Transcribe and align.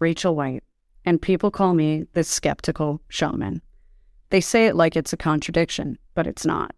Rachel 0.00 0.34
White, 0.34 0.64
and 1.04 1.22
people 1.22 1.50
call 1.50 1.74
me 1.74 2.06
the 2.12 2.24
skeptical 2.24 3.00
shaman. 3.08 3.62
They 4.30 4.40
say 4.40 4.66
it 4.66 4.76
like 4.76 4.96
it's 4.96 5.12
a 5.12 5.16
contradiction, 5.16 5.98
but 6.14 6.26
it's 6.26 6.44
not. 6.44 6.74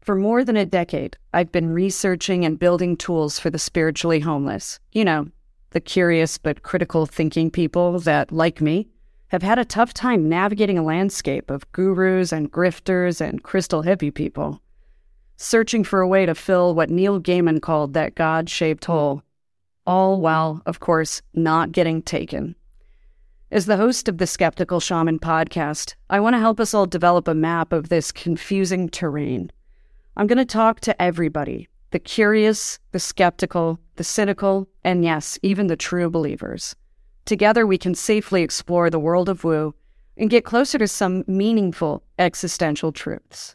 For 0.00 0.14
more 0.14 0.44
than 0.44 0.56
a 0.56 0.66
decade, 0.66 1.16
I've 1.32 1.50
been 1.50 1.72
researching 1.72 2.44
and 2.44 2.58
building 2.58 2.96
tools 2.96 3.38
for 3.38 3.50
the 3.50 3.58
spiritually 3.58 4.20
homeless. 4.20 4.78
You 4.92 5.04
know, 5.04 5.28
the 5.70 5.80
curious 5.80 6.38
but 6.38 6.62
critical 6.62 7.06
thinking 7.06 7.50
people 7.50 7.98
that, 8.00 8.30
like 8.30 8.60
me, 8.60 8.88
have 9.28 9.42
had 9.42 9.58
a 9.58 9.64
tough 9.64 9.92
time 9.92 10.28
navigating 10.28 10.78
a 10.78 10.82
landscape 10.82 11.50
of 11.50 11.70
gurus 11.72 12.30
and 12.30 12.52
grifters 12.52 13.20
and 13.20 13.42
crystal 13.42 13.82
hippie 13.82 14.14
people, 14.14 14.62
searching 15.36 15.82
for 15.82 16.00
a 16.00 16.08
way 16.08 16.24
to 16.24 16.34
fill 16.34 16.74
what 16.74 16.90
Neil 16.90 17.20
Gaiman 17.20 17.60
called 17.60 17.94
that 17.94 18.14
God 18.14 18.48
shaped 18.48 18.84
hole, 18.84 19.22
all 19.86 20.20
while, 20.20 20.62
of 20.66 20.80
course, 20.80 21.22
not 21.34 21.72
getting 21.72 22.02
taken. 22.02 22.54
As 23.50 23.66
the 23.66 23.76
host 23.76 24.08
of 24.08 24.18
the 24.18 24.26
Skeptical 24.26 24.80
Shaman 24.80 25.20
podcast, 25.20 25.94
I 26.10 26.20
want 26.20 26.34
to 26.34 26.40
help 26.40 26.58
us 26.58 26.74
all 26.74 26.86
develop 26.86 27.28
a 27.28 27.34
map 27.34 27.72
of 27.72 27.88
this 27.88 28.10
confusing 28.10 28.88
terrain. 28.88 29.52
I'm 30.16 30.26
going 30.26 30.38
to 30.38 30.44
talk 30.44 30.80
to 30.80 31.00
everybody 31.00 31.68
the 31.92 31.98
curious, 32.00 32.78
the 32.90 32.98
skeptical, 32.98 33.78
the 33.94 34.04
cynical, 34.04 34.68
and 34.82 35.04
yes, 35.04 35.38
even 35.42 35.68
the 35.68 35.76
true 35.76 36.10
believers. 36.10 36.74
Together, 37.24 37.66
we 37.66 37.78
can 37.78 37.94
safely 37.94 38.42
explore 38.42 38.90
the 38.90 38.98
world 38.98 39.28
of 39.28 39.44
woo 39.44 39.74
and 40.16 40.28
get 40.28 40.44
closer 40.44 40.78
to 40.78 40.88
some 40.88 41.24
meaningful 41.26 42.02
existential 42.18 42.92
truths. 42.92 43.54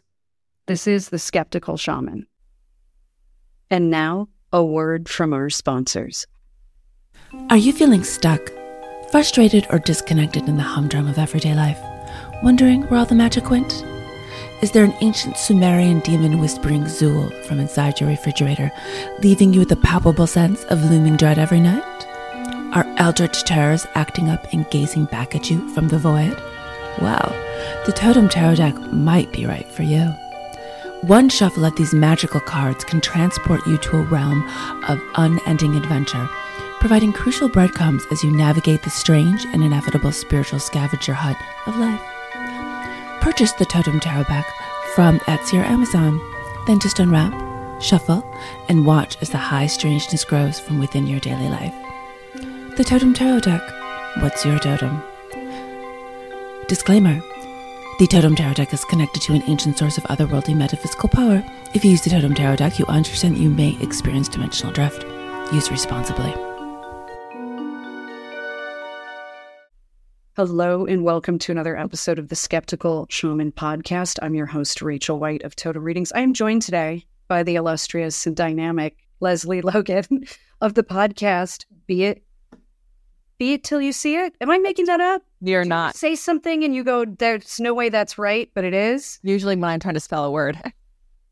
This 0.66 0.86
is 0.86 1.10
the 1.10 1.18
Skeptical 1.18 1.76
Shaman. 1.76 2.26
And 3.70 3.90
now, 3.90 4.28
a 4.52 4.64
word 4.64 5.08
from 5.08 5.32
our 5.32 5.50
sponsors. 5.50 6.26
Are 7.48 7.56
you 7.56 7.72
feeling 7.72 8.04
stuck, 8.04 8.40
frustrated, 9.10 9.66
or 9.70 9.78
disconnected 9.78 10.50
in 10.50 10.58
the 10.58 10.62
humdrum 10.62 11.08
of 11.08 11.16
everyday 11.16 11.54
life? 11.54 11.80
Wondering 12.42 12.82
where 12.82 13.00
all 13.00 13.06
the 13.06 13.14
magic 13.14 13.48
went? 13.48 13.82
Is 14.60 14.72
there 14.72 14.84
an 14.84 14.94
ancient 15.00 15.38
Sumerian 15.38 16.00
demon 16.00 16.40
whispering 16.40 16.82
Zuul 16.84 17.32
from 17.46 17.58
inside 17.58 17.98
your 17.98 18.10
refrigerator, 18.10 18.70
leaving 19.22 19.54
you 19.54 19.60
with 19.60 19.72
a 19.72 19.76
palpable 19.76 20.26
sense 20.26 20.62
of 20.64 20.84
looming 20.90 21.16
dread 21.16 21.38
every 21.38 21.60
night? 21.60 21.82
Are 22.74 22.84
eldritch 22.98 23.44
terrors 23.44 23.86
acting 23.94 24.28
up 24.28 24.52
and 24.52 24.68
gazing 24.70 25.06
back 25.06 25.34
at 25.34 25.50
you 25.50 25.66
from 25.72 25.88
the 25.88 25.98
void? 25.98 26.36
Well, 27.00 27.34
the 27.86 27.92
Totem 27.92 28.28
Tarot 28.28 28.56
deck 28.56 28.78
might 28.92 29.32
be 29.32 29.46
right 29.46 29.70
for 29.72 29.84
you. 29.84 30.14
One 31.00 31.30
shuffle 31.30 31.64
of 31.64 31.74
these 31.76 31.94
magical 31.94 32.40
cards 32.40 32.84
can 32.84 33.00
transport 33.00 33.66
you 33.66 33.78
to 33.78 33.96
a 33.96 34.02
realm 34.02 34.46
of 34.86 35.00
unending 35.14 35.76
adventure, 35.76 36.28
providing 36.82 37.12
crucial 37.12 37.48
breadcrumbs 37.48 38.04
as 38.10 38.24
you 38.24 38.30
navigate 38.32 38.82
the 38.82 38.90
strange 38.90 39.44
and 39.52 39.62
inevitable 39.62 40.10
spiritual 40.10 40.58
scavenger 40.58 41.12
hunt 41.12 41.38
of 41.68 41.76
life. 41.76 42.00
Purchase 43.20 43.52
the 43.52 43.64
Totem 43.64 44.00
Tarot 44.00 44.24
deck 44.24 44.44
from 44.96 45.20
Etsy 45.20 45.60
or 45.60 45.64
Amazon, 45.64 46.20
then 46.66 46.80
just 46.80 46.98
unwrap, 46.98 47.32
shuffle, 47.80 48.26
and 48.68 48.84
watch 48.84 49.16
as 49.20 49.30
the 49.30 49.38
high 49.38 49.68
strangeness 49.68 50.24
grows 50.24 50.58
from 50.58 50.80
within 50.80 51.06
your 51.06 51.20
daily 51.20 51.48
life. 51.48 51.72
The 52.76 52.82
Totem 52.82 53.14
Tarot 53.14 53.38
deck. 53.38 53.62
What's 54.16 54.44
your 54.44 54.58
totem? 54.58 55.00
Disclaimer 56.66 57.22
The 58.00 58.08
Totem 58.08 58.34
Tarot 58.34 58.54
deck 58.54 58.74
is 58.74 58.84
connected 58.86 59.22
to 59.22 59.34
an 59.34 59.44
ancient 59.46 59.78
source 59.78 59.98
of 59.98 60.04
otherworldly 60.04 60.56
metaphysical 60.56 61.08
power. 61.08 61.44
If 61.74 61.84
you 61.84 61.92
use 61.92 62.02
the 62.02 62.10
Totem 62.10 62.34
Tarot 62.34 62.56
deck, 62.56 62.80
you 62.80 62.86
understand 62.86 63.36
that 63.36 63.40
you 63.40 63.50
may 63.50 63.80
experience 63.80 64.28
dimensional 64.28 64.72
drift. 64.72 65.04
Use 65.52 65.70
responsibly. 65.70 66.51
Hello, 70.34 70.86
and 70.86 71.04
welcome 71.04 71.38
to 71.40 71.52
another 71.52 71.76
episode 71.76 72.18
of 72.18 72.30
the 72.30 72.36
Skeptical 72.36 73.06
Shaman 73.10 73.52
podcast. 73.52 74.18
I'm 74.22 74.34
your 74.34 74.46
host, 74.46 74.80
Rachel 74.80 75.18
White 75.18 75.42
of 75.42 75.54
Totem 75.54 75.84
Readings. 75.84 76.10
I 76.12 76.20
am 76.20 76.32
joined 76.32 76.62
today 76.62 77.04
by 77.28 77.42
the 77.42 77.56
illustrious 77.56 78.26
and 78.26 78.34
dynamic 78.34 78.96
Lesley 79.20 79.60
Logan 79.60 80.24
of 80.62 80.72
the 80.72 80.82
podcast 80.82 81.66
Be 81.86 82.04
It 82.04 82.24
be 83.38 83.52
it 83.52 83.62
till 83.62 83.82
you 83.82 83.92
see 83.92 84.16
it. 84.16 84.34
Am 84.40 84.50
I 84.50 84.56
making 84.56 84.86
that 84.86 85.02
up? 85.02 85.20
You're 85.42 85.66
not. 85.66 85.96
Say 85.96 86.14
something 86.14 86.64
and 86.64 86.74
you 86.74 86.82
go, 86.82 87.04
there's 87.04 87.60
no 87.60 87.74
way 87.74 87.90
that's 87.90 88.16
right, 88.16 88.48
but 88.54 88.64
it 88.64 88.72
is. 88.72 89.18
Usually 89.22 89.54
when 89.54 89.68
I'm 89.68 89.80
trying 89.80 89.94
to 89.94 90.00
spell 90.00 90.24
a 90.24 90.30
word. 90.30 90.56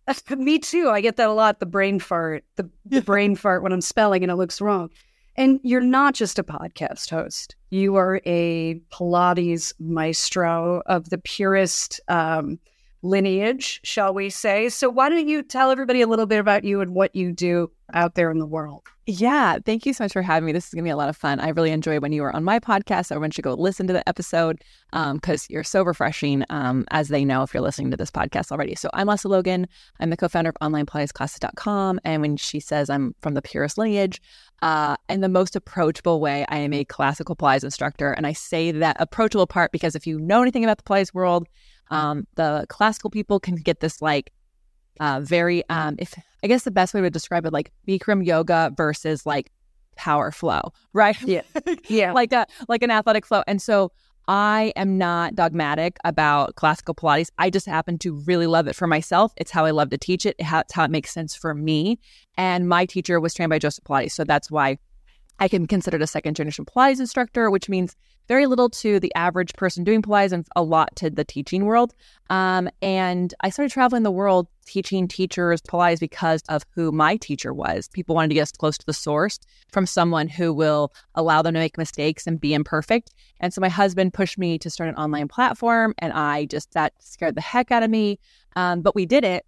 Me 0.37 0.59
too. 0.59 0.91
I 0.91 1.01
get 1.01 1.17
that 1.17 1.29
a 1.29 1.33
lot. 1.33 1.59
The 1.59 1.67
brain 1.67 2.01
fart, 2.01 2.45
the, 2.57 2.69
the 2.85 3.01
brain 3.01 3.35
fart 3.35 3.63
when 3.63 3.73
I'm 3.73 3.81
spelling 3.81 4.23
and 4.23 4.31
it 4.31 4.37
looks 4.37 4.61
wrong. 4.61 4.91
And 5.37 5.61
you're 5.63 5.81
not 5.81 6.15
just 6.15 6.39
a 6.39 6.45
podcast 6.45 7.11
host. 7.11 7.57
You 7.71 7.97
are 7.97 8.21
a 8.27 8.81
Pilates 8.93 9.73
maestro 9.79 10.83
of 10.87 11.11
the 11.11 11.19
purest 11.19 12.01
um, 12.09 12.59
lineage, 13.03 13.81
shall 13.85 14.13
we 14.13 14.31
say. 14.31 14.69
So, 14.69 14.91
why 14.91 15.09
don't 15.09 15.29
you 15.29 15.43
tell 15.43 15.71
everybody 15.71 16.01
a 16.01 16.07
little 16.07 16.27
bit 16.27 16.41
about 16.41 16.65
you 16.65 16.81
and 16.81 16.95
what 16.95 17.15
you 17.15 17.33
do 17.33 17.71
out 17.93 18.15
there 18.15 18.31
in 18.31 18.39
the 18.39 18.47
world? 18.47 18.83
Yeah, 19.07 19.59
thank 19.65 19.87
you 19.87 19.93
so 19.93 20.05
much 20.05 20.13
for 20.13 20.23
having 20.23 20.47
me. 20.47 20.53
This 20.53 20.69
is 20.69 20.75
going 20.75 20.85
to 20.85 20.89
be 20.89 20.93
a 20.93 20.97
lot 20.97 21.09
of 21.09 21.17
fun. 21.17 21.41
I 21.41 21.49
really 21.49 21.73
enjoy 21.73 21.99
when 21.99 22.13
you 22.13 22.23
are 22.23 22.35
on 22.35 22.45
my 22.45 22.61
podcast. 22.61 23.11
Everyone 23.11 23.33
should 23.33 23.43
go 23.43 23.55
listen 23.55 23.89
to 23.89 23.93
the 23.93 24.09
episode 24.09 24.63
because 24.93 25.43
um, 25.43 25.47
you're 25.49 25.65
so 25.65 25.83
refreshing, 25.83 26.45
um, 26.51 26.85
as 26.91 27.09
they 27.09 27.25
know 27.25 27.43
if 27.43 27.53
you're 27.53 27.63
listening 27.63 27.91
to 27.91 27.97
this 27.97 28.11
podcast 28.11 28.53
already. 28.53 28.75
So, 28.75 28.89
I'm 28.93 29.09
Lesley 29.09 29.31
Logan. 29.31 29.67
I'm 29.99 30.11
the 30.11 30.17
co 30.17 30.29
founder 30.29 30.51
of 30.51 30.57
OnlinePilatesClasses.com. 30.61 32.01
And 32.05 32.23
when 32.23 32.37
she 32.37 32.61
says 32.61 32.91
I'm 32.91 33.15
from 33.21 33.35
the 33.35 33.43
purest 33.43 33.79
lineage, 33.79 34.21
uh, 34.63 34.97
in 35.09 35.21
the 35.21 35.29
most 35.29 35.57
approachable 35.57 36.21
way, 36.21 36.45
I 36.49 36.59
am 36.59 36.73
a 36.73 36.85
classical 36.85 37.35
Pilates 37.35 37.65
instructor. 37.65 38.13
And 38.13 38.27
I 38.27 38.33
say 38.33 38.71
that 38.73 38.97
approachable 39.01 39.47
part 39.47 39.73
because 39.73 39.95
if 39.95 40.07
you 40.07 40.19
know 40.19 40.43
anything 40.43 40.65
about 40.65 40.79
the 40.79 40.85
Pilates 40.85 41.15
world, 41.15 41.49
um, 41.91 42.27
the 42.35 42.67
classical 42.69 43.11
people 43.11 43.41
can 43.41 43.57
get 43.57 43.81
this 43.81 44.03
like 44.03 44.33
uh, 45.01 45.21
very, 45.23 45.69
um, 45.71 45.97
if 45.99 46.15
I 46.43 46.47
guess 46.47 46.65
the 46.65 46.71
best 46.71 46.93
way 46.93 47.01
to 47.01 47.11
describe 47.11 47.47
it, 47.47 47.53
like 47.53 47.73
Bikram 47.89 48.25
yoga 48.25 48.73
versus 48.77 49.25
like 49.25 49.51
power 49.97 50.31
flow, 50.31 50.73
right? 50.93 51.21
Yeah, 51.23 51.43
yeah, 51.89 52.13
like 52.13 52.33
a 52.33 52.47
like 52.69 52.83
an 52.83 52.91
athletic 52.91 53.25
flow. 53.27 53.43
And 53.47 53.61
so 53.63 53.93
I 54.29 54.73
am 54.77 54.99
not 54.99 55.35
dogmatic 55.35 55.97
about 56.05 56.55
classical 56.55 56.95
Pilates. 56.95 57.31
I 57.39 57.51
just 57.51 57.67
happen 57.67 57.99
to 57.99 58.15
really 58.27 58.47
love 58.47 58.69
it 58.69 58.77
for 58.77 58.87
myself. 58.87 59.33
It's 59.37 59.51
how 59.51 59.65
I 59.65 59.71
love 59.71 59.91
to 59.91 59.99
teach 59.99 60.25
it. 60.25 60.37
It's 60.39 60.73
how 60.73 60.85
it 60.85 60.91
makes 60.91 61.13
sense 61.13 61.35
for 61.35 61.55
me. 61.55 61.99
And 62.37 62.69
my 62.69 62.87
teacher 62.87 63.19
was 63.19 63.35
trained 63.35 63.51
by 63.51 63.59
Joseph 63.59 63.85
Pilates, 63.85 64.13
so 64.13 64.25
that's 64.25 64.51
why 64.51 64.79
I 65.41 65.49
can 65.49 65.63
be 65.63 65.67
considered 65.69 66.03
a 66.03 66.07
second 66.07 66.37
generation 66.37 66.65
Pilates 66.65 67.01
instructor, 67.01 67.51
which 67.51 67.69
means 67.69 67.97
very 68.29 68.47
little 68.47 68.69
to 68.71 69.01
the 69.01 69.13
average 69.15 69.55
person 69.55 69.83
doing 69.83 70.03
Pilates 70.03 70.33
and 70.33 70.47
a 70.55 70.63
lot 70.63 70.95
to 70.97 71.11
the 71.11 71.25
teaching 71.25 71.65
world. 71.65 71.95
Um, 72.29 72.69
and 72.81 73.35
I 73.41 73.51
started 73.51 73.73
traveling 73.73 74.05
the 74.05 74.11
world 74.11 74.47
teaching 74.71 75.09
teachers 75.09 75.61
Pilates 75.61 75.99
because 75.99 76.43
of 76.49 76.65
who 76.75 76.93
my 76.93 77.17
teacher 77.17 77.53
was. 77.53 77.89
People 77.89 78.15
wanted 78.15 78.29
to 78.29 78.35
get 78.35 78.43
us 78.43 78.53
close 78.53 78.79
to 78.79 78.87
the 78.87 78.93
source 78.93 79.41
from 79.73 79.85
someone 79.85 80.29
who 80.29 80.53
will 80.53 80.93
allow 81.17 81.43
them 81.43 81.55
to 81.55 81.61
make 81.61 81.77
mistakes 81.77 82.27
and 82.27 82.41
be 82.41 82.55
imperfect. 82.55 83.11
And 83.41 83.53
so 83.53 83.61
my 83.61 83.69
husband 83.69 84.15
pushed 84.15 84.39
me 84.39 84.59
to 84.59 84.71
start 84.71 84.89
an 84.89 84.95
online 84.95 85.27
platform, 85.27 85.93
and 85.99 86.13
I 86.13 86.45
just, 86.45 86.73
that 86.73 86.93
scared 87.01 87.35
the 87.35 87.41
heck 87.41 87.73
out 87.73 87.83
of 87.83 87.91
me. 87.91 88.19
Um, 88.55 88.81
but 88.81 88.95
we 88.95 89.07
did 89.07 89.25
it. 89.25 89.45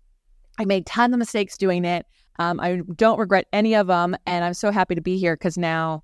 I 0.59 0.65
made 0.65 0.87
tons 0.87 1.13
of 1.15 1.19
mistakes 1.19 1.57
doing 1.57 1.85
it. 1.85 2.05
Um, 2.39 2.59
I 2.59 2.81
don't 2.97 3.19
regret 3.19 3.47
any 3.53 3.75
of 3.75 3.87
them. 3.87 4.17
And 4.27 4.45
I'm 4.45 4.55
so 4.55 4.71
happy 4.71 4.95
to 4.95 5.01
be 5.01 5.19
here 5.19 5.37
because 5.37 5.57
now 5.57 6.03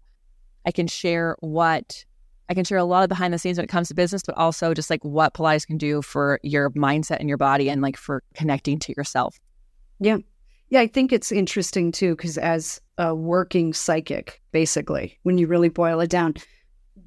I 0.64 0.70
can 0.70 0.86
share 0.86 1.36
what 1.40 2.04
I 2.48 2.54
can 2.54 2.64
share 2.64 2.78
a 2.78 2.84
lot 2.84 3.02
of 3.02 3.08
behind 3.08 3.34
the 3.34 3.38
scenes 3.38 3.58
when 3.58 3.64
it 3.64 3.70
comes 3.70 3.88
to 3.88 3.94
business, 3.94 4.22
but 4.24 4.36
also 4.36 4.72
just 4.72 4.90
like 4.90 5.04
what 5.04 5.34
Pilates 5.34 5.66
can 5.66 5.76
do 5.76 6.00
for 6.00 6.40
your 6.42 6.70
mindset 6.70 7.18
and 7.20 7.28
your 7.28 7.38
body 7.38 7.68
and 7.68 7.82
like 7.82 7.96
for 7.96 8.22
connecting 8.34 8.78
to 8.80 8.94
yourself. 8.96 9.38
Yeah. 10.00 10.18
Yeah. 10.70 10.80
I 10.80 10.86
think 10.86 11.12
it's 11.12 11.32
interesting 11.32 11.92
too, 11.92 12.16
because 12.16 12.38
as 12.38 12.80
a 12.96 13.14
working 13.14 13.72
psychic, 13.72 14.40
basically, 14.52 15.18
when 15.24 15.38
you 15.38 15.46
really 15.46 15.68
boil 15.68 16.00
it 16.00 16.10
down, 16.10 16.34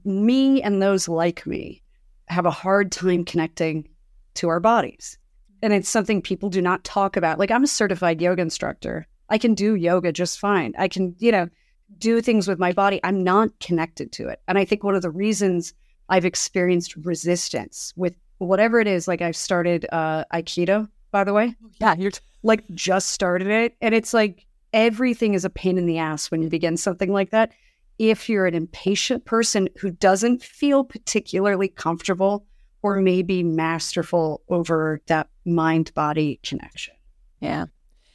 me 0.06 0.62
and 0.62 0.82
those 0.82 1.08
like 1.08 1.46
me 1.46 1.82
have 2.28 2.46
a 2.46 2.52
hard 2.52 2.92
time 2.92 3.26
connecting 3.26 3.88
to 4.36 4.50
our 4.50 4.60
bodies. 4.60 5.18
And 5.64 5.74
it's 5.74 5.90
something 5.90 6.22
people 6.22 6.50
do 6.50 6.62
not 6.62 6.84
talk 6.84 7.18
about. 7.18 7.38
Like, 7.38 7.52
I'm 7.52 7.64
a 7.64 7.68
certified 7.68 8.22
yoga 8.22 8.42
instructor. 8.42 9.06
I 9.30 9.38
can 9.38 9.54
do 9.54 9.76
yoga 9.76 10.12
just 10.12 10.40
fine. 10.40 10.74
I 10.78 10.88
can, 10.88 11.16
you 11.20 11.32
know, 11.32 11.50
do 11.98 12.22
things 12.22 12.48
with 12.48 12.60
my 12.60 12.72
body. 12.72 13.00
I'm 13.04 13.24
not 13.24 13.60
connected 13.60 14.12
to 14.14 14.28
it. 14.28 14.42
And 14.48 14.58
I 14.58 14.66
think 14.66 14.84
one 14.84 14.96
of 14.96 15.02
the 15.02 15.10
reasons 15.10 15.74
I've 16.10 16.26
experienced 16.26 16.96
resistance 16.98 17.94
with 17.96 18.16
whatever 18.40 18.80
it 18.80 18.88
is, 18.88 19.08
like 19.08 19.22
I've 19.22 19.36
started 19.36 19.86
uh, 19.92 20.26
Aikido, 20.34 20.88
by 21.12 21.24
the 21.24 21.34
way. 21.34 21.56
Oh, 21.64 21.70
yeah, 21.80 21.96
you're 21.96 22.12
t- 22.12 22.22
like 22.44 22.68
just 22.72 23.12
started 23.12 23.48
it. 23.48 23.76
And 23.82 23.94
it's 23.94 24.14
like 24.14 24.46
everything 24.74 25.34
is 25.34 25.46
a 25.46 25.50
pain 25.50 25.78
in 25.78 25.86
the 25.86 26.00
ass 26.00 26.32
when 26.32 26.42
you 26.42 26.50
begin 26.50 26.78
something 26.78 27.12
like 27.12 27.32
that. 27.32 27.52
If 28.00 28.30
you're 28.30 28.48
an 28.48 28.56
impatient 28.56 29.26
person 29.26 29.70
who 29.80 29.92
doesn't 29.92 30.42
feel 30.42 30.84
particularly 30.84 31.68
comfortable 31.68 32.46
or 32.82 33.00
maybe 33.00 33.44
masterful 33.44 34.42
over 34.50 35.02
that 35.06 35.30
mind 35.46 35.94
body 35.94 36.40
connection. 36.42 36.96
Yeah. 37.42 37.66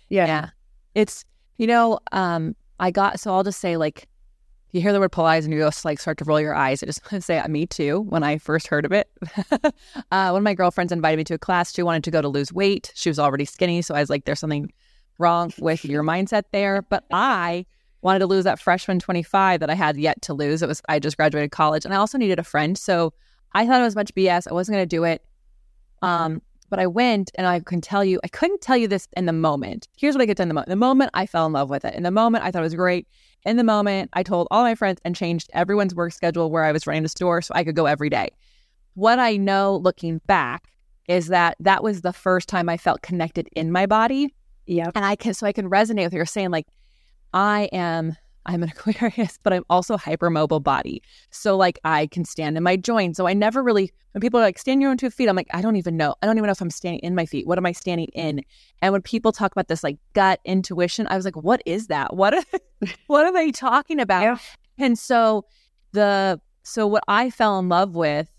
Yeah. 0.08 0.26
Yeah 0.26 0.50
it's 0.96 1.24
you 1.58 1.66
know 1.68 2.00
um 2.10 2.56
i 2.80 2.90
got 2.90 3.18
so 3.20 3.34
i'll 3.34 3.44
just 3.44 3.60
say 3.60 3.76
like 3.76 4.08
you 4.76 4.82
hear 4.82 4.92
the 4.92 5.00
word 5.00 5.12
Pilates 5.12 5.44
and 5.44 5.52
you 5.52 5.60
just 5.60 5.84
like 5.84 5.98
start 5.98 6.18
to 6.18 6.24
roll 6.24 6.40
your 6.40 6.54
eyes. 6.54 6.82
I 6.82 6.86
just 6.86 7.00
want 7.10 7.12
to 7.22 7.24
say, 7.24 7.42
me 7.48 7.66
too. 7.66 8.00
When 8.00 8.22
I 8.22 8.38
first 8.38 8.66
heard 8.66 8.84
of 8.84 8.92
it, 8.92 9.08
uh, 10.10 10.30
one 10.30 10.36
of 10.36 10.42
my 10.42 10.54
girlfriends 10.54 10.92
invited 10.92 11.16
me 11.16 11.24
to 11.24 11.34
a 11.34 11.38
class. 11.38 11.74
She 11.74 11.82
wanted 11.82 12.04
to 12.04 12.10
go 12.10 12.20
to 12.20 12.28
lose 12.28 12.52
weight. 12.52 12.92
She 12.94 13.08
was 13.08 13.18
already 13.18 13.44
skinny, 13.44 13.82
so 13.82 13.94
I 13.94 14.00
was 14.00 14.10
like, 14.10 14.24
"There's 14.24 14.40
something 14.40 14.72
wrong 15.18 15.52
with 15.58 15.84
your 15.84 16.02
mindset 16.02 16.44
there." 16.52 16.82
But 16.82 17.04
I 17.10 17.64
wanted 18.02 18.18
to 18.20 18.26
lose 18.26 18.44
that 18.44 18.60
freshman 18.60 18.98
25 18.98 19.60
that 19.60 19.70
I 19.70 19.74
had 19.74 19.96
yet 19.96 20.20
to 20.22 20.34
lose. 20.34 20.62
It 20.62 20.68
was 20.68 20.82
I 20.88 20.98
just 20.98 21.16
graduated 21.16 21.52
college, 21.52 21.84
and 21.84 21.94
I 21.94 21.96
also 21.96 22.18
needed 22.18 22.38
a 22.38 22.44
friend, 22.44 22.76
so 22.76 23.14
I 23.52 23.66
thought 23.66 23.80
it 23.80 23.84
was 23.84 23.96
much 23.96 24.14
BS. 24.14 24.46
I 24.48 24.52
wasn't 24.52 24.76
going 24.76 24.88
to 24.88 24.96
do 24.96 25.04
it. 25.04 25.24
Um, 26.02 26.42
but 26.68 26.78
I 26.78 26.86
went 26.86 27.30
and 27.36 27.46
I 27.46 27.60
can 27.60 27.80
tell 27.80 28.04
you, 28.04 28.20
I 28.24 28.28
couldn't 28.28 28.60
tell 28.60 28.76
you 28.76 28.88
this 28.88 29.08
in 29.16 29.26
the 29.26 29.32
moment. 29.32 29.88
Here's 29.96 30.14
what 30.14 30.22
I 30.22 30.26
could 30.26 30.36
tell 30.36 30.44
in 30.44 30.48
the 30.48 30.54
moment. 30.54 30.68
The 30.68 30.76
moment 30.76 31.10
I 31.14 31.26
fell 31.26 31.46
in 31.46 31.52
love 31.52 31.70
with 31.70 31.84
it. 31.84 31.94
In 31.94 32.02
the 32.02 32.10
moment, 32.10 32.44
I 32.44 32.50
thought 32.50 32.60
it 32.60 32.62
was 32.62 32.74
great. 32.74 33.06
In 33.44 33.56
the 33.56 33.64
moment, 33.64 34.10
I 34.12 34.22
told 34.22 34.48
all 34.50 34.62
my 34.62 34.74
friends 34.74 35.00
and 35.04 35.14
changed 35.14 35.50
everyone's 35.52 35.94
work 35.94 36.12
schedule 36.12 36.50
where 36.50 36.64
I 36.64 36.72
was 36.72 36.86
running 36.86 37.02
the 37.02 37.08
store 37.08 37.40
so 37.42 37.52
I 37.54 37.64
could 37.64 37.76
go 37.76 37.86
every 37.86 38.10
day. 38.10 38.30
What 38.94 39.18
I 39.18 39.36
know 39.36 39.76
looking 39.76 40.20
back 40.26 40.68
is 41.08 41.28
that 41.28 41.56
that 41.60 41.84
was 41.84 42.00
the 42.00 42.12
first 42.12 42.48
time 42.48 42.68
I 42.68 42.76
felt 42.76 43.02
connected 43.02 43.48
in 43.54 43.70
my 43.70 43.86
body. 43.86 44.34
Yeah. 44.66 44.90
And 44.94 45.04
I 45.04 45.14
can, 45.14 45.34
so 45.34 45.46
I 45.46 45.52
can 45.52 45.70
resonate 45.70 46.04
with 46.04 46.14
you 46.14 46.24
saying, 46.24 46.50
like, 46.50 46.66
I 47.32 47.68
am 47.72 48.16
I'm 48.46 48.62
an 48.62 48.72
Aquarius, 48.76 49.38
but 49.42 49.52
I'm 49.52 49.64
also 49.68 49.96
hypermobile 49.96 50.62
body. 50.62 51.02
So 51.30 51.56
like 51.56 51.78
I 51.84 52.06
can 52.06 52.24
stand 52.24 52.56
in 52.56 52.62
my 52.62 52.76
joints. 52.76 53.16
So 53.16 53.26
I 53.26 53.34
never 53.34 53.62
really 53.62 53.92
when 54.12 54.20
people 54.22 54.40
are 54.40 54.44
like 54.44 54.58
stand 54.58 54.80
your 54.80 54.90
own 54.90 54.96
two 54.96 55.10
feet, 55.10 55.28
I'm 55.28 55.36
like, 55.36 55.48
I 55.52 55.60
don't 55.60 55.76
even 55.76 55.96
know. 55.96 56.14
I 56.22 56.26
don't 56.26 56.38
even 56.38 56.46
know 56.46 56.52
if 56.52 56.62
I'm 56.62 56.70
standing 56.70 57.00
in 57.00 57.14
my 57.14 57.26
feet. 57.26 57.46
What 57.46 57.58
am 57.58 57.66
I 57.66 57.72
standing 57.72 58.08
in? 58.14 58.42
And 58.80 58.92
when 58.92 59.02
people 59.02 59.30
talk 59.30 59.52
about 59.52 59.68
this 59.68 59.84
like 59.84 59.98
gut 60.14 60.40
intuition, 60.44 61.06
I 61.08 61.16
was 61.16 61.24
like, 61.26 61.36
what 61.36 61.62
is 61.66 61.88
that? 61.88 62.16
What 62.16 62.32
are, 62.32 62.42
what 63.08 63.26
are 63.26 63.32
they 63.32 63.52
talking 63.52 64.00
about? 64.00 64.22
Yeah. 64.22 64.38
And 64.78 64.98
so 64.98 65.44
the 65.92 66.40
so 66.62 66.86
what 66.86 67.04
I 67.08 67.30
fell 67.30 67.58
in 67.58 67.68
love 67.68 67.94
with 67.94 68.30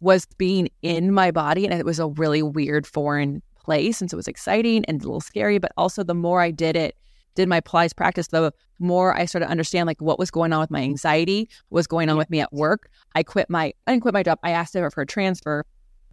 was 0.00 0.26
being 0.36 0.68
in 0.82 1.12
my 1.12 1.30
body 1.30 1.64
and 1.64 1.72
it 1.72 1.86
was 1.86 2.00
a 2.00 2.08
really 2.08 2.42
weird 2.42 2.86
foreign 2.86 3.40
place 3.56 4.00
and 4.00 4.10
so 4.10 4.16
it 4.16 4.18
was 4.18 4.28
exciting 4.28 4.84
and 4.86 5.00
a 5.00 5.04
little 5.04 5.20
scary 5.20 5.58
but 5.58 5.72
also 5.76 6.02
the 6.02 6.14
more 6.14 6.40
I 6.40 6.50
did 6.50 6.74
it 6.74 6.96
did 7.34 7.48
my 7.48 7.60
Pilates 7.60 7.94
practice, 7.94 8.28
the 8.28 8.52
more 8.78 9.16
I 9.16 9.24
started 9.24 9.46
to 9.46 9.50
understand 9.50 9.86
like 9.86 10.00
what 10.00 10.18
was 10.18 10.30
going 10.30 10.52
on 10.52 10.60
with 10.60 10.70
my 10.70 10.80
anxiety, 10.80 11.48
what 11.68 11.78
was 11.78 11.86
going 11.86 12.08
on 12.08 12.16
with 12.16 12.30
me 12.30 12.40
at 12.40 12.52
work. 12.52 12.90
I 13.14 13.22
quit 13.22 13.48
my 13.48 13.72
I 13.86 13.92
didn't 13.92 14.02
quit 14.02 14.14
my 14.14 14.22
job. 14.22 14.38
I 14.42 14.50
asked 14.50 14.74
her 14.74 14.90
for 14.90 15.02
a 15.02 15.06
transfer. 15.06 15.64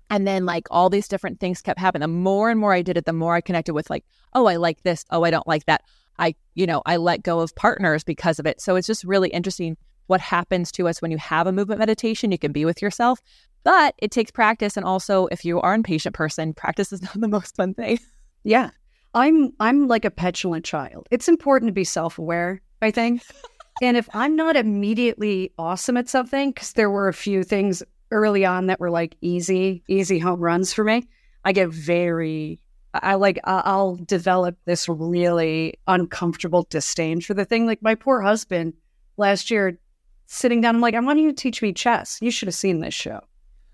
And 0.09 0.25
then 0.25 0.45
like 0.45 0.67
all 0.71 0.89
these 0.89 1.07
different 1.07 1.39
things 1.39 1.61
kept 1.61 1.79
happening. 1.79 2.01
The 2.01 2.07
more 2.07 2.49
and 2.49 2.59
more 2.59 2.73
I 2.73 2.81
did 2.81 2.97
it, 2.97 3.05
the 3.05 3.13
more 3.13 3.35
I 3.35 3.41
connected 3.41 3.73
with 3.73 3.89
like, 3.89 4.05
oh, 4.33 4.47
I 4.47 4.55
like 4.55 4.81
this. 4.83 5.05
Oh, 5.11 5.23
I 5.23 5.29
don't 5.29 5.47
like 5.47 5.65
that. 5.65 5.83
I, 6.17 6.35
you 6.55 6.65
know, 6.65 6.81
I 6.85 6.97
let 6.97 7.23
go 7.23 7.39
of 7.39 7.55
partners 7.55 8.03
because 8.03 8.39
of 8.39 8.45
it. 8.45 8.59
So 8.59 8.75
it's 8.75 8.87
just 8.87 9.03
really 9.03 9.29
interesting 9.29 9.77
what 10.07 10.19
happens 10.19 10.71
to 10.73 10.87
us 10.87 11.01
when 11.01 11.11
you 11.11 11.17
have 11.17 11.45
a 11.45 11.51
movement 11.51 11.79
meditation. 11.79 12.31
You 12.31 12.39
can 12.39 12.51
be 12.51 12.65
with 12.65 12.81
yourself, 12.81 13.21
but 13.63 13.93
it 13.99 14.09
takes 14.09 14.31
practice. 14.31 14.75
And 14.75 14.85
also, 14.85 15.27
if 15.27 15.45
you 15.45 15.61
are 15.61 15.73
an 15.73 15.81
impatient 15.81 16.15
person, 16.15 16.53
practice 16.53 16.91
is 16.91 17.01
not 17.03 17.19
the 17.19 17.27
most 17.27 17.55
fun 17.55 17.73
thing. 17.75 17.99
Yeah. 18.43 18.71
I'm 19.13 19.51
I'm 19.59 19.87
like 19.87 20.05
a 20.05 20.11
petulant 20.11 20.65
child. 20.65 21.07
It's 21.11 21.27
important 21.27 21.69
to 21.69 21.73
be 21.73 21.83
self-aware, 21.83 22.61
I 22.81 22.91
think. 22.91 23.23
and 23.81 23.97
if 23.97 24.07
I'm 24.13 24.35
not 24.35 24.55
immediately 24.55 25.51
awesome 25.57 25.97
at 25.97 26.09
something 26.09 26.53
cuz 26.53 26.73
there 26.73 26.89
were 26.89 27.07
a 27.07 27.13
few 27.13 27.43
things 27.43 27.81
early 28.11 28.45
on 28.45 28.67
that 28.67 28.79
were 28.79 28.89
like 28.91 29.15
easy 29.21 29.83
easy 29.87 30.19
home 30.19 30.39
runs 30.39 30.73
for 30.73 30.83
me, 30.83 31.07
I 31.43 31.53
get 31.53 31.69
very 31.69 32.59
I 32.93 33.15
like 33.15 33.39
I'll 33.43 33.95
develop 33.95 34.57
this 34.65 34.89
really 34.89 35.75
uncomfortable 35.87 36.67
disdain 36.69 37.21
for 37.21 37.33
the 37.33 37.45
thing. 37.45 37.65
Like 37.65 37.81
my 37.81 37.95
poor 37.95 38.21
husband 38.21 38.73
last 39.17 39.51
year 39.51 39.79
sitting 40.27 40.61
down 40.61 40.75
I'm 40.75 40.81
like, 40.81 40.95
"I 40.95 40.99
want 40.99 41.19
you 41.19 41.29
to 41.29 41.35
teach 41.35 41.61
me 41.61 41.73
chess. 41.73 42.19
You 42.21 42.31
should 42.31 42.47
have 42.47 42.55
seen 42.55 42.79
this 42.79 42.93
show." 42.93 43.21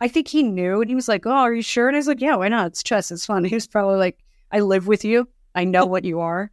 I 0.02 0.10
think 0.10 0.28
he 0.28 0.44
knew 0.44 0.82
and 0.82 0.90
he 0.90 0.96
was 0.96 1.08
like, 1.08 1.26
"Oh, 1.26 1.32
are 1.32 1.54
you 1.54 1.62
sure?" 1.62 1.88
And 1.88 1.96
I 1.96 2.00
was 2.00 2.08
like, 2.08 2.22
"Yeah, 2.22 2.36
why 2.36 2.50
not? 2.50 2.68
It's 2.68 2.84
chess. 2.84 3.12
It's 3.12 3.26
fun." 3.26 3.44
He 3.46 3.56
was 3.56 3.68
probably 3.68 3.98
like 3.98 4.20
I 4.52 4.60
live 4.60 4.88
with 4.88 5.04
you. 5.04 5.28
I 5.56 5.64
know 5.64 5.84
oh. 5.84 5.88
what 5.88 6.06
you 6.06 6.20
are. 6.20 6.52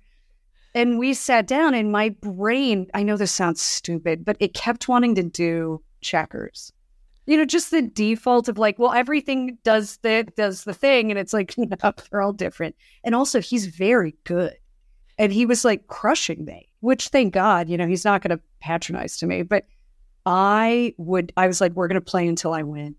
And 0.75 0.99
we 0.99 1.13
sat 1.13 1.47
down, 1.47 1.75
and 1.75 1.93
my 1.93 2.09
brain, 2.09 2.87
I 2.95 3.03
know 3.03 3.17
this 3.17 3.33
sounds 3.33 3.61
stupid, 3.61 4.25
but 4.25 4.37
it 4.41 4.55
kept 4.55 4.89
wanting 4.89 5.15
to 5.17 5.23
do 5.23 5.83
checkers. 6.01 6.73
You 7.27 7.37
know, 7.37 7.45
just 7.45 7.71
the 7.71 7.83
default 7.83 8.49
of 8.49 8.59
like, 8.59 8.79
well, 8.79 8.93
everything 8.93 9.59
does 9.65 9.99
the 9.99 10.27
does 10.37 10.65
the 10.65 10.73
thing, 10.73 11.11
and 11.11 11.19
it's 11.19 11.35
like, 11.35 11.55
no, 11.59 11.67
they're 12.11 12.23
all 12.23 12.33
different. 12.33 12.75
And 13.05 13.15
also, 13.15 13.41
he's 13.41 13.67
very 13.67 14.17
good, 14.25 14.57
and 15.19 15.33
he 15.33 15.45
was 15.45 15.65
like 15.65 15.89
crushing 15.89 16.45
me. 16.45 16.71
Which, 16.81 17.09
thank 17.09 17.35
God, 17.35 17.69
you 17.69 17.77
know, 17.77 17.87
he's 17.87 18.05
not 18.05 18.23
going 18.23 18.37
to 18.37 18.43
patronize 18.61 19.19
to 19.19 19.27
me. 19.27 19.43
But 19.43 19.67
I 20.25 20.95
would, 20.97 21.33
I 21.37 21.47
was 21.47 21.61
like, 21.61 21.73
we're 21.73 21.87
going 21.87 22.01
to 22.01 22.11
play 22.11 22.27
until 22.27 22.55
I 22.55 22.63
win, 22.63 22.97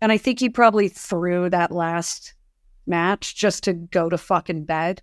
and 0.00 0.10
I 0.10 0.16
think 0.16 0.40
he 0.40 0.48
probably 0.48 0.88
threw 0.88 1.50
that 1.50 1.70
last 1.70 2.32
match 2.90 3.34
just 3.36 3.64
to 3.64 3.72
go 3.72 4.10
to 4.10 4.18
fucking 4.18 4.64
bed 4.64 5.00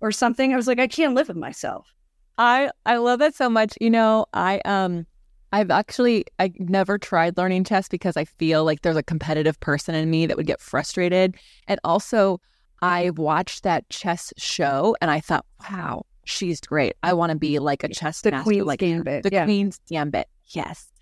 or 0.00 0.12
something. 0.12 0.52
I 0.52 0.56
was 0.56 0.66
like, 0.66 0.78
I 0.78 0.86
can't 0.86 1.14
live 1.14 1.28
with 1.28 1.36
myself. 1.36 1.92
I 2.36 2.70
I 2.84 2.96
love 2.98 3.20
that 3.20 3.34
so 3.34 3.48
much. 3.48 3.78
You 3.80 3.90
know, 3.90 4.26
I 4.34 4.60
um 4.66 5.06
I've 5.52 5.70
actually 5.70 6.26
I 6.38 6.52
never 6.58 6.98
tried 6.98 7.38
learning 7.38 7.64
chess 7.64 7.88
because 7.88 8.16
I 8.16 8.26
feel 8.26 8.64
like 8.64 8.82
there's 8.82 8.96
a 8.96 9.02
competitive 9.02 9.58
person 9.60 9.94
in 9.94 10.10
me 10.10 10.26
that 10.26 10.36
would 10.36 10.46
get 10.46 10.60
frustrated. 10.60 11.36
And 11.66 11.80
also 11.84 12.40
I 12.82 13.10
watched 13.10 13.62
that 13.62 13.88
chess 13.88 14.32
show 14.36 14.94
and 15.00 15.10
I 15.10 15.20
thought, 15.20 15.46
wow, 15.70 16.04
she's 16.24 16.60
great. 16.60 16.94
I 17.02 17.14
want 17.14 17.30
to 17.30 17.38
be 17.38 17.58
like 17.58 17.82
a 17.82 17.88
chess 17.88 18.20
the 18.20 18.30
master, 18.30 18.44
Queen's 18.44 18.66
like 18.66 18.80
Gambit. 18.80 19.22
the 19.22 19.30
yeah. 19.32 19.44
Queen's 19.44 19.80
Gambit. 19.88 20.28
Yes. 20.48 20.92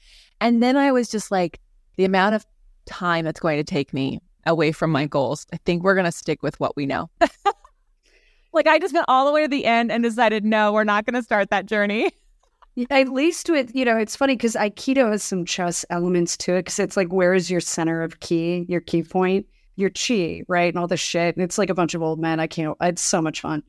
And 0.41 0.63
then 0.63 0.77
I 0.77 0.93
was 0.93 1.09
just 1.09 1.31
like, 1.31 1.61
the 1.97 2.05
amount 2.05 2.35
of 2.35 2.45
time 2.85 3.25
that's 3.25 3.41
going 3.41 3.57
to 3.57 3.65
take 3.65 3.93
me 3.93 4.21
away 4.47 4.73
from 4.73 4.91
my 4.91 5.07
goals. 5.07 5.47
I 5.53 5.59
think 5.59 5.83
we're 5.83 5.95
going 5.95 6.07
to 6.07 6.13
stick 6.13 6.43
with 6.43 6.59
what 6.61 6.77
we 6.77 6.87
know. 6.87 7.11
like 8.53 8.67
I 8.67 8.79
just 8.79 8.95
went 8.95 9.07
all 9.09 9.27
the 9.27 9.33
way 9.33 9.43
to 9.43 9.49
the 9.49 9.65
end 9.65 9.93
and 9.93 10.03
decided, 10.03 10.45
no, 10.45 10.73
we're 10.73 10.85
not 10.85 11.05
going 11.05 11.15
to 11.15 11.23
start 11.23 11.51
that 11.51 11.67
journey. 11.67 12.11
At 12.91 13.09
least 13.09 13.49
with, 13.49 13.75
you 13.75 13.85
know, 13.85 13.97
it's 13.97 14.17
funny 14.17 14.37
because 14.37 14.55
Aikido 14.55 15.11
has 15.11 15.23
some 15.23 15.47
chess 15.47 15.85
elements 15.89 16.37
to 16.39 16.55
it 16.55 16.65
because 16.65 16.79
it's 16.79 16.97
like, 16.97 17.09
where 17.09 17.33
is 17.33 17.51
your 17.51 17.61
center 17.61 18.03
of 18.03 18.21
ki, 18.21 18.67
your 18.69 18.83
key 18.83 19.03
point, 19.03 19.47
your 19.77 19.89
chi, 19.91 20.43
right? 20.47 20.73
And 20.73 20.79
all 20.79 20.87
the 20.87 20.97
shit. 20.97 21.37
And 21.37 21.43
it's 21.43 21.57
like 21.57 21.71
a 21.71 21.75
bunch 21.75 21.95
of 21.95 22.03
old 22.03 22.19
men. 22.19 22.39
I 22.39 22.47
can't, 22.47 22.77
it's 22.83 23.03
so 23.03 23.23
much 23.23 23.41
fun. 23.41 23.63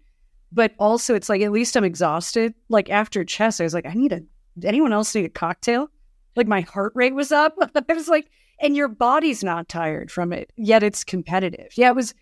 But 0.51 0.73
also, 0.77 1.15
it's 1.15 1.29
like, 1.29 1.41
at 1.41 1.51
least 1.51 1.75
I'm 1.77 1.85
exhausted. 1.85 2.53
Like 2.67 2.89
after 2.89 3.23
chess, 3.23 3.61
I 3.61 3.63
was 3.63 3.73
like, 3.73 3.85
I 3.85 3.93
need 3.93 4.11
a, 4.11 4.21
anyone 4.63 4.91
else 4.91 5.15
need 5.15 5.25
a 5.25 5.29
cocktail? 5.29 5.89
Like 6.35 6.47
my 6.47 6.61
heart 6.61 6.91
rate 6.95 7.15
was 7.15 7.31
up. 7.31 7.55
I 7.89 7.93
was 7.93 8.09
like, 8.09 8.29
and 8.59 8.75
your 8.75 8.87
body's 8.87 9.43
not 9.43 9.69
tired 9.69 10.11
from 10.11 10.33
it 10.33 10.51
yet 10.55 10.83
it's 10.83 11.03
competitive. 11.03 11.69
Yeah 11.75 11.89
it 11.89 11.95
was 11.95 12.13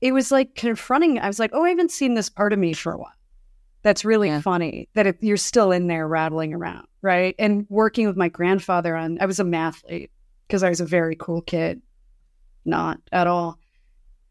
it 0.00 0.12
was 0.12 0.30
like 0.30 0.54
confronting 0.54 1.18
i 1.18 1.26
was 1.26 1.38
like 1.38 1.50
oh 1.52 1.64
i 1.64 1.70
haven't 1.70 1.90
seen 1.90 2.14
this 2.14 2.28
part 2.28 2.52
of 2.52 2.58
me 2.58 2.72
for 2.72 2.92
a 2.92 2.98
while. 2.98 3.12
That's 3.82 4.04
really 4.04 4.28
yeah. 4.28 4.40
funny 4.40 4.88
that 4.94 5.06
it, 5.06 5.18
you're 5.20 5.36
still 5.36 5.70
in 5.70 5.86
there 5.86 6.08
rattling 6.08 6.54
around 6.54 6.86
right? 7.02 7.34
And 7.38 7.66
working 7.68 8.06
with 8.06 8.16
my 8.16 8.28
grandfather 8.28 8.96
on 8.96 9.18
i 9.20 9.26
was 9.26 9.40
a 9.40 9.44
mathlete 9.44 10.10
because 10.46 10.62
i 10.62 10.68
was 10.68 10.80
a 10.80 10.86
very 10.86 11.16
cool 11.16 11.42
kid. 11.42 11.80
Not 12.64 12.98
at 13.12 13.26
all. 13.26 13.58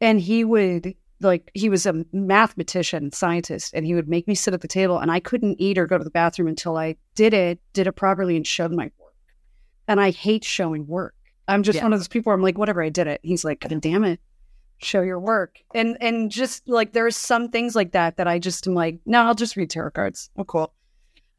And 0.02 0.20
he 0.20 0.44
would 0.44 0.96
like 1.22 1.52
he 1.54 1.70
was 1.70 1.86
a 1.86 2.04
mathematician 2.12 3.12
scientist 3.12 3.74
and 3.74 3.86
he 3.86 3.94
would 3.94 4.10
make 4.10 4.28
me 4.28 4.36
sit 4.36 4.54
at 4.54 4.62
the 4.62 4.68
table 4.68 4.98
and 5.00 5.12
i 5.12 5.20
couldn't 5.20 5.60
eat 5.60 5.78
or 5.78 5.88
go 5.88 5.98
to 5.98 6.04
the 6.04 6.10
bathroom 6.10 6.48
until 6.48 6.76
i 6.76 6.96
did 7.16 7.34
it 7.34 7.60
did 7.72 7.88
it 7.88 7.94
properly 7.94 8.36
and 8.36 8.46
showed 8.46 8.72
my 8.72 8.92
work. 9.00 9.14
And 9.88 10.02
i 10.02 10.12
hate 10.12 10.44
showing 10.44 10.86
work 10.88 11.16
I'm 11.48 11.64
just 11.64 11.78
yeah. 11.78 11.84
one 11.84 11.94
of 11.94 12.00
those 12.00 12.08
people 12.08 12.30
where 12.30 12.36
I'm 12.36 12.42
like, 12.42 12.58
whatever, 12.58 12.82
I 12.82 12.90
did 12.90 13.08
it. 13.08 13.20
He's 13.24 13.44
like, 13.44 13.66
damn 13.80 14.04
it, 14.04 14.20
show 14.78 15.02
your 15.02 15.20
work. 15.20 15.60
And 15.74 15.98
and 16.02 16.32
just 16.32 16.68
like 16.68 16.94
there's 16.94 17.18
some 17.18 17.50
things 17.50 17.76
like 17.76 17.92
that 17.92 18.18
that 18.18 18.28
I 18.28 18.40
just 18.40 18.68
am 18.68 18.74
like, 18.74 19.00
no, 19.06 19.22
I'll 19.24 19.36
just 19.36 19.56
read 19.56 19.70
tarot 19.70 19.92
cards. 19.92 20.30
Oh, 20.38 20.44
cool. 20.44 20.74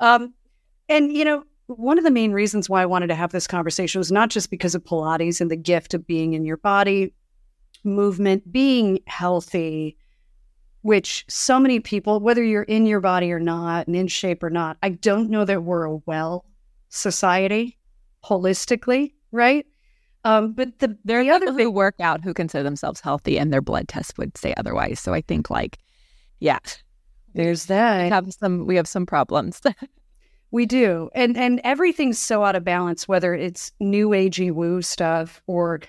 Um, 0.00 0.34
and 0.88 1.12
you 1.12 1.24
know, 1.24 1.44
one 1.66 1.98
of 1.98 2.04
the 2.04 2.10
main 2.10 2.32
reasons 2.32 2.68
why 2.68 2.82
I 2.82 2.86
wanted 2.86 3.06
to 3.08 3.14
have 3.14 3.32
this 3.32 3.46
conversation 3.46 3.98
was 3.98 4.12
not 4.12 4.30
just 4.30 4.50
because 4.50 4.74
of 4.74 4.84
Pilates 4.84 5.40
and 5.40 5.50
the 5.50 5.56
gift 5.56 5.94
of 5.94 6.06
being 6.06 6.34
in 6.34 6.44
your 6.44 6.58
body, 6.58 7.14
movement, 7.84 8.50
being 8.52 8.98
healthy, 9.06 9.96
which 10.82 11.24
so 11.28 11.58
many 11.58 11.80
people, 11.80 12.20
whether 12.20 12.42
you're 12.42 12.64
in 12.64 12.84
your 12.84 13.00
body 13.00 13.32
or 13.32 13.40
not, 13.40 13.86
and 13.86 13.96
in 13.96 14.08
shape 14.08 14.42
or 14.42 14.50
not, 14.50 14.76
I 14.82 14.90
don't 14.90 15.30
know 15.30 15.44
that 15.44 15.62
we're 15.62 15.84
a 15.84 15.96
well 16.04 16.44
society 16.90 17.78
holistically, 18.22 19.14
right? 19.32 19.66
Um, 20.24 20.52
but 20.52 20.78
the 20.78 20.96
there 21.04 21.20
are 21.20 21.24
the 21.24 21.30
other 21.30 21.52
who 21.52 21.70
work 21.70 21.96
out 22.00 22.24
who 22.24 22.32
consider 22.32 22.64
themselves 22.64 23.00
healthy, 23.00 23.38
and 23.38 23.52
their 23.52 23.60
blood 23.60 23.88
test 23.88 24.16
would 24.16 24.36
say 24.38 24.54
otherwise. 24.56 24.98
So 24.98 25.12
I 25.12 25.20
think, 25.20 25.50
like, 25.50 25.78
yeah, 26.40 26.58
there's 27.34 27.66
that. 27.66 28.04
We 28.04 28.10
have 28.10 28.32
some. 28.32 28.66
We 28.66 28.76
have 28.76 28.88
some 28.88 29.04
problems. 29.04 29.60
we 30.50 30.64
do, 30.64 31.10
and 31.14 31.36
and 31.36 31.60
everything's 31.62 32.18
so 32.18 32.42
out 32.42 32.56
of 32.56 32.64
balance. 32.64 33.06
Whether 33.06 33.34
it's 33.34 33.70
new 33.80 34.10
agey 34.10 34.50
woo 34.50 34.80
stuff 34.80 35.42
or 35.46 35.80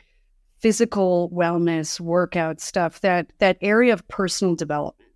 physical 0.60 1.30
wellness 1.30 2.00
workout 2.00 2.60
stuff, 2.60 3.00
that 3.02 3.32
that 3.40 3.58
area 3.62 3.94
of 3.94 4.06
personal 4.10 4.56
development, 4.56 5.12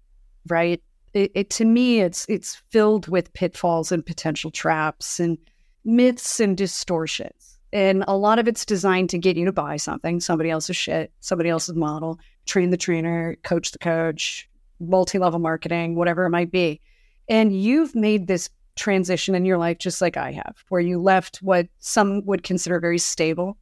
right? 0.48 0.82
It, 1.14 1.32
it 1.36 1.50
to 1.52 1.66
me, 1.66 2.00
it's 2.00 2.26
it's 2.30 2.56
filled 2.70 3.10
with 3.10 3.34
pitfalls 3.34 3.92
and 3.92 4.06
potential 4.06 4.50
traps 4.50 5.20
and 5.20 5.38
myths 5.84 6.40
and 6.40 6.56
distortions. 6.56 7.59
And 7.72 8.04
a 8.08 8.18
lot 8.18 8.40
of 8.40 8.48
it's 8.48 8.66
designed 8.66 9.10
to 9.12 9.18
get 9.18 9.38
you 9.38 9.46
to 9.46 9.52
buy 9.52 9.78
something, 9.78 10.20
somebody 10.20 10.50
else's 10.50 10.76
shit, 10.76 11.12
somebody 11.20 11.50
else's 11.50 11.76
model, 11.76 12.20
train 12.46 12.72
the 12.72 12.78
trainer, 12.78 13.38
coach 13.44 13.72
the 13.72 13.80
coach, 13.80 14.50
multi 14.80 15.20
level 15.20 15.40
marketing, 15.40 15.96
whatever 15.96 16.26
it 16.26 16.32
might 16.32 16.52
be. 16.52 16.82
And 17.28 17.60
you've 17.60 17.94
made 17.94 18.28
this 18.28 18.50
transition 18.76 19.36
in 19.36 19.46
your 19.46 19.58
life 19.58 19.78
just 19.78 20.02
like 20.02 20.18
I 20.18 20.32
have, 20.32 20.56
where 20.70 20.82
you 20.82 21.00
left 21.00 21.38
what 21.38 21.68
some 21.80 22.26
would 22.26 22.44
consider 22.44 22.80
very 22.80 22.98
stable 22.98 23.58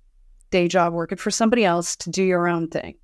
day 0.52 0.68
job 0.68 0.94
working 0.94 1.18
for 1.18 1.32
somebody 1.32 1.66
else 1.66 1.96
to 1.98 2.10
do 2.10 2.24
your 2.24 2.48
own 2.48 2.70
thing. 2.70 2.96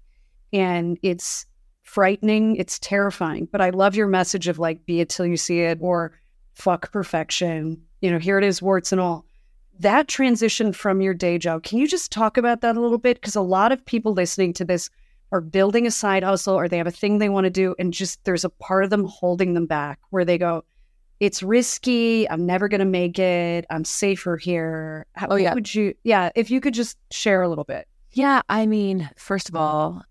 And 0.54 0.98
it's 1.02 1.46
frightening, 1.82 2.56
it's 2.56 2.80
terrifying. 2.80 3.48
But 3.52 3.62
I 3.62 3.72
love 3.72 3.96
your 3.96 4.08
message 4.08 4.48
of 4.48 4.60
like, 4.60 4.86
be 4.86 5.02
it 5.02 5.10
till 5.10 5.26
you 5.26 5.36
see 5.36 5.62
it, 5.62 5.80
or 5.82 6.18
fuck 6.54 6.92
perfection. 6.92 7.82
You 8.02 8.12
know, 8.12 8.20
here 8.20 8.38
it 8.38 8.44
is, 8.44 8.62
warts 8.62 8.92
and 8.92 9.02
all. 9.02 9.26
That 9.80 10.08
transition 10.08 10.72
from 10.74 11.02
your 11.02 11.14
day 11.14 11.38
job, 11.38 11.64
can 11.64 11.80
you 11.80 11.88
just 11.88 12.12
talk 12.12 12.38
about 12.38 12.62
that 12.62 12.78
a 12.78 12.82
little 12.82 12.98
bit? 12.98 13.18
Because 13.20 13.36
a 13.36 13.42
lot 13.42 13.72
of 13.72 13.84
people 13.86 14.14
listening 14.14 14.54
to 14.54 14.66
this 14.66 14.90
are 15.32 15.42
building 15.42 15.88
a 15.88 15.92
side 15.92 16.24
hustle 16.24 16.54
or 16.54 16.68
they 16.68 16.78
have 16.78 16.88
a 16.88 16.92
thing 16.92 17.18
they 17.18 17.30
want 17.30 17.46
to 17.46 17.50
do, 17.50 17.76
and 17.80 17.92
just 17.92 18.24
there's 18.24 18.46
a 18.46 18.50
part 18.50 18.84
of 18.84 18.92
them 18.92 19.06
holding 19.06 19.56
them 19.56 19.66
back 19.66 20.00
where 20.12 20.24
they 20.24 20.38
go, 20.38 20.64
it's 21.20 21.42
risky. 21.42 22.30
I'm 22.30 22.46
never 22.46 22.68
going 22.68 22.80
to 22.80 22.86
make 22.86 23.18
it. 23.18 23.66
I'm 23.70 23.86
safer 23.86 24.38
here. 24.38 25.06
How, 25.14 25.28
oh, 25.32 25.36
yeah. 25.36 25.54
would 25.54 25.74
you, 25.74 25.94
yeah, 26.04 26.30
if 26.36 26.52
you 26.52 26.60
could 26.62 26.74
just 26.74 26.98
share 27.12 27.42
a 27.42 27.50
little 27.50 27.64
bit. 27.64 27.88
Yeah. 28.12 28.42
I 28.50 28.66
mean, 28.66 29.10
first 29.18 29.50
of 29.50 29.56
all, 29.56 30.04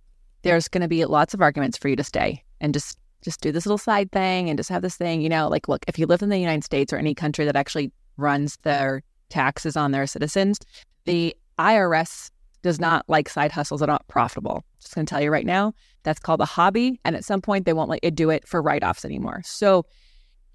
there's 0.43 0.69
going 0.69 0.83
to 0.83 0.89
be 0.89 1.05
lots 1.05 1.35
of 1.35 1.41
arguments 1.41 1.79
for 1.79 1.89
you 1.89 1.97
to 1.97 2.05
stay 2.05 2.43
and 2.61 2.75
just 2.75 2.99
just 3.23 3.41
do 3.41 3.53
this 3.53 3.65
little 3.65 3.79
side 3.79 4.11
thing 4.11 4.49
and 4.49 4.59
just 4.59 4.69
have 4.69 4.83
this 4.83 4.97
thing, 4.97 5.23
you 5.23 5.29
know, 5.29 5.49
like 5.49 5.69
look, 5.69 5.85
if 5.87 5.99
you 5.99 6.07
live 6.07 6.23
in 6.23 6.29
the 6.29 6.39
United 6.39 6.65
States 6.65 6.93
or 6.93 6.97
any 6.97 7.15
country 7.15 7.45
that 7.45 7.55
actually 7.55 7.93
runs 8.17 8.57
their 8.65 9.03
taxes 9.33 9.77
on 9.77 9.91
their 9.91 10.07
citizens, 10.07 10.59
the 11.05 11.35
IRS 11.59 12.31
does 12.63 12.79
not 12.79 13.05
like 13.09 13.29
side 13.29 13.51
hustles 13.51 13.81
that 13.81 13.89
are 13.89 13.95
not 13.95 14.07
profitable. 14.07 14.63
Just 14.81 14.95
going 14.95 15.07
to 15.07 15.11
tell 15.11 15.23
you 15.23 15.31
right 15.31 15.47
now, 15.47 15.75
that's 16.05 16.21
called 16.21 16.41
a 16.41 16.45
hobby. 16.45 17.01
And 17.05 17.17
at 17.17 17.25
some 17.25 17.41
point, 17.41 17.67
they 17.67 17.73
won't 17.73 17.91
let 17.91 18.05
you 18.05 18.11
do 18.11 18.31
it 18.31 18.47
for 18.47 18.63
write 18.63 18.85
offs 18.85 19.05
anymore. 19.05 19.43
So 19.45 19.85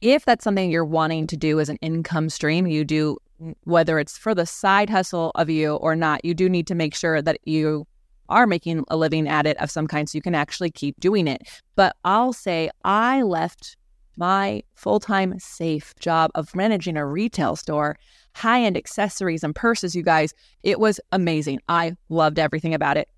if 0.01 0.25
that's 0.25 0.43
something 0.43 0.71
you're 0.71 0.85
wanting 0.85 1.27
to 1.27 1.37
do 1.37 1.59
as 1.59 1.69
an 1.69 1.77
income 1.81 2.29
stream, 2.29 2.67
you 2.67 2.85
do, 2.85 3.17
whether 3.63 3.99
it's 3.99 4.17
for 4.17 4.33
the 4.33 4.45
side 4.45 4.89
hustle 4.89 5.31
of 5.35 5.49
you 5.49 5.75
or 5.75 5.95
not, 5.95 6.23
you 6.23 6.33
do 6.33 6.47
need 6.47 6.67
to 6.67 6.75
make 6.75 6.95
sure 6.95 7.21
that 7.21 7.39
you 7.45 7.85
are 8.29 8.47
making 8.47 8.83
a 8.89 8.97
living 8.97 9.27
at 9.27 9.45
it 9.45 9.57
of 9.57 9.71
some 9.71 9.87
kind 9.87 10.09
so 10.09 10.17
you 10.17 10.21
can 10.21 10.35
actually 10.35 10.71
keep 10.71 10.99
doing 10.99 11.27
it. 11.27 11.41
But 11.75 11.95
I'll 12.03 12.33
say 12.33 12.69
I 12.83 13.21
left 13.21 13.77
my 14.17 14.63
full 14.75 14.99
time 14.99 15.37
safe 15.39 15.93
job 15.99 16.31
of 16.35 16.55
managing 16.55 16.97
a 16.97 17.05
retail 17.05 17.55
store, 17.55 17.97
high 18.35 18.61
end 18.63 18.77
accessories 18.77 19.43
and 19.43 19.55
purses, 19.55 19.95
you 19.95 20.03
guys. 20.03 20.33
It 20.63 20.79
was 20.79 20.99
amazing. 21.11 21.59
I 21.69 21.95
loved 22.09 22.39
everything 22.39 22.73
about 22.73 22.97
it. 22.97 23.09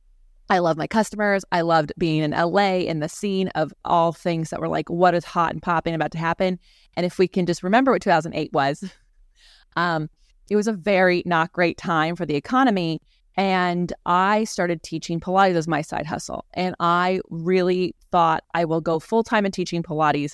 I 0.49 0.59
love 0.59 0.77
my 0.77 0.87
customers. 0.87 1.45
I 1.51 1.61
loved 1.61 1.93
being 1.97 2.23
in 2.23 2.31
LA 2.31 2.77
in 2.79 2.99
the 2.99 3.09
scene 3.09 3.49
of 3.49 3.71
all 3.85 4.11
things 4.11 4.49
that 4.49 4.59
were 4.59 4.67
like, 4.67 4.89
what 4.89 5.13
is 5.13 5.23
hot 5.23 5.53
and 5.53 5.61
popping 5.61 5.93
about 5.93 6.11
to 6.13 6.17
happen? 6.17 6.59
And 6.95 7.05
if 7.05 7.19
we 7.19 7.27
can 7.27 7.45
just 7.45 7.61
remember 7.61 7.91
what 7.91 8.01
2008 8.01 8.51
was, 8.51 8.83
um, 9.75 10.09
it 10.49 10.55
was 10.55 10.67
a 10.67 10.73
very 10.73 11.21
not 11.25 11.53
great 11.53 11.77
time 11.77 12.15
for 12.15 12.25
the 12.25 12.35
economy. 12.35 12.99
And 13.37 13.93
I 14.07 14.43
started 14.45 14.81
teaching 14.81 15.19
Pilates 15.19 15.53
as 15.55 15.67
my 15.67 15.81
side 15.83 16.07
hustle. 16.07 16.45
And 16.55 16.75
I 16.79 17.21
really 17.29 17.95
thought 18.11 18.43
I 18.55 18.65
will 18.65 18.81
go 18.81 18.99
full 18.99 19.23
time 19.23 19.45
in 19.45 19.51
teaching 19.51 19.83
Pilates 19.83 20.33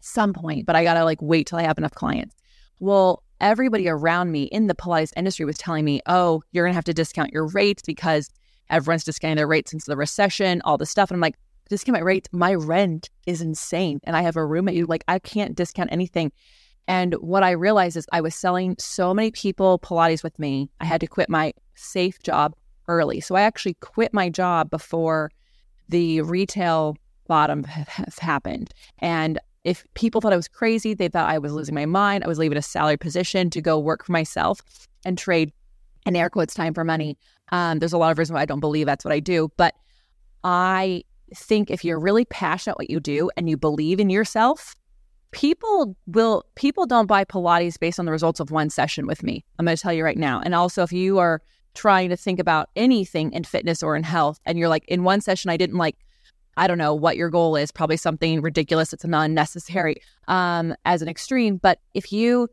some 0.00 0.32
point, 0.32 0.66
but 0.66 0.76
I 0.76 0.84
got 0.84 0.94
to 0.94 1.04
like 1.04 1.20
wait 1.20 1.46
till 1.46 1.58
I 1.58 1.62
have 1.62 1.78
enough 1.78 1.94
clients. 1.94 2.34
Well, 2.78 3.22
everybody 3.40 3.88
around 3.88 4.32
me 4.32 4.44
in 4.44 4.66
the 4.66 4.74
Pilates 4.74 5.12
industry 5.16 5.44
was 5.44 5.58
telling 5.58 5.84
me, 5.84 6.00
oh, 6.06 6.42
you're 6.52 6.66
to 6.66 6.72
have 6.72 6.84
to 6.84 6.94
discount 6.94 7.32
your 7.32 7.46
rates 7.46 7.82
because 7.82 8.30
everyone's 8.68 9.04
discounting 9.04 9.36
their 9.36 9.46
rates 9.46 9.70
since 9.70 9.84
the 9.84 9.96
recession, 9.96 10.60
all 10.64 10.78
this 10.78 10.90
stuff. 10.90 11.10
And 11.10 11.16
I'm 11.16 11.20
like, 11.20 11.36
discount 11.68 11.98
my 11.98 12.02
rates. 12.04 12.28
My 12.32 12.54
rent 12.54 13.10
is 13.26 13.40
insane. 13.40 14.00
And 14.04 14.16
I 14.16 14.22
have 14.22 14.36
a 14.36 14.44
roommate. 14.44 14.88
Like, 14.88 15.04
I 15.08 15.18
can't 15.18 15.54
discount 15.54 15.92
anything. 15.92 16.32
And 16.88 17.14
what 17.14 17.42
I 17.42 17.52
realized 17.52 17.96
is 17.96 18.06
I 18.12 18.20
was 18.20 18.34
selling 18.34 18.76
so 18.78 19.14
many 19.14 19.30
people 19.30 19.78
Pilates 19.78 20.22
with 20.22 20.38
me. 20.38 20.70
I 20.80 20.84
had 20.84 21.00
to 21.00 21.06
quit 21.06 21.28
my 21.28 21.52
safe 21.74 22.22
job 22.22 22.54
early. 22.88 23.20
So 23.20 23.36
I 23.36 23.42
actually 23.42 23.74
quit 23.74 24.12
my 24.12 24.28
job 24.28 24.70
before 24.70 25.30
the 25.88 26.22
retail 26.22 26.96
bottom 27.28 27.64
has 27.64 28.18
happened. 28.18 28.74
And 28.98 29.38
if 29.64 29.84
people 29.94 30.20
thought 30.20 30.32
I 30.32 30.36
was 30.36 30.48
crazy, 30.48 30.94
they 30.94 31.08
thought 31.08 31.28
I 31.28 31.38
was 31.38 31.52
losing 31.52 31.74
my 31.74 31.86
mind. 31.86 32.24
I 32.24 32.28
was 32.28 32.38
leaving 32.38 32.58
a 32.58 32.62
salary 32.62 32.96
position 32.96 33.50
to 33.50 33.60
go 33.60 33.78
work 33.78 34.04
for 34.04 34.12
myself 34.12 34.60
and 35.04 35.18
trade 35.18 35.52
and 36.06 36.16
air 36.16 36.30
quotes 36.30 36.54
time 36.54 36.72
for 36.72 36.84
money. 36.84 37.18
Um, 37.52 37.78
there's 37.78 37.92
a 37.92 37.98
lot 37.98 38.10
of 38.10 38.18
reasons 38.18 38.34
why 38.34 38.42
I 38.42 38.46
don't 38.46 38.60
believe 38.60 38.86
that's 38.86 39.04
what 39.04 39.12
I 39.12 39.20
do, 39.20 39.50
but 39.56 39.74
I 40.44 41.04
think 41.34 41.70
if 41.70 41.84
you're 41.84 42.00
really 42.00 42.24
passionate 42.24 42.78
what 42.78 42.90
you 42.90 43.00
do 43.00 43.30
and 43.36 43.50
you 43.50 43.56
believe 43.56 44.00
in 44.00 44.08
yourself, 44.08 44.74
people 45.32 45.96
will 46.06 46.44
people 46.54 46.86
don't 46.86 47.06
buy 47.06 47.24
Pilates 47.24 47.78
based 47.78 48.00
on 48.00 48.06
the 48.06 48.12
results 48.12 48.40
of 48.40 48.50
one 48.50 48.70
session 48.70 49.06
with 49.06 49.22
me. 49.22 49.44
I'm 49.58 49.66
going 49.66 49.76
to 49.76 49.82
tell 49.82 49.92
you 49.92 50.04
right 50.04 50.18
now. 50.18 50.40
And 50.42 50.54
also 50.54 50.82
if 50.82 50.92
you 50.92 51.18
are 51.18 51.42
trying 51.74 52.08
to 52.08 52.16
think 52.16 52.40
about 52.40 52.70
anything 52.74 53.32
in 53.32 53.44
fitness 53.44 53.82
or 53.82 53.94
in 53.94 54.02
health 54.02 54.40
and 54.44 54.58
you're 54.58 54.68
like 54.68 54.84
in 54.88 55.04
one 55.04 55.20
session 55.20 55.50
I 55.50 55.56
didn't 55.56 55.76
like 55.76 55.96
I 56.56 56.66
don't 56.66 56.78
know 56.78 56.94
what 56.94 57.16
your 57.16 57.30
goal 57.30 57.56
is, 57.56 57.70
probably 57.70 57.96
something 57.96 58.40
ridiculous 58.40 58.92
it's 58.92 59.04
unnecessary 59.04 59.96
um 60.28 60.74
as 60.84 61.02
an 61.02 61.08
extreme, 61.08 61.56
but 61.56 61.78
if 61.94 62.12
you 62.12 62.48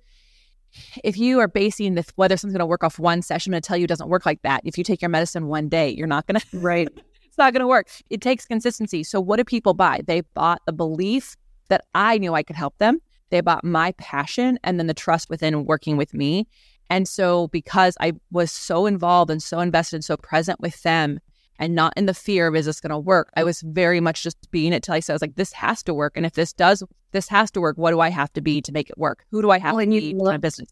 if 1.03 1.17
you 1.17 1.39
are 1.39 1.47
basing 1.47 1.95
this 1.95 2.07
whether 2.15 2.35
something's 2.37 2.53
going 2.53 2.59
to 2.59 2.65
work 2.65 2.83
off 2.83 2.99
one 2.99 3.21
session, 3.21 3.51
I'm 3.51 3.55
going 3.55 3.61
to 3.61 3.67
tell 3.67 3.77
you 3.77 3.85
it 3.85 3.87
doesn't 3.87 4.09
work 4.09 4.25
like 4.25 4.41
that. 4.43 4.61
If 4.63 4.77
you 4.77 4.83
take 4.83 5.01
your 5.01 5.09
medicine 5.09 5.47
one 5.47 5.69
day, 5.69 5.89
you're 5.89 6.07
not 6.07 6.27
going 6.27 6.39
to 6.51 6.59
right. 6.59 6.87
it's 7.25 7.37
not 7.37 7.53
going 7.53 7.61
to 7.61 7.67
work. 7.67 7.87
It 8.09 8.21
takes 8.21 8.45
consistency. 8.45 9.03
So 9.03 9.19
what 9.19 9.37
do 9.37 9.43
people 9.43 9.73
buy? 9.73 10.01
They 10.05 10.21
bought 10.33 10.61
the 10.65 10.73
belief 10.73 11.35
that 11.69 11.85
I 11.95 12.17
knew 12.17 12.33
I 12.33 12.43
could 12.43 12.55
help 12.55 12.77
them. 12.77 12.99
They 13.29 13.41
bought 13.41 13.63
my 13.63 13.91
passion 13.93 14.57
and 14.63 14.79
then 14.79 14.87
the 14.87 14.93
trust 14.93 15.29
within 15.29 15.65
working 15.65 15.97
with 15.97 16.13
me. 16.13 16.47
And 16.89 17.07
so 17.07 17.47
because 17.49 17.97
I 17.99 18.13
was 18.31 18.51
so 18.51 18.85
involved 18.85 19.29
and 19.29 19.43
so 19.43 19.59
invested, 19.59 19.97
and 19.97 20.05
so 20.05 20.15
present 20.17 20.59
with 20.61 20.81
them 20.83 21.19
and 21.59 21.75
not 21.75 21.93
in 21.97 22.05
the 22.05 22.13
fear 22.13 22.47
of 22.47 22.55
is 22.55 22.65
this 22.65 22.79
going 22.79 22.91
to 22.91 22.99
work, 22.99 23.29
I 23.35 23.43
was 23.43 23.61
very 23.61 23.99
much 23.99 24.23
just 24.23 24.49
being 24.51 24.73
it 24.73 24.83
till 24.83 24.95
I 24.95 24.99
said, 24.99 25.13
I 25.13 25.15
was 25.15 25.21
like, 25.21 25.35
this 25.35 25.53
has 25.53 25.83
to 25.83 25.93
work. 25.93 26.13
And 26.15 26.25
if 26.25 26.33
this 26.33 26.53
does, 26.53 26.83
this 27.11 27.27
has 27.29 27.51
to 27.51 27.61
work. 27.61 27.77
What 27.77 27.91
do 27.91 27.99
I 27.99 28.09
have 28.09 28.31
to 28.33 28.41
be 28.41 28.61
to 28.61 28.71
make 28.71 28.89
it 28.89 28.97
work? 28.97 29.25
Who 29.31 29.41
do 29.41 29.51
I 29.51 29.59
have 29.59 29.75
well, 29.75 29.85
to 29.85 29.89
be 29.89 30.13
to 30.13 30.23
my 30.23 30.37
business? 30.37 30.69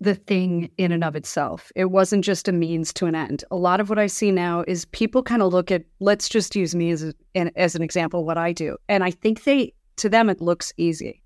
The 0.00 0.14
thing 0.14 0.70
in 0.78 0.90
and 0.90 1.04
of 1.04 1.14
itself. 1.14 1.70
It 1.76 1.86
wasn't 1.86 2.24
just 2.24 2.48
a 2.48 2.52
means 2.52 2.92
to 2.94 3.06
an 3.06 3.14
end. 3.14 3.44
A 3.50 3.56
lot 3.56 3.80
of 3.80 3.88
what 3.88 3.98
I 3.98 4.08
see 4.08 4.30
now 4.32 4.64
is 4.66 4.84
people 4.86 5.22
kind 5.22 5.42
of 5.42 5.52
look 5.52 5.70
at, 5.70 5.84
let's 6.00 6.28
just 6.28 6.56
use 6.56 6.74
me 6.74 6.90
as, 6.90 7.04
a, 7.04 7.14
as 7.56 7.74
an 7.74 7.82
example, 7.82 8.24
what 8.24 8.38
I 8.38 8.52
do. 8.52 8.76
And 8.88 9.04
I 9.04 9.10
think 9.10 9.44
they 9.44 9.74
to 9.96 10.08
them 10.08 10.28
it 10.28 10.40
looks 10.40 10.72
easy. 10.76 11.22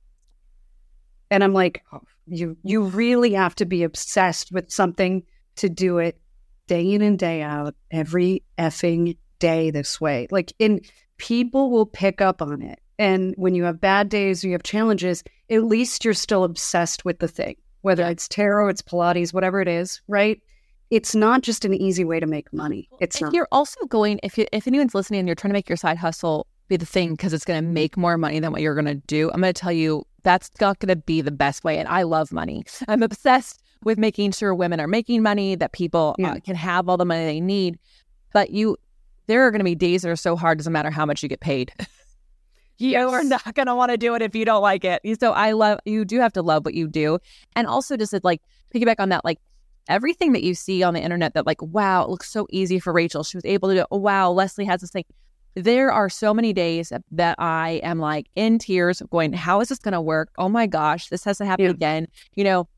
And 1.31 1.43
I'm 1.43 1.53
like, 1.53 1.83
oh, 1.93 2.03
you 2.27 2.57
you 2.63 2.83
really 2.83 3.33
have 3.33 3.55
to 3.57 3.65
be 3.65 3.83
obsessed 3.83 4.53
with 4.53 4.71
something 4.71 5.23
to 5.57 5.69
do 5.69 5.99
it 5.99 6.21
day 6.67 6.93
in 6.93 7.03
and 7.03 7.19
day 7.19 7.43
out, 7.43 7.75
every 7.91 8.43
effing 8.59 9.17
day 9.39 9.71
this 9.71 10.01
way. 10.01 10.27
Like 10.31 10.53
in 10.59 10.81
people 11.19 11.71
will 11.71 11.87
pick 11.87 12.21
up 12.21 12.43
on 12.43 12.63
it. 12.63 12.81
And 12.99 13.35
when 13.37 13.55
you 13.55 13.65
have 13.65 13.81
bad 13.81 14.09
days 14.09 14.43
or 14.43 14.49
you 14.49 14.55
have 14.55 14.63
challenges, 14.63 15.23
at 15.51 15.65
least 15.65 16.05
you're 16.05 16.15
still 16.15 16.45
obsessed 16.45 17.05
with 17.05 17.19
the 17.19 17.29
thing, 17.29 17.57
whether 17.83 18.05
it's 18.05 18.29
tarot, 18.29 18.69
it's 18.69 18.83
Pilates, 18.83 19.35
whatever 19.35 19.61
it 19.61 19.69
is, 19.69 20.01
right? 20.09 20.41
It's 20.91 21.15
not 21.15 21.43
just 21.43 21.65
an 21.65 21.75
easy 21.75 22.05
way 22.05 22.21
to 22.21 22.27
make 22.27 22.53
money. 22.53 22.89
It's 23.01 23.17
if 23.17 23.23
not. 23.23 23.35
You're 23.35 23.49
also 23.53 23.85
going 23.87 24.21
if 24.23 24.39
you, 24.39 24.47
if 24.53 24.67
anyone's 24.67 24.95
listening 24.95 25.21
and 25.21 25.29
you're 25.29 25.35
trying 25.35 25.51
to 25.51 25.55
make 25.55 25.69
your 25.69 25.77
side 25.77 25.99
hustle 25.99 26.47
be 26.69 26.77
the 26.77 26.87
thing 26.87 27.11
because 27.13 27.33
it's 27.33 27.45
going 27.45 27.63
to 27.63 27.69
make 27.69 27.97
more 27.97 28.17
money 28.17 28.41
than 28.41 28.53
what 28.53 28.61
you're 28.61 28.75
going 28.75 28.87
to 28.87 28.95
do. 28.95 29.31
I'm 29.33 29.41
going 29.41 29.53
to 29.53 29.61
tell 29.61 29.73
you 29.73 30.07
that's 30.23 30.51
not 30.61 30.79
going 30.79 30.89
to 30.89 30.97
be 30.97 31.21
the 31.21 31.31
best 31.31 31.65
way. 31.65 31.79
And 31.79 31.89
I 31.89 32.03
love 32.03 32.33
money. 32.33 32.65
I'm 32.89 33.03
obsessed 33.03 33.63
with 33.85 33.99
making 33.99 34.33
sure 34.33 34.55
women 34.55 34.81
are 34.81 34.87
making 34.87 35.23
money, 35.23 35.55
that 35.55 35.73
people 35.73 36.15
uh, 36.19 36.23
yeah. 36.23 36.33
uh, 36.33 36.41
can 36.41 36.57
have 36.57 36.89
all 36.89 36.97
the 36.97 37.05
money 37.05 37.25
they 37.25 37.41
need. 37.41 37.79
But 38.33 38.51
you, 38.51 38.77
there 39.27 39.47
are 39.47 39.51
going 39.51 39.61
to 39.61 39.65
be 39.65 39.75
days 39.75 40.03
that 40.03 40.11
are 40.11 40.17
so 40.17 40.37
hard, 40.37 40.59
doesn't 40.59 40.73
matter 40.73 40.91
how 40.91 41.07
much 41.07 41.23
you 41.23 41.29
get 41.29 41.41
paid. 41.41 41.73
You 42.79 43.09
are 43.09 43.25
not 43.25 43.55
going 43.55 43.69
to 43.69 43.75
want 43.75 43.91
to 43.91 43.97
do 43.97 44.15
it 44.17 44.21
if 44.21 44.37
you 44.37 44.45
don't 44.45 44.61
like 44.61 44.85
it. 44.85 45.01
So 45.19 45.33
I 45.33 45.53
love, 45.53 45.79
you 45.87 46.05
do 46.05 46.21
have 46.21 46.35
to 46.35 46.43
love 46.43 46.67
what 46.67 46.75
you 46.75 46.89
do. 46.89 47.19
And 47.55 47.67
also 47.67 47.97
just 47.97 48.11
to 48.11 48.21
like 48.23 48.43
piggyback 48.75 48.97
on 48.99 49.09
that, 49.09 49.25
like, 49.25 49.39
everything 49.89 50.33
that 50.33 50.43
you 50.43 50.55
see 50.55 50.83
on 50.83 50.93
the 50.93 51.01
internet 51.01 51.33
that 51.33 51.47
like 51.47 51.63
wow 51.63 52.03
it 52.03 52.11
looks 52.11 52.29
so 52.29 52.45
easy 52.51 52.81
for 52.81 52.93
rachel 52.93 53.23
she 53.23 53.37
was 53.37 53.45
able 53.45 53.69
to 53.69 53.77
do 53.77 53.85
oh, 53.93 53.97
wow 53.97 54.29
lesley 54.33 54.65
has 54.65 54.81
this 54.81 54.91
thing 54.91 55.05
there 55.57 55.91
are 55.91 56.11
so 56.11 56.35
many 56.35 56.53
days 56.53 56.93
that 57.11 57.35
I 57.39 57.81
am 57.83 57.99
like 57.99 58.27
in 58.37 58.59
tears 58.59 59.03
going, 59.11 59.33
how 59.33 59.61
is 59.61 59.71
this 59.71 59.79
going 59.79 59.93
to 59.93 60.03
work? 60.03 60.29
Oh 60.37 60.51
my 60.51 60.67
gosh, 60.67 61.09
this 61.09 61.25
has 61.25 61.39
to 61.39 61.47
happen 61.47 61.65
yeah. 61.65 61.71
again. 61.71 62.09
You 62.35 62.45
know, 62.45 62.69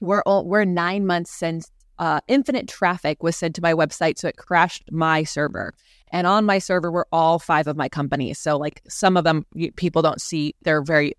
we're 0.00 0.22
all, 0.22 0.44
we're 0.44 0.64
nine 0.64 1.06
months 1.06 1.30
since 1.30 1.70
uh, 1.98 2.20
infinite 2.28 2.68
traffic 2.68 3.22
was 3.22 3.36
sent 3.36 3.54
to 3.56 3.62
my 3.62 3.72
website, 3.72 4.18
so 4.18 4.28
it 4.28 4.36
crashed 4.36 4.84
my 4.92 5.24
server. 5.24 5.72
And 6.12 6.26
on 6.26 6.44
my 6.44 6.58
server 6.58 6.90
were 6.90 7.06
all 7.10 7.38
five 7.38 7.66
of 7.66 7.76
my 7.76 7.88
companies. 7.88 8.38
So 8.38 8.56
like 8.56 8.82
some 8.88 9.16
of 9.16 9.24
them 9.24 9.44
people 9.76 10.02
don't 10.02 10.20
see; 10.20 10.54
they're 10.62 10.82
very 10.82 11.14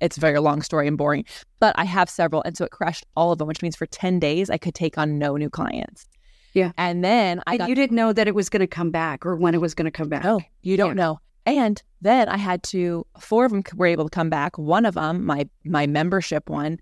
it's 0.00 0.16
a 0.16 0.20
very 0.20 0.38
long 0.40 0.60
story 0.60 0.86
and 0.88 0.98
boring, 0.98 1.24
but 1.60 1.74
I 1.78 1.84
have 1.84 2.10
several. 2.10 2.42
And 2.42 2.56
so 2.56 2.64
it 2.64 2.72
crashed 2.72 3.06
all 3.16 3.32
of 3.32 3.38
them, 3.38 3.46
which 3.48 3.62
means 3.62 3.76
for 3.76 3.86
10 3.86 4.18
days, 4.18 4.50
I 4.50 4.58
could 4.58 4.74
take 4.74 4.98
on 4.98 5.18
no 5.18 5.36
new 5.36 5.48
clients. 5.48 6.06
Yeah. 6.52 6.72
And 6.76 7.02
then 7.02 7.40
I 7.46 7.52
And 7.52 7.58
got, 7.60 7.68
you 7.68 7.74
didn't 7.74 7.96
know 7.96 8.12
that 8.12 8.28
it 8.28 8.34
was 8.34 8.48
going 8.50 8.60
to 8.60 8.66
come 8.66 8.90
back 8.90 9.24
or 9.24 9.36
when 9.36 9.54
it 9.54 9.60
was 9.60 9.72
going 9.74 9.86
to 9.86 9.90
come 9.90 10.08
back. 10.08 10.24
no, 10.24 10.40
you 10.62 10.76
don't 10.76 10.90
Yeah. 10.90 10.94
know. 11.04 11.20
And 11.46 11.82
then 12.02 12.28
I 12.28 12.36
had 12.36 12.62
to, 12.64 13.06
four 13.18 13.44
of 13.46 13.52
them 13.52 13.62
were 13.76 13.86
able 13.86 14.04
to 14.04 14.10
come 14.10 14.28
back. 14.30 14.58
One 14.58 14.84
of 14.84 14.94
them, 14.94 15.24
my, 15.24 15.48
my 15.64 15.86
membership 15.86 16.50
one, 16.50 16.80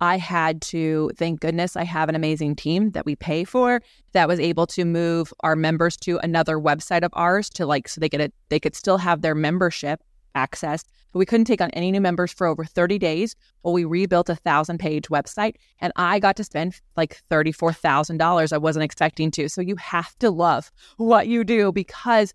I 0.00 0.18
had 0.18 0.60
to, 0.62 1.10
thank 1.16 1.40
goodness, 1.40 1.76
I 1.76 1.84
have 1.84 2.08
an 2.08 2.14
amazing 2.14 2.56
team 2.56 2.90
that 2.90 3.06
we 3.06 3.16
pay 3.16 3.44
for 3.44 3.80
that 4.12 4.28
was 4.28 4.40
able 4.40 4.66
to 4.68 4.84
move 4.84 5.32
our 5.40 5.56
members 5.56 5.96
to 5.98 6.18
another 6.18 6.58
website 6.58 7.02
of 7.02 7.10
ours 7.14 7.48
to 7.50 7.66
like, 7.66 7.88
so 7.88 8.00
they 8.00 8.08
could, 8.08 8.32
they 8.48 8.60
could 8.60 8.74
still 8.74 8.98
have 8.98 9.22
their 9.22 9.34
membership 9.34 10.02
access. 10.34 10.84
But 11.12 11.20
we 11.20 11.26
couldn't 11.26 11.46
take 11.46 11.60
on 11.60 11.70
any 11.70 11.92
new 11.92 12.00
members 12.00 12.32
for 12.32 12.46
over 12.46 12.64
30 12.64 12.98
days. 12.98 13.36
Well, 13.62 13.72
we 13.72 13.84
rebuilt 13.84 14.28
a 14.28 14.34
thousand 14.34 14.78
page 14.78 15.08
website 15.08 15.54
and 15.80 15.92
I 15.96 16.18
got 16.18 16.36
to 16.36 16.44
spend 16.44 16.80
like 16.96 17.22
$34,000. 17.30 18.52
I 18.52 18.58
wasn't 18.58 18.84
expecting 18.84 19.30
to. 19.32 19.48
So 19.48 19.60
you 19.60 19.76
have 19.76 20.18
to 20.18 20.30
love 20.30 20.72
what 20.96 21.28
you 21.28 21.44
do 21.44 21.70
because 21.70 22.34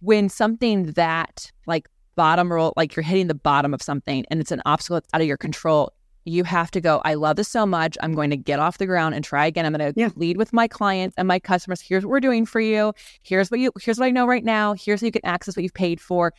when 0.00 0.28
something 0.28 0.92
that 0.92 1.50
like 1.66 1.88
bottom 2.16 2.52
roll, 2.52 2.72
like 2.76 2.96
you're 2.96 3.04
hitting 3.04 3.28
the 3.28 3.34
bottom 3.34 3.72
of 3.72 3.80
something 3.80 4.24
and 4.30 4.40
it's 4.40 4.52
an 4.52 4.62
obstacle 4.66 4.96
that's 4.96 5.08
out 5.14 5.20
of 5.20 5.26
your 5.26 5.36
control, 5.36 5.92
you 6.24 6.44
have 6.44 6.70
to 6.70 6.80
go, 6.80 7.02
I 7.04 7.14
love 7.14 7.36
this 7.36 7.48
so 7.48 7.66
much. 7.66 7.98
I'm 8.02 8.14
going 8.14 8.30
to 8.30 8.36
get 8.36 8.58
off 8.58 8.78
the 8.78 8.86
ground 8.86 9.14
and 9.14 9.24
try 9.24 9.46
again. 9.46 9.66
I'm 9.66 9.72
going 9.74 9.92
to 9.92 10.00
Yeah. 10.00 10.10
lead 10.16 10.36
with 10.36 10.52
my 10.52 10.66
clients 10.66 11.14
and 11.18 11.28
my 11.28 11.38
customers. 11.38 11.80
Here's 11.80 12.04
what 12.04 12.10
we're 12.10 12.20
doing 12.20 12.46
for 12.46 12.60
you. 12.60 12.94
Here's 13.22 13.50
what 13.50 13.60
you, 13.60 13.70
here's 13.80 13.98
what 13.98 14.06
I 14.06 14.10
know 14.10 14.26
right 14.26 14.44
now. 14.44 14.74
Here's 14.74 15.00
how 15.00 15.06
you 15.06 15.12
can 15.12 15.24
access 15.24 15.56
what 15.56 15.62
you've 15.62 15.74
paid 15.74 16.00
for. 16.00 16.32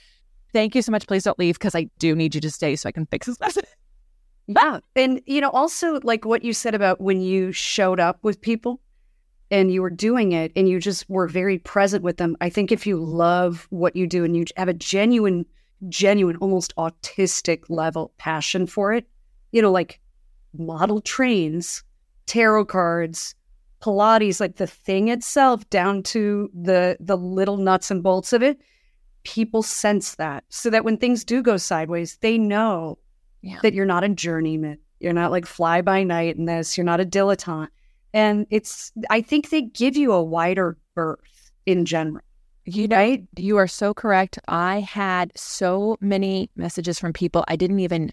Thank 0.54 0.74
you 0.74 0.82
so 0.82 0.92
much. 0.92 1.06
Please 1.08 1.24
don't 1.24 1.38
leave 1.38 1.56
because 1.60 1.76
I 1.76 1.90
do 2.00 2.16
need 2.16 2.34
you 2.34 2.42
to 2.42 2.50
stay 2.50 2.76
so 2.76 2.90
I 2.90 2.92
can 2.92 3.06
fix 3.06 3.28
this 3.28 3.40
mess. 3.40 3.58
Yeah. 4.48 4.80
And, 4.96 5.22
you 5.26 5.42
know, 5.42 5.50
also 5.50 6.00
like 6.04 6.24
what 6.24 6.44
you 6.44 6.54
said 6.54 6.76
about 6.76 7.02
when 7.02 7.20
you 7.20 7.52
showed 7.52 8.00
up 8.00 8.20
with 8.22 8.42
people 8.42 8.80
and 9.50 9.72
you 9.74 9.82
were 9.82 9.90
doing 9.90 10.34
it 10.34 10.52
and 10.56 10.70
you 10.70 10.80
just 10.80 11.10
were 11.10 11.28
very 11.28 11.58
present 11.58 12.04
with 12.04 12.18
them. 12.18 12.38
I 12.42 12.50
think 12.50 12.72
if 12.72 12.86
you 12.86 12.98
love 12.98 13.66
what 13.72 13.96
you 13.96 14.06
do 14.06 14.24
and 14.24 14.38
you 14.38 14.46
have 14.56 14.68
a 14.68 14.74
genuine, 14.74 15.48
genuine, 15.90 16.36
almost 16.38 16.76
autistic 16.76 17.64
level 17.70 18.14
passion 18.20 18.68
for 18.68 18.94
it, 18.94 19.08
you 19.56 19.62
know, 19.62 19.72
like 19.72 20.02
model 20.58 21.00
trains, 21.00 21.82
tarot 22.26 22.66
cards, 22.66 23.34
Pilates, 23.82 24.42
like 24.42 24.58
the 24.58 24.68
thing 24.68 25.08
itself 25.08 25.68
down 25.70 26.04
to 26.04 26.50
the 26.54 26.98
the 27.00 27.16
little 27.16 27.56
nuts 27.56 27.90
and 27.90 28.04
bolts 28.04 28.34
of 28.34 28.44
it, 28.44 28.60
people 29.24 29.64
sense 29.64 30.16
that. 30.16 30.44
So 30.50 30.70
that 30.72 30.84
when 30.84 30.98
things 30.98 31.24
do 31.24 31.42
go 31.42 31.56
sideways, 31.56 32.18
they 32.18 32.38
know 32.38 32.98
Yeah. 33.42 33.60
that 33.62 33.74
you're 33.74 33.86
not 33.86 34.04
a 34.04 34.10
journeyman. 34.10 34.78
You're 35.00 35.14
not 35.14 35.32
like 35.32 35.46
fly 35.46 35.82
by 35.82 36.04
night 36.04 36.36
in 36.36 36.46
this. 36.46 36.78
You're 36.78 36.84
not 36.84 37.00
a 37.00 37.06
dilettante. 37.06 37.70
And 38.14 38.48
it's, 38.50 38.92
I 39.10 39.22
think 39.22 39.50
they 39.50 39.62
give 39.62 39.96
you 39.96 40.12
a 40.12 40.24
wider 40.24 40.78
berth 40.96 41.52
in 41.66 41.86
general. 41.86 42.24
You 42.66 42.88
know, 42.88 42.98
Right? 42.98 43.24
you 43.38 43.56
are 43.58 43.68
so 43.68 43.94
correct. 43.94 44.38
I 44.50 44.80
had 44.82 45.32
so 45.36 45.96
many 46.02 46.50
messages 46.56 47.00
from 47.00 47.14
people 47.14 47.46
I 47.48 47.56
didn't 47.56 47.80
even 47.80 48.12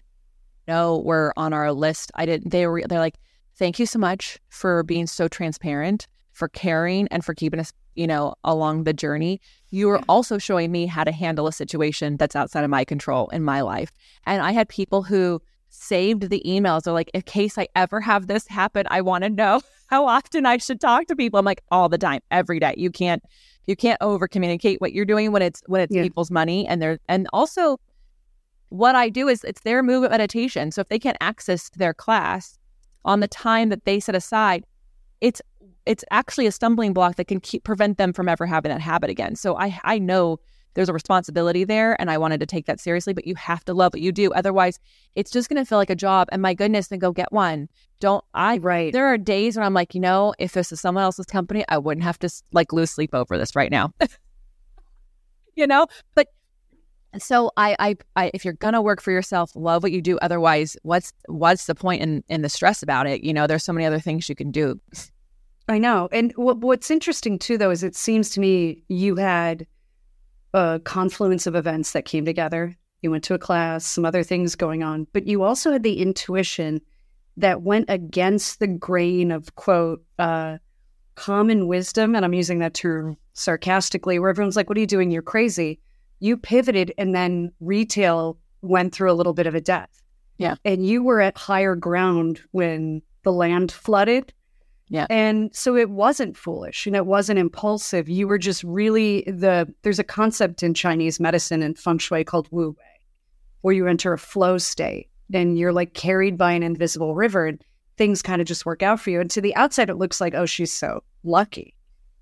know 0.67 0.99
were 0.99 1.33
on 1.37 1.53
our 1.53 1.71
list. 1.71 2.11
I 2.15 2.25
didn't. 2.25 2.51
They 2.51 2.67
were. 2.67 2.83
They're 2.87 2.99
like, 2.99 3.17
"Thank 3.55 3.79
you 3.79 3.85
so 3.85 3.99
much 3.99 4.39
for 4.49 4.83
being 4.83 5.07
so 5.07 5.27
transparent, 5.27 6.07
for 6.31 6.47
caring, 6.47 7.07
and 7.09 7.23
for 7.23 7.33
keeping 7.33 7.59
us, 7.59 7.71
you 7.95 8.07
know, 8.07 8.35
along 8.43 8.83
the 8.83 8.93
journey. 8.93 9.39
You 9.69 9.89
are 9.89 9.99
mm. 9.99 10.05
also 10.09 10.37
showing 10.37 10.71
me 10.71 10.85
how 10.85 11.03
to 11.03 11.11
handle 11.11 11.47
a 11.47 11.53
situation 11.53 12.17
that's 12.17 12.35
outside 12.35 12.63
of 12.63 12.69
my 12.69 12.85
control 12.85 13.29
in 13.29 13.43
my 13.43 13.61
life." 13.61 13.91
And 14.25 14.41
I 14.41 14.51
had 14.51 14.69
people 14.69 15.03
who 15.03 15.41
saved 15.69 16.29
the 16.29 16.41
emails. 16.45 16.83
They're 16.83 16.93
like, 16.93 17.11
"In 17.13 17.21
case 17.23 17.57
I 17.57 17.67
ever 17.75 17.99
have 18.01 18.27
this 18.27 18.47
happen, 18.47 18.85
I 18.89 19.01
want 19.01 19.23
to 19.23 19.29
know 19.29 19.61
how 19.87 20.07
often 20.07 20.45
I 20.45 20.57
should 20.57 20.79
talk 20.81 21.07
to 21.07 21.15
people." 21.15 21.39
I'm 21.39 21.45
like, 21.45 21.63
"All 21.71 21.89
the 21.89 21.97
time, 21.97 22.21
every 22.31 22.59
day. 22.59 22.73
You 22.77 22.91
can't." 22.91 23.23
you 23.65 23.75
can't 23.75 23.97
over 24.01 24.27
communicate 24.27 24.81
what 24.81 24.93
you're 24.93 25.05
doing 25.05 25.31
when 25.31 25.41
it's 25.41 25.61
when 25.67 25.81
it's 25.81 25.95
Yeah. 25.95 26.03
people's 26.03 26.31
money 26.31 26.67
and 26.67 26.81
they're 26.81 26.99
and 27.07 27.27
also 27.33 27.79
what 28.73 28.95
I 28.95 29.07
do 29.07 29.27
is 29.27 29.43
it's 29.43 29.61
their 29.61 29.83
movement 29.83 30.11
meditation. 30.11 30.71
So 30.71 30.81
if 30.81 30.89
they 30.89 30.97
can't 30.97 31.17
access 31.21 31.69
their 31.75 31.93
class 31.93 32.57
on 33.05 33.19
the 33.19 33.27
time 33.27 33.69
that 33.69 33.85
they 33.85 33.99
set 33.99 34.15
aside, 34.15 34.65
it's 35.21 35.43
it's 35.85 36.03
actually 36.09 36.47
a 36.47 36.51
stumbling 36.51 36.91
block 36.91 37.17
that 37.17 37.27
can 37.27 37.39
keep 37.39 37.63
prevent 37.63 37.99
them 37.99 38.13
from 38.13 38.27
ever 38.27 38.47
having 38.47 38.71
that 38.71 38.81
habit 38.81 39.11
again. 39.11 39.35
So 39.35 39.55
I 39.57 39.79
I 39.83 39.99
know 39.99 40.39
there's 40.73 40.89
a 40.89 40.93
responsibility 40.93 41.63
there 41.63 41.95
and 42.01 42.09
I 42.09 42.17
wanted 42.17 42.39
to 42.39 42.47
take 42.47 42.65
that 42.65 42.79
seriously, 42.79 43.13
but 43.13 43.27
you 43.27 43.35
have 43.35 43.63
to 43.65 43.75
love 43.75 43.93
what 43.93 44.01
you 44.01 44.11
do. 44.11 44.33
Otherwise, 44.33 44.79
it's 45.13 45.29
just 45.29 45.49
gonna 45.49 45.65
feel 45.65 45.77
like 45.77 45.91
a 45.91 45.95
job. 45.95 46.27
And 46.31 46.41
my 46.41 46.55
goodness, 46.55 46.87
then 46.87 46.97
go 46.97 47.11
get 47.11 47.31
one. 47.31 47.69
Don't 47.99 48.25
I 48.33 48.57
Right. 48.57 48.91
there 48.91 49.05
are 49.05 49.19
days 49.19 49.55
when 49.55 49.67
I'm 49.67 49.75
like, 49.75 49.93
you 49.93 50.01
know, 50.01 50.33
if 50.39 50.53
this 50.53 50.71
is 50.71 50.81
someone 50.81 51.03
else's 51.03 51.27
company, 51.27 51.63
I 51.69 51.77
wouldn't 51.77 52.03
have 52.05 52.17
to 52.19 52.29
like 52.51 52.73
lose 52.73 52.89
sleep 52.89 53.13
over 53.13 53.37
this 53.37 53.55
right 53.55 53.69
now. 53.69 53.93
you 55.55 55.67
know, 55.67 55.85
but 56.15 56.29
so 57.19 57.51
I, 57.57 57.75
I, 57.79 57.95
I, 58.15 58.31
if 58.33 58.43
you're 58.43 58.55
gonna 58.55 58.81
work 58.81 59.01
for 59.01 59.11
yourself, 59.11 59.51
love 59.55 59.83
what 59.83 59.91
you 59.91 60.01
do. 60.01 60.17
Otherwise, 60.19 60.77
what's 60.83 61.13
what's 61.27 61.65
the 61.65 61.75
point 61.75 62.01
in 62.01 62.23
in 62.29 62.41
the 62.41 62.49
stress 62.49 62.81
about 62.81 63.07
it? 63.07 63.23
You 63.23 63.33
know, 63.33 63.47
there's 63.47 63.63
so 63.63 63.73
many 63.73 63.85
other 63.85 63.99
things 63.99 64.29
you 64.29 64.35
can 64.35 64.51
do. 64.51 64.79
I 65.67 65.77
know. 65.77 66.09
And 66.11 66.33
what, 66.35 66.57
what's 66.57 66.91
interesting 66.91 67.39
too, 67.39 67.57
though, 67.57 67.71
is 67.71 67.83
it 67.83 67.95
seems 67.95 68.29
to 68.31 68.39
me 68.39 68.83
you 68.89 69.15
had 69.15 69.65
a 70.53 70.81
confluence 70.83 71.47
of 71.47 71.55
events 71.55 71.91
that 71.93 72.05
came 72.05 72.25
together. 72.25 72.75
You 73.01 73.11
went 73.11 73.23
to 73.25 73.33
a 73.33 73.39
class, 73.39 73.85
some 73.85 74.05
other 74.05 74.23
things 74.23 74.55
going 74.55 74.83
on, 74.83 75.07
but 75.13 75.27
you 75.27 75.43
also 75.43 75.71
had 75.71 75.83
the 75.83 76.01
intuition 76.01 76.81
that 77.37 77.61
went 77.61 77.85
against 77.89 78.59
the 78.59 78.67
grain 78.67 79.31
of 79.31 79.55
quote 79.55 80.03
uh, 80.19 80.57
common 81.15 81.67
wisdom, 81.67 82.15
and 82.15 82.23
I'm 82.23 82.33
using 82.33 82.59
that 82.59 82.73
term 82.73 83.17
sarcastically, 83.33 84.19
where 84.19 84.29
everyone's 84.29 84.55
like, 84.55 84.69
"What 84.69 84.77
are 84.77 84.81
you 84.81 84.87
doing? 84.87 85.11
You're 85.11 85.21
crazy." 85.21 85.79
You 86.19 86.37
pivoted, 86.37 86.93
and 86.97 87.13
then 87.13 87.51
retail 87.59 88.37
went 88.61 88.93
through 88.93 89.11
a 89.11 89.13
little 89.13 89.33
bit 89.33 89.47
of 89.47 89.55
a 89.55 89.61
death. 89.61 89.89
Yeah. 90.37 90.55
and 90.65 90.85
you 90.85 91.03
were 91.03 91.21
at 91.21 91.37
higher 91.37 91.75
ground 91.75 92.41
when 92.51 93.01
the 93.23 93.31
land 93.31 93.71
flooded. 93.71 94.33
Yeah. 94.89 95.07
And 95.09 95.55
so 95.55 95.75
it 95.75 95.89
wasn't 95.89 96.37
foolish 96.37 96.85
and 96.85 96.95
it 96.95 97.05
wasn't 97.05 97.39
impulsive. 97.39 98.09
You 98.09 98.27
were 98.27 98.37
just 98.37 98.63
really 98.63 99.21
the 99.21 99.73
there's 99.83 99.99
a 99.99 100.03
concept 100.03 100.61
in 100.61 100.73
Chinese 100.73 101.19
medicine 101.19 101.61
and 101.63 101.77
feng 101.77 101.97
shui 101.97 102.23
called 102.23 102.47
wu 102.51 102.75
wei, 102.77 103.01
where 103.61 103.73
you 103.73 103.87
enter 103.87 104.13
a 104.13 104.17
flow 104.17 104.57
state 104.57 105.09
and 105.33 105.57
you're 105.57 105.71
like 105.71 105.93
carried 105.93 106.37
by 106.37 106.51
an 106.51 106.63
invisible 106.63 107.15
river 107.15 107.47
and 107.47 107.63
things 107.97 108.21
kind 108.21 108.41
of 108.41 108.47
just 108.47 108.65
work 108.65 108.83
out 108.83 108.99
for 108.99 109.09
you. 109.09 109.21
And 109.21 109.31
to 109.31 109.41
the 109.41 109.55
outside 109.55 109.89
it 109.89 109.95
looks 109.95 110.19
like, 110.19 110.33
oh, 110.33 110.45
she's 110.45 110.73
so 110.73 111.03
lucky. 111.23 111.73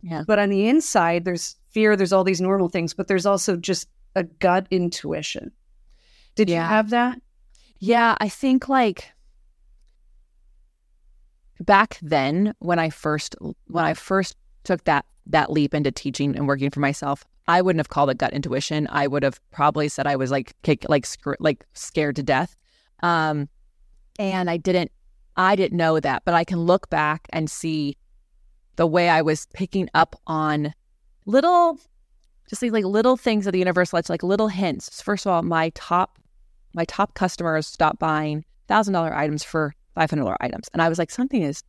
Yeah. 0.01 0.23
But 0.27 0.39
on 0.39 0.49
the 0.49 0.67
inside, 0.67 1.25
there's 1.25 1.55
fear, 1.71 1.95
there's 1.95 2.13
all 2.13 2.23
these 2.23 2.41
normal 2.41 2.69
things, 2.69 2.93
but 2.93 3.07
there's 3.07 3.25
also 3.25 3.55
just 3.55 3.89
a 4.15 4.23
gut 4.23 4.67
intuition. 4.71 5.51
Did 6.35 6.49
you 6.49 6.57
have 6.57 6.89
that? 6.91 7.21
Yeah, 7.79 8.15
I 8.19 8.29
think 8.29 8.69
like 8.69 9.11
back 11.59 11.97
then 12.01 12.53
when 12.59 12.79
I 12.79 12.89
first 12.89 13.35
when 13.67 13.85
I 13.85 13.93
first 13.93 14.35
took 14.63 14.83
that 14.85 15.05
that 15.27 15.51
leap 15.51 15.73
into 15.73 15.91
teaching 15.91 16.35
and 16.35 16.47
working 16.47 16.69
for 16.69 16.79
myself, 16.79 17.25
I 17.47 17.61
wouldn't 17.61 17.79
have 17.79 17.89
called 17.89 18.09
it 18.09 18.17
gut 18.17 18.33
intuition. 18.33 18.87
I 18.91 19.07
would 19.07 19.23
have 19.23 19.39
probably 19.51 19.87
said 19.87 20.07
I 20.07 20.15
was 20.15 20.31
like 20.31 20.53
kick, 20.63 20.85
like 20.89 21.05
sc- 21.05 21.39
like 21.39 21.65
scared 21.73 22.15
to 22.17 22.23
death. 22.23 22.55
Um 23.01 23.49
and 24.19 24.49
I 24.49 24.57
didn't 24.57 24.91
I 25.35 25.55
didn't 25.55 25.77
know 25.77 25.99
that, 25.99 26.23
but 26.25 26.33
I 26.33 26.43
can 26.43 26.59
look 26.59 26.89
back 26.89 27.27
and 27.31 27.49
see 27.49 27.97
the 28.75 28.87
way 28.87 29.09
I 29.09 29.21
was 29.21 29.47
picking 29.53 29.89
up 29.93 30.15
on 30.27 30.73
little 31.25 31.79
just 32.49 32.61
these 32.61 32.73
like 32.73 32.85
little 32.85 33.15
things 33.15 33.47
of 33.47 33.53
the 33.53 33.59
universe 33.59 33.93
lets 33.93 34.09
like 34.09 34.23
little 34.23 34.49
hints. 34.49 35.01
First 35.01 35.25
of 35.25 35.31
all, 35.31 35.41
my 35.41 35.69
top 35.75 36.19
my 36.73 36.85
top 36.85 37.13
customers 37.13 37.67
stopped 37.67 37.99
buying 37.99 38.45
thousand 38.67 38.93
dollar 38.93 39.13
items 39.13 39.43
for 39.43 39.73
five 39.95 40.09
hundred 40.09 40.23
dollar 40.23 40.37
items, 40.41 40.69
and 40.73 40.81
I 40.81 40.89
was 40.89 40.99
like, 40.99 41.11
something 41.11 41.41
is 41.41 41.63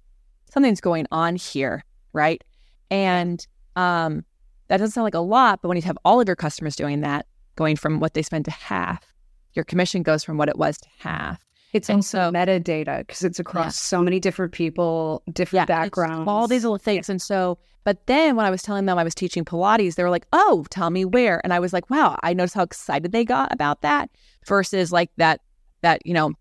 something's 0.52 0.80
going 0.80 1.06
on 1.10 1.36
here, 1.36 1.84
right? 2.12 2.42
And 2.90 3.46
um, 3.76 4.24
that 4.68 4.78
doesn't 4.78 4.92
sound 4.92 5.04
like 5.04 5.14
a 5.14 5.20
lot, 5.20 5.62
but 5.62 5.68
when 5.68 5.76
you 5.76 5.82
have 5.82 5.98
all 6.04 6.20
of 6.20 6.28
your 6.28 6.36
customers 6.36 6.76
doing 6.76 7.00
that, 7.00 7.26
going 7.56 7.76
from 7.76 8.00
what 8.00 8.14
they 8.14 8.22
spend 8.22 8.44
to 8.46 8.50
half, 8.50 9.14
your 9.54 9.64
commission 9.64 10.02
goes 10.02 10.24
from 10.24 10.36
what 10.36 10.48
it 10.48 10.58
was 10.58 10.78
to 10.78 10.88
half. 10.98 11.42
It's 11.72 11.88
And 11.88 11.98
also 11.98 12.18
so- 12.18 12.30
metadata 12.32 12.98
because 13.06 13.22
it's 13.24 13.38
across 13.38 13.66
Yeah. 13.66 13.70
so 13.98 14.02
many 14.02 14.20
different 14.20 14.52
people, 14.52 15.22
different 15.32 15.62
it's 15.62 15.68
backgrounds. 15.68 16.28
all 16.28 16.46
these 16.46 16.64
little 16.64 16.78
things. 16.78 17.08
And 17.08 17.20
so, 17.20 17.58
but 17.84 18.06
then 18.06 18.36
when 18.36 18.44
I 18.46 18.50
was 18.50 18.62
telling 18.62 18.86
them 18.86 18.98
I 18.98 19.04
was 19.04 19.14
teaching 19.14 19.44
Pilates, 19.44 19.94
they 19.96 20.02
were 20.02 20.10
like, 20.10 20.26
"Oh, 20.32 20.64
tell 20.70 20.90
me 20.90 21.04
where." 21.04 21.40
And 21.44 21.52
I 21.52 21.58
was 21.60 21.72
like, 21.72 21.88
"Wow!" 21.90 22.16
I 22.22 22.32
noticed 22.34 22.54
how 22.54 22.62
excited 22.62 23.10
they 23.12 23.24
got 23.24 23.52
about 23.52 23.82
that 23.82 24.10
versus 24.46 24.92
like 24.92 25.10
that 25.16 25.40
that 25.82 26.04
you 26.06 26.14
know 26.14 26.32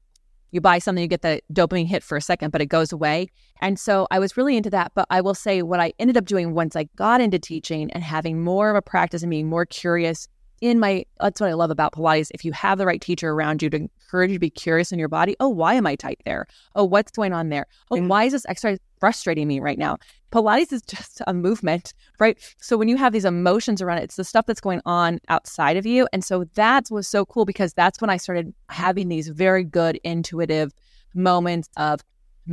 you 0.52 0.60
buy 0.60 0.78
something, 0.80 1.02
you 1.02 1.08
get 1.08 1.22
the 1.22 1.42
dopamine 1.54 1.88
hit 1.88 2.04
for 2.04 2.18
a 2.18 2.22
second, 2.22 2.52
but 2.52 2.62
it 2.62 2.66
goes 2.66 2.92
away. 2.92 3.28
And 3.62 3.80
so 3.80 4.06
I 4.12 4.20
was 4.20 4.36
really 4.36 4.58
into 4.58 4.70
that. 4.72 4.92
But 4.94 5.08
I 5.10 5.22
will 5.22 5.34
say 5.34 5.62
what 5.62 5.80
I 5.80 5.94
ended 5.98 6.18
up 6.18 6.26
doing 6.26 6.54
once 6.54 6.76
I 6.76 6.90
got 6.98 7.22
into 7.22 7.40
teaching 7.40 7.90
and 7.94 8.04
having 8.04 8.44
more 8.44 8.70
of 8.70 8.76
a 8.76 8.82
practice 8.82 9.24
and 9.24 9.30
being 9.30 9.48
more 9.48 9.66
curious 9.66 10.28
in 10.62 10.80
my 10.80 11.04
that's 11.20 11.42
what 11.42 11.50
I 11.50 11.54
love 11.54 11.72
about 11.72 11.94
Pilates. 11.94 12.30
If 12.34 12.46
you 12.46 12.52
have 12.54 12.78
the 12.78 12.86
right 12.86 13.02
teacher 13.02 13.32
around 13.32 13.62
you 13.62 13.70
to 13.72 13.78
encourage 13.78 14.30
you 14.30 14.36
to 14.36 14.40
be 14.40 14.50
curious 14.50 14.92
in 14.92 15.00
your 15.00 15.08
body, 15.08 15.36
oh, 15.40 15.50
why 15.50 15.74
am 15.74 15.88
I 15.88 15.96
tight 15.96 16.22
there? 16.24 16.48
Oh, 16.76 16.86
what's 16.86 17.12
going 17.12 17.34
on 17.34 17.50
there? 17.50 17.66
Oh, 17.90 17.96
Mm. 17.96 18.08
why 18.08 18.26
is 18.26 18.34
this 18.34 18.46
exercise 18.48 18.78
frustrating 19.00 19.48
me 19.48 19.60
right 19.60 19.80
now? 19.80 19.98
Pilates 20.32 20.72
is 20.72 20.82
just 20.88 21.22
a 21.26 21.34
movement, 21.34 21.94
right? 22.20 22.38
So 22.62 22.78
when 22.78 22.88
you 22.88 22.98
have 22.98 23.12
these 23.12 23.26
emotions 23.26 23.82
around 23.82 23.98
it, 23.98 24.04
it's 24.04 24.16
the 24.16 24.24
stuff 24.24 24.46
that's 24.46 24.62
going 24.62 24.82
on 24.86 25.20
outside 25.30 25.78
of 25.78 25.86
you. 25.86 26.08
And 26.14 26.24
so 26.24 26.46
that 26.54 26.86
was 26.92 27.08
so 27.08 27.26
cool 27.26 27.46
because 27.46 27.74
that's 27.74 28.00
when 28.00 28.10
I 28.10 28.18
started 28.18 28.54
having 28.70 29.10
these 29.10 29.28
very 29.30 29.64
good 29.64 30.00
intuitive 30.04 30.72
moments 31.16 31.70
of 31.78 32.02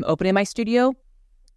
opening 0.04 0.34
my 0.34 0.44
studio 0.44 0.92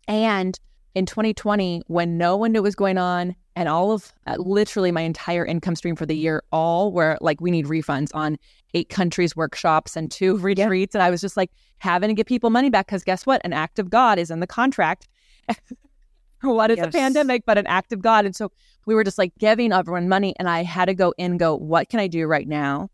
and 0.08 0.60
in 0.96 1.06
2020 1.06 1.84
when 1.88 2.18
no 2.18 2.36
one 2.38 2.52
knew 2.52 2.60
what 2.60 2.66
was 2.66 2.76
going 2.76 2.98
on 2.98 3.36
and 3.56 3.68
all 3.68 3.92
of 3.92 4.14
uh, 4.28 4.36
literally 4.38 4.92
my 4.92 5.02
entire 5.02 5.46
income 5.46 5.76
stream 5.76 5.96
for 5.96 6.06
the 6.06 6.16
year 6.16 6.44
all 6.52 6.92
were 6.92 7.18
like 7.22 7.42
we 7.42 7.52
need 7.52 7.66
refunds 7.66 8.10
on 8.14 8.38
eight 8.74 8.90
countries 8.90 9.36
workshops 9.36 9.96
and 9.98 10.10
two 10.10 10.38
retreats 10.38 10.96
and 10.96 11.04
i 11.04 11.10
was 11.10 11.20
just 11.20 11.36
like 11.36 11.52
having 11.82 12.10
to 12.10 12.14
give 12.14 12.28
people 12.28 12.52
money 12.52 12.70
back 12.70 12.86
because 12.86 13.04
guess 13.04 13.26
what? 13.26 13.42
An 13.44 13.54
act 13.54 13.80
of 13.80 13.90
god 13.90 14.20
is 14.20 14.32
in 14.32 14.40
the 14.40 14.48
contract. 14.48 15.08
What 16.44 16.72
is 16.72 16.80
a 16.80 16.88
pandemic 16.88 17.44
but 17.46 17.60
an 17.60 17.68
act 17.68 17.94
of 17.94 18.02
god? 18.02 18.26
And 18.26 18.36
so 18.36 18.52
we 18.88 18.96
were 18.96 19.04
just 19.04 19.20
like 19.20 19.32
giving 19.38 19.72
everyone 19.72 20.10
money 20.10 20.34
and 20.40 20.50
i 20.50 20.64
had 20.64 20.86
to 20.86 20.96
go 20.96 21.14
in 21.20 21.38
go 21.38 21.56
what 21.56 21.88
can 21.90 22.00
i 22.00 22.08
do 22.08 22.26
right 22.26 22.48
now 22.48 22.90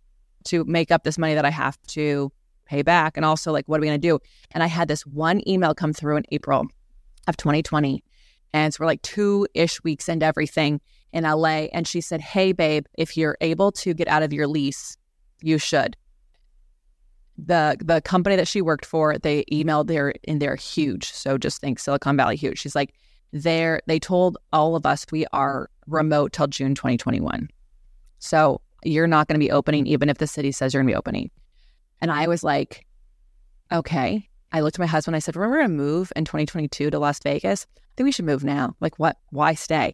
to 0.46 0.66
make 0.66 0.92
up 0.92 1.06
this 1.06 1.18
money 1.18 1.34
that 1.34 1.46
i 1.46 1.50
have 1.50 1.82
to 1.88 2.30
pay 2.66 2.82
back? 2.82 3.16
And 3.16 3.26
also 3.26 3.54
like 3.54 3.64
what 3.68 3.78
are 3.78 3.82
we 3.82 3.88
going 3.88 4.02
to 4.02 4.06
do? 4.06 4.20
And 4.52 4.64
i 4.64 4.68
had 4.68 4.90
this 4.90 5.06
one 5.06 5.48
email 5.48 5.74
come 5.74 5.94
through 5.94 6.18
in 6.18 6.26
april 6.34 6.66
of 7.30 7.38
2020 7.38 8.04
and 8.54 8.74
so 8.74 8.78
we're 8.82 8.88
like 8.88 9.02
two 9.02 9.48
ish 9.54 9.84
weeks 9.84 10.10
into 10.10 10.26
everything 10.26 10.82
in 11.14 11.24
LA. 11.24 11.68
And 11.74 11.88
she 11.88 12.02
said, 12.02 12.22
Hey, 12.22 12.52
babe, 12.52 12.86
if 12.98 13.18
you're 13.18 13.38
able 13.42 13.72
to 13.74 13.94
get 13.94 14.08
out 14.08 14.24
of 14.24 14.34
your 14.34 14.48
lease, 14.48 14.98
you 15.42 15.58
should. 15.58 15.96
The 17.38 17.78
the 17.84 18.02
company 18.02 18.36
that 18.36 18.48
she 18.48 18.62
worked 18.62 18.86
for, 18.86 19.18
they 19.18 19.44
emailed 19.52 19.88
there 19.88 20.14
and 20.28 20.42
they're 20.42 20.56
huge. 20.56 21.12
So 21.12 21.38
just 21.38 21.62
think 21.62 21.80
Silicon 21.80 22.18
Valley 22.18 22.36
huge. 22.36 22.60
She's 22.60 22.76
like, 22.76 22.94
they're 23.32 23.82
they 23.86 24.00
told 24.00 24.38
all 24.54 24.76
of 24.76 24.86
us 24.86 25.06
we 25.12 25.26
are 25.34 25.70
remote 25.86 26.34
till 26.34 26.48
June 26.48 26.74
2021. 26.74 27.50
So 28.20 28.62
you're 28.84 29.08
not 29.08 29.28
going 29.28 29.40
to 29.40 29.46
be 29.46 29.52
opening 29.52 29.86
even 29.86 30.10
if 30.10 30.18
the 30.18 30.28
city 30.28 30.52
says 30.52 30.74
you're 30.74 30.82
going 30.82 30.88
to 30.88 30.94
be 30.94 30.98
opening. 30.98 31.30
And 32.02 32.12
I 32.12 32.28
was 32.28 32.44
like, 32.44 32.86
okay. 33.72 34.28
I 34.52 34.62
looked 34.62 34.78
at 34.78 34.80
my 34.80 34.88
husband. 34.88 35.16
I 35.16 35.20
said, 35.20 35.36
"Remember 35.36 35.62
to 35.62 35.68
move 35.68 36.12
in 36.16 36.26
2022 36.26 36.90
to 36.90 37.00
Las 37.00 37.20
Vegas? 37.20 37.68
I 37.76 37.82
think 37.96 38.06
we 38.06 38.12
should 38.12 38.26
move 38.26 38.44
now. 38.44 38.76
Like, 38.80 38.98
what? 39.00 39.18
Why 39.32 39.54
stay?" 39.54 39.94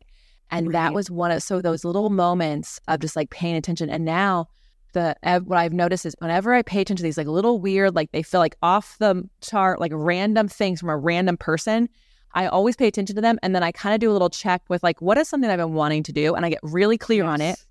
And 0.51 0.73
that 0.73 0.93
was 0.93 1.09
one 1.09 1.31
of 1.31 1.41
so 1.41 1.61
those 1.61 1.83
little 1.83 2.09
moments 2.09 2.79
of 2.87 2.99
just 2.99 3.15
like 3.15 3.31
paying 3.31 3.55
attention. 3.55 3.89
And 3.89 4.05
now 4.05 4.47
the 4.93 5.15
what 5.45 5.57
I've 5.57 5.73
noticed 5.73 6.05
is 6.05 6.15
whenever 6.19 6.53
I 6.53 6.61
pay 6.61 6.81
attention 6.81 6.97
to 6.97 7.03
these 7.03 7.17
like 7.17 7.27
little 7.27 7.59
weird, 7.59 7.95
like 7.95 8.11
they 8.11 8.21
feel 8.21 8.39
like 8.39 8.55
off 8.61 8.97
the 8.99 9.27
chart, 9.41 9.79
like 9.79 9.91
random 9.93 10.47
things 10.47 10.79
from 10.79 10.89
a 10.89 10.97
random 10.97 11.37
person. 11.37 11.89
I 12.35 12.47
always 12.47 12.75
pay 12.75 12.87
attention 12.87 13.15
to 13.15 13.21
them, 13.21 13.37
and 13.43 13.55
then 13.55 13.61
I 13.63 13.71
kind 13.71 13.93
of 13.93 13.99
do 13.99 14.09
a 14.09 14.13
little 14.13 14.29
check 14.29 14.63
with 14.67 14.81
like, 14.81 14.99
what 15.01 15.19
is 15.19 15.29
something 15.29 15.49
I've 15.49 15.59
been 15.59 15.73
wanting 15.73 16.01
to 16.03 16.11
do, 16.11 16.33
and 16.33 16.45
I 16.45 16.49
get 16.49 16.59
really 16.63 16.97
clear 16.97 17.25
on 17.25 17.41
it. 17.41 17.63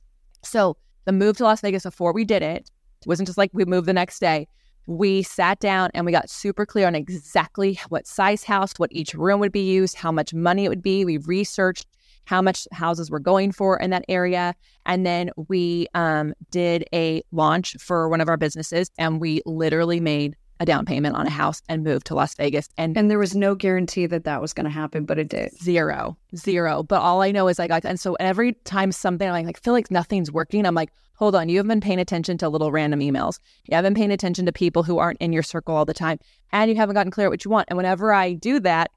So 0.43 0.77
the 1.05 1.13
move 1.13 1.37
to 1.39 1.45
Las 1.45 1.61
Vegas 1.61 1.83
before 1.83 2.13
we 2.13 2.25
did 2.25 2.43
it 2.43 2.71
wasn't 3.05 3.27
just 3.27 3.39
like 3.39 3.51
we 3.53 3.65
moved 3.65 3.87
the 3.87 3.93
next 3.93 4.21
day. 4.21 4.47
We 4.87 5.23
sat 5.23 5.61
down 5.61 5.91
and 5.95 6.05
we 6.05 6.13
got 6.13 6.29
super 6.29 6.67
clear 6.67 6.87
on 6.87 6.95
exactly 6.95 7.79
what 7.89 8.07
size 8.07 8.45
house, 8.45 8.73
what 8.79 8.93
each 8.93 9.15
room 9.15 9.41
would 9.41 9.53
be 9.53 9.71
used, 9.71 9.97
how 9.97 10.13
much 10.13 10.35
money 10.35 10.65
it 10.65 10.69
would 10.69 10.83
be. 10.83 11.05
We 11.05 11.19
researched 11.19 11.87
how 12.25 12.43
much 12.43 12.69
houses 12.73 13.11
we're 13.11 13.19
going 13.19 13.53
for 13.53 13.79
in 13.79 13.91
that 13.91 14.05
area. 14.09 14.55
And 14.87 15.05
then 15.05 15.31
we 15.49 15.87
um, 15.95 16.35
did 16.51 16.85
a 16.93 17.23
launch 17.33 17.77
for 17.81 18.09
one 18.09 18.21
of 18.21 18.29
our 18.29 18.37
businesses 18.37 18.91
and 18.99 19.21
we 19.21 19.43
literally 19.45 20.01
made 20.01 20.37
a 20.63 20.65
down 20.65 20.87
payment 20.87 21.17
on 21.17 21.27
a 21.27 21.31
house 21.31 21.61
and 21.69 21.83
moved 21.83 22.07
to 22.07 22.15
Las 22.15 22.35
Vegas. 22.37 22.69
And 22.79 22.97
And 22.97 23.11
there 23.11 23.19
was 23.19 23.35
no 23.35 23.55
guarantee 23.55 24.07
that 24.07 24.25
that 24.25 24.41
was 24.41 24.53
going 24.55 24.65
to 24.65 24.71
happen, 24.71 25.05
but 25.05 25.19
it 25.19 25.29
did. 25.29 25.53
zero, 25.61 26.17
zero. 26.37 26.83
But 26.85 27.01
all 27.03 27.21
I 27.21 27.33
know 27.33 27.49
is 27.49 27.59
I 27.59 27.67
got, 27.67 27.85
and 27.85 27.99
so 27.99 28.15
every 28.21 28.53
time 28.65 28.93
something 28.93 29.29
I 29.29 29.43
like 29.43 29.61
feel 29.61 29.73
like 29.75 29.91
nothing's 29.91 30.31
working, 30.31 30.65
I'm 30.65 30.75
like, 30.75 30.91
hold 31.15 31.35
on, 31.35 31.49
you 31.49 31.57
haven't 31.59 31.69
been 31.69 31.81
paying 31.81 31.99
attention 31.99 32.39
to 32.39 32.49
little 32.49 32.71
random 32.71 33.01
emails. 33.01 33.39
You 33.69 33.75
haven't 33.77 33.95
been 33.95 34.01
paying 34.01 34.13
attention 34.13 34.47
to 34.47 34.53
people 34.53 34.83
who 34.85 34.99
aren't 34.99 35.19
in 35.21 35.33
your 35.33 35.43
circle 35.43 35.75
all 35.77 35.85
the 35.85 35.93
time, 35.95 36.19
and 36.53 36.71
you 36.71 36.77
haven't 36.77 36.95
gotten 36.95 37.11
clear 37.13 37.29
what 37.29 37.45
you 37.45 37.51
want. 37.51 37.67
And 37.69 37.77
whenever 37.77 38.13
I 38.15 38.33
do 38.35 38.61
that, 38.61 38.91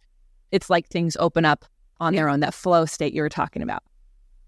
it's 0.52 0.70
like 0.70 0.88
things 0.88 1.18
open 1.20 1.46
up 1.46 1.66
on 2.00 2.14
their 2.14 2.30
own. 2.30 2.42
That 2.42 2.54
flow 2.54 2.86
state 2.86 3.14
you 3.14 3.22
were 3.24 3.30
talking 3.30 3.62
about. 3.64 3.82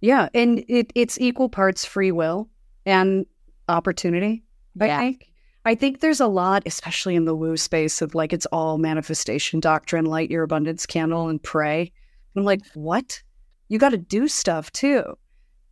Yeah, 0.01 0.30
and 0.36 0.63
it, 0.67 0.91
it's 0.93 1.19
equal 1.19 1.49
parts 1.49 1.84
free 1.84 2.12
will 2.12 2.47
and 2.86 3.25
opportunity. 3.67 4.43
I 4.80 4.86
Yeah. 4.86 4.99
think. 4.99 5.32
I 5.67 5.75
think 5.75 5.99
there's 5.99 6.21
a 6.21 6.27
lot, 6.27 6.63
especially 6.65 7.13
in 7.15 7.25
the 7.25 7.36
woo 7.36 7.58
space, 7.58 8.01
of 8.01 8.15
like 8.15 8.32
it's 8.32 8.45
all 8.53 8.77
manifestation 8.77 9.60
doctrine, 9.60 10.06
light 10.06 10.32
your 10.32 10.43
abundance 10.43 10.86
candle 10.86 11.27
and 11.27 11.43
pray. 11.43 11.91
I'm 12.38 12.45
like, 12.45 12.62
what? 12.73 13.21
You 13.67 13.77
got 13.77 13.89
to 13.89 13.97
do 13.97 14.30
stuff 14.30 14.71
too. 14.71 15.03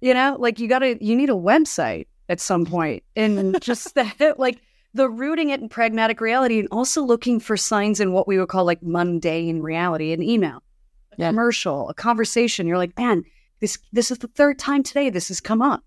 You 0.01 0.13
know, 0.13 0.35
like 0.37 0.59
you 0.59 0.67
got 0.67 0.79
to, 0.79 1.01
you 1.03 1.15
need 1.15 1.29
a 1.29 1.33
website 1.33 2.07
at 2.27 2.41
some 2.41 2.65
point, 2.65 3.03
and 3.15 3.61
just 3.61 3.95
that, 3.95 4.37
like 4.37 4.59
the 4.93 5.09
rooting 5.09 5.49
it 5.51 5.61
in 5.61 5.69
pragmatic 5.69 6.19
reality, 6.19 6.59
and 6.59 6.67
also 6.71 7.01
looking 7.01 7.39
for 7.39 7.55
signs 7.55 8.01
in 8.01 8.11
what 8.11 8.27
we 8.27 8.37
would 8.37 8.49
call 8.49 8.65
like 8.65 8.83
mundane 8.83 9.61
reality, 9.61 10.11
an 10.11 10.21
email, 10.21 10.61
a 11.13 11.15
Yeah. 11.21 11.29
commercial, 11.29 11.87
a 11.87 11.93
conversation. 11.93 12.67
You're 12.67 12.77
like, 12.77 12.97
man, 12.99 13.23
this 13.61 13.77
this 13.93 14.11
is 14.11 14.17
the 14.17 14.27
third 14.27 14.59
time 14.59 14.83
today 14.83 15.09
this 15.09 15.29
has 15.29 15.39
come 15.39 15.61
up. 15.61 15.85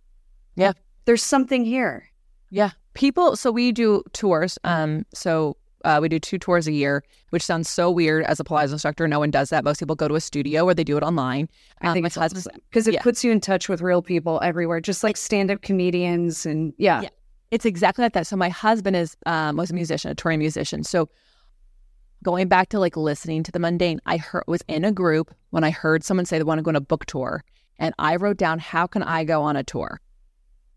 Yeah. 0.57 0.73
there's 1.05 1.23
something 1.23 1.62
here. 1.66 2.09
Yeah. 2.51 2.71
People, 2.98 3.37
so 3.37 3.52
we 3.52 3.70
do 3.70 4.02
tours. 4.12 4.58
Um, 4.64 5.06
so 5.14 5.56
uh, 5.84 6.00
we 6.02 6.08
do 6.08 6.18
two 6.18 6.37
tours 6.37 6.66
a 6.66 6.72
year, 6.72 7.04
which 7.30 7.44
sounds 7.44 7.68
so 7.70 7.92
weird 7.92 8.24
as 8.24 8.40
a 8.40 8.44
Pilates 8.44 8.72
instructor. 8.72 9.06
No 9.06 9.20
one 9.20 9.30
does 9.30 9.50
that. 9.50 9.62
Most 9.62 9.78
people 9.78 9.94
go 9.94 10.08
to 10.08 10.16
a 10.16 10.20
studio 10.20 10.64
or 10.64 10.74
they 10.74 10.82
do 10.82 10.96
it 10.96 11.04
online. 11.04 11.48
I 11.80 11.88
Um, 11.88 11.94
think 11.94 12.12
husband's- 12.12 12.48
because 12.68 12.88
it 12.88 12.94
yeah. 12.94 13.02
puts 13.02 13.22
you 13.22 13.30
in 13.30 13.40
touch 13.40 13.68
with 13.68 13.80
real 13.82 14.02
people 14.02 14.40
everywhere, 14.42 14.80
just 14.80 15.04
like 15.04 15.16
stand-up 15.16 15.62
comedians 15.62 16.44
and 16.44 16.74
yeah. 16.76 17.02
Yeah. 17.02 17.08
It's 17.52 17.64
exactly 17.64 18.02
like 18.02 18.14
that. 18.14 18.26
So 18.26 18.34
my 18.37 18.48
husband 18.48 18.96
is 18.96 19.16
um, 19.26 19.56
was 19.56 19.70
a 19.70 19.74
musician, 19.74 20.11
a 20.11 20.14
touring 20.16 20.40
musician. 20.40 20.82
So 20.82 21.08
going 22.24 22.48
back 22.48 22.68
to 22.70 22.80
like 22.80 22.96
listening 22.96 23.44
to 23.44 23.52
the 23.52 23.61
mundane, 23.61 24.00
I 24.06 24.16
heard 24.16 24.42
was 24.48 24.62
in 24.66 24.84
a 24.84 24.90
group 24.90 25.32
when 25.50 25.62
I 25.62 25.70
heard 25.70 26.02
someone 26.02 26.26
say 26.26 26.37
they 26.38 26.44
want 26.44 26.58
to 26.58 26.62
go 26.64 26.70
on 26.70 26.76
a 26.76 26.80
book 26.80 27.06
tour, 27.06 27.44
and 27.78 27.94
I 28.00 28.16
wrote 28.16 28.38
down 28.38 28.58
how 28.58 28.88
can 28.88 29.04
I 29.04 29.22
go 29.22 29.40
on 29.42 29.54
a 29.56 29.62
tour? 29.62 30.00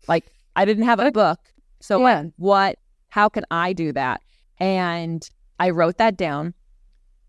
Like 0.06 0.24
I 0.54 0.64
didn't 0.64 0.84
have 0.84 1.00
a 1.00 1.10
book, 1.10 1.40
so 1.82 2.00
Yeah. 2.06 2.24
what? 2.36 2.78
How 3.08 3.28
can 3.28 3.44
I 3.50 3.72
do 3.72 3.92
that? 3.92 4.22
And 4.58 5.28
I 5.60 5.70
wrote 5.70 5.98
that 5.98 6.16
down. 6.16 6.54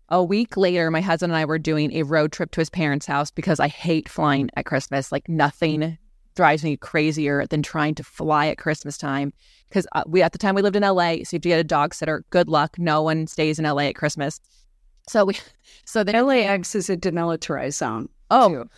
A 0.08 0.22
week 0.22 0.56
later, 0.56 0.90
my 0.90 1.00
husband 1.00 1.32
and 1.32 1.38
I 1.38 1.44
were 1.44 1.58
doing 1.58 1.92
a 1.92 2.02
road 2.04 2.30
trip 2.32 2.50
to 2.52 2.60
his 2.60 2.70
parents' 2.70 3.06
house 3.06 3.30
because 3.30 3.58
I 3.58 3.68
hate 3.68 4.08
flying 4.08 4.50
at 4.56 4.66
Christmas. 4.66 5.10
Like 5.10 5.28
nothing 5.28 5.98
drives 6.36 6.62
me 6.64 6.76
crazier 6.76 7.46
than 7.46 7.62
trying 7.62 7.94
to 7.96 8.04
fly 8.04 8.46
at 8.46 8.58
Christmas 8.58 8.96
time. 8.98 9.32
Because 9.68 9.86
uh, 9.92 10.04
we 10.06 10.22
at 10.22 10.32
the 10.32 10.38
time 10.38 10.54
we 10.54 10.62
lived 10.62 10.76
in 10.76 10.82
LA, 10.82 11.16
so 11.24 11.32
if 11.32 11.32
you 11.32 11.36
have 11.36 11.42
to 11.42 11.48
get 11.48 11.60
a 11.60 11.64
dog 11.64 11.94
sitter. 11.94 12.24
Good 12.30 12.48
luck. 12.48 12.78
No 12.78 13.02
one 13.02 13.26
stays 13.26 13.58
in 13.58 13.64
LA 13.64 13.84
at 13.84 13.94
Christmas. 13.96 14.40
So 15.08 15.24
we, 15.24 15.36
so 15.84 16.04
then 16.04 16.26
LAX 16.26 16.74
is 16.74 16.88
a 16.90 16.96
demilitarized 16.96 17.74
zone. 17.74 18.08
oh, 18.30 18.48
too. 18.48 18.70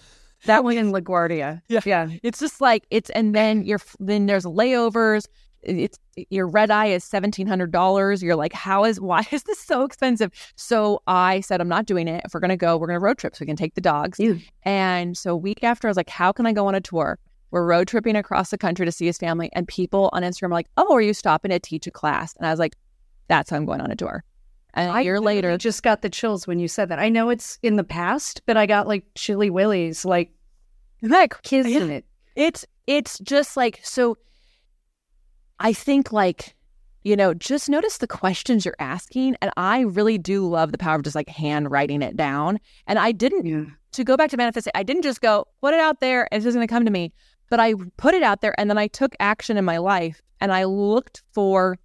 That 0.45 0.65
one 0.65 0.77
in 0.77 0.93
LaGuardia. 0.93 1.63
Yeah. 1.69 1.81
yeah. 1.85 2.09
it's 2.23 2.39
just 2.39 2.61
like 2.61 2.87
it's, 2.91 3.11
and 3.11 3.35
then 3.35 3.65
you're 3.65 3.81
then 3.99 4.27
there's 4.27 4.45
layovers. 4.45 5.27
It's 5.67 5.99
your 6.31 6.47
red 6.47 6.71
eye 6.71 6.87
is 6.87 7.05
seventeen 7.05 7.47
hundred 7.47 7.73
dollars. 7.73 8.23
You're 8.23 8.37
like, 8.37 8.53
how 8.53 8.85
is 8.85 9.01
why 9.01 9.27
is 9.33 9.43
this 9.45 9.59
so 9.59 9.85
expensive? 9.85 10.33
So 10.57 11.03
I 11.07 11.41
said, 11.41 11.61
I'm 11.61 11.69
not 11.69 11.87
doing 11.87 12.09
it. 12.09 12.23
If 12.25 12.35
we're 12.35 12.41
gonna 12.41 12.57
go, 12.57 12.77
we're 12.77 12.87
gonna 12.87 13.01
road 13.01 13.19
trip 13.19 13.35
so 13.37 13.43
we 13.43 13.47
can 13.47 13.57
take 13.57 13.75
the 13.75 13.81
dogs. 13.81 14.19
Yeah. 14.19 14.35
And 14.63 15.17
so 15.17 15.37
week 15.37 15.63
after, 15.65 15.89
I 15.89 15.91
was 15.91 15.97
like, 15.97 16.11
how 16.11 16.33
can 16.33 16.47
I 16.47 16.53
go 16.53 16.67
on 16.67 16.75
a 16.75 16.81
tour? 16.81 17.19
We're 17.51 17.65
road 17.65 17.89
tripping 17.89 18.17
across 18.17 18.51
the 18.51 18.59
country 18.59 18.87
to 18.87 18.93
see 18.93 19.07
his 19.07 19.19
family, 19.19 19.51
and 19.53 19.67
people 19.69 20.11
on 20.13 20.23
Instagram 20.23 20.49
are 20.49 20.55
like, 20.55 20.69
oh, 20.77 20.95
are 20.95 21.01
you 21.01 21.15
stopping 21.15 21.51
to 21.51 21.59
teach 21.59 21.87
a 21.87 21.91
class? 21.91 22.35
And 22.37 22.47
I 22.47 22.51
was 22.51 22.59
like, 22.59 22.75
that's 23.29 23.51
how 23.51 23.57
I'm 23.57 23.67
going 23.67 23.81
on 23.81 23.91
a 23.91 23.97
tour. 23.97 24.25
And 24.75 24.95
a 24.95 25.03
year 25.03 25.21
later, 25.21 25.57
just 25.57 25.83
got 25.83 26.03
the 26.03 26.11
chills 26.11 26.47
when 26.47 26.59
you 26.59 26.69
said 26.69 26.91
that. 26.91 26.99
I 26.99 27.09
know 27.09 27.31
it's 27.31 27.59
in 27.63 27.77
the 27.77 27.85
past, 27.85 28.43
but 28.45 28.59
I 28.59 28.67
got 28.67 28.87
like 28.87 29.05
chilly 29.15 29.49
willies, 29.49 30.05
like 30.05 30.31
like 31.03 31.41
kissing 31.43 31.91
it. 31.91 32.05
It's 32.35 32.67
it's 32.87 33.19
just 33.21 33.57
like 33.57 33.81
so 33.83 34.19
I 35.59 35.73
think 35.73 36.13
like 36.13 36.55
you 37.07 37.15
know, 37.15 37.33
just 37.33 37.69
notice 37.69 37.99
the 37.99 38.09
questions 38.09 38.65
you're 38.65 38.75
asking 38.81 39.37
and 39.41 39.53
I 39.57 39.83
really 39.83 40.19
do 40.19 40.45
love 40.49 40.73
the 40.73 40.79
power 40.79 40.97
of 40.97 41.05
just 41.05 41.15
like 41.15 41.29
hand 41.29 41.71
writing 41.71 42.03
it 42.03 42.17
down. 42.17 42.59
And 42.89 42.99
I 42.99 43.13
didn't 43.13 43.47
Yeah. 43.47 43.67
to 43.93 44.03
go 44.03 44.17
back 44.17 44.31
to 44.31 44.37
manifesting, 44.37 44.73
I 44.75 44.83
didn't 44.83 45.03
just 45.03 45.21
go 45.21 45.47
put 45.61 45.73
it 45.73 45.79
out 45.79 46.01
there 46.01 46.27
and 46.33 46.39
it's 46.39 46.45
just 46.45 46.57
going 46.57 46.67
to 46.67 46.75
come 46.75 46.85
to 46.85 46.91
me, 46.91 47.13
but 47.49 47.61
I 47.61 47.75
put 47.97 48.15
it 48.15 48.25
out 48.25 48.41
there 48.41 48.59
and 48.59 48.69
then 48.69 48.77
I 48.77 48.89
took 48.89 49.15
action 49.21 49.57
in 49.57 49.65
my 49.65 49.79
life 49.79 50.21
and 50.41 50.53
I 50.53 50.65
looked 50.65 51.23
for 51.31 51.79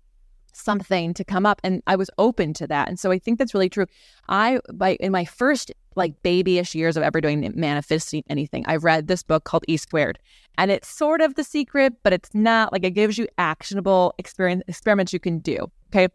something 0.53 1.13
to 1.13 1.23
come 1.23 1.45
up 1.45 1.61
and 1.63 1.83
I 1.85 1.97
was 1.97 2.09
open 2.17 2.51
to 2.55 2.65
that. 2.65 2.89
And 2.89 2.99
so 2.99 3.11
I 3.11 3.19
think 3.19 3.37
that's 3.37 3.53
really 3.53 3.69
true. 3.69 3.85
I 4.27 4.59
by 4.73 4.95
in 4.95 5.11
my 5.11 5.25
first 5.25 5.71
like 5.95 6.21
babyish 6.23 6.73
years 6.75 6.97
of 6.97 7.03
ever 7.03 7.21
doing 7.21 7.51
manifesting 7.55 8.23
anything. 8.29 8.63
I 8.67 8.77
read 8.77 9.07
this 9.07 9.23
book 9.23 9.43
called 9.43 9.63
E 9.67 9.77
Squared, 9.77 10.19
and 10.57 10.71
it's 10.71 10.87
sort 10.87 11.21
of 11.21 11.35
the 11.35 11.43
secret, 11.43 11.93
but 12.03 12.13
it's 12.13 12.29
not. 12.33 12.71
Like 12.71 12.83
it 12.83 12.91
gives 12.91 13.17
you 13.17 13.27
actionable 13.37 14.13
experience 14.17 14.63
experiments 14.67 15.13
you 15.13 15.19
can 15.19 15.39
do. 15.39 15.71
Okay. 15.93 16.07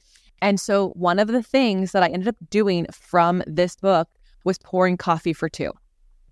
And 0.43 0.61
so 0.61 0.89
one 0.91 1.19
of 1.19 1.29
the 1.29 1.43
things 1.43 1.93
that 1.93 2.03
I 2.03 2.09
ended 2.09 2.29
up 2.29 2.37
doing 2.51 2.87
from 2.93 3.43
this 3.47 3.77
book 3.77 4.09
was 4.45 4.59
pouring 4.59 4.97
coffee 4.97 5.33
for 5.33 5.49
two. 5.49 5.73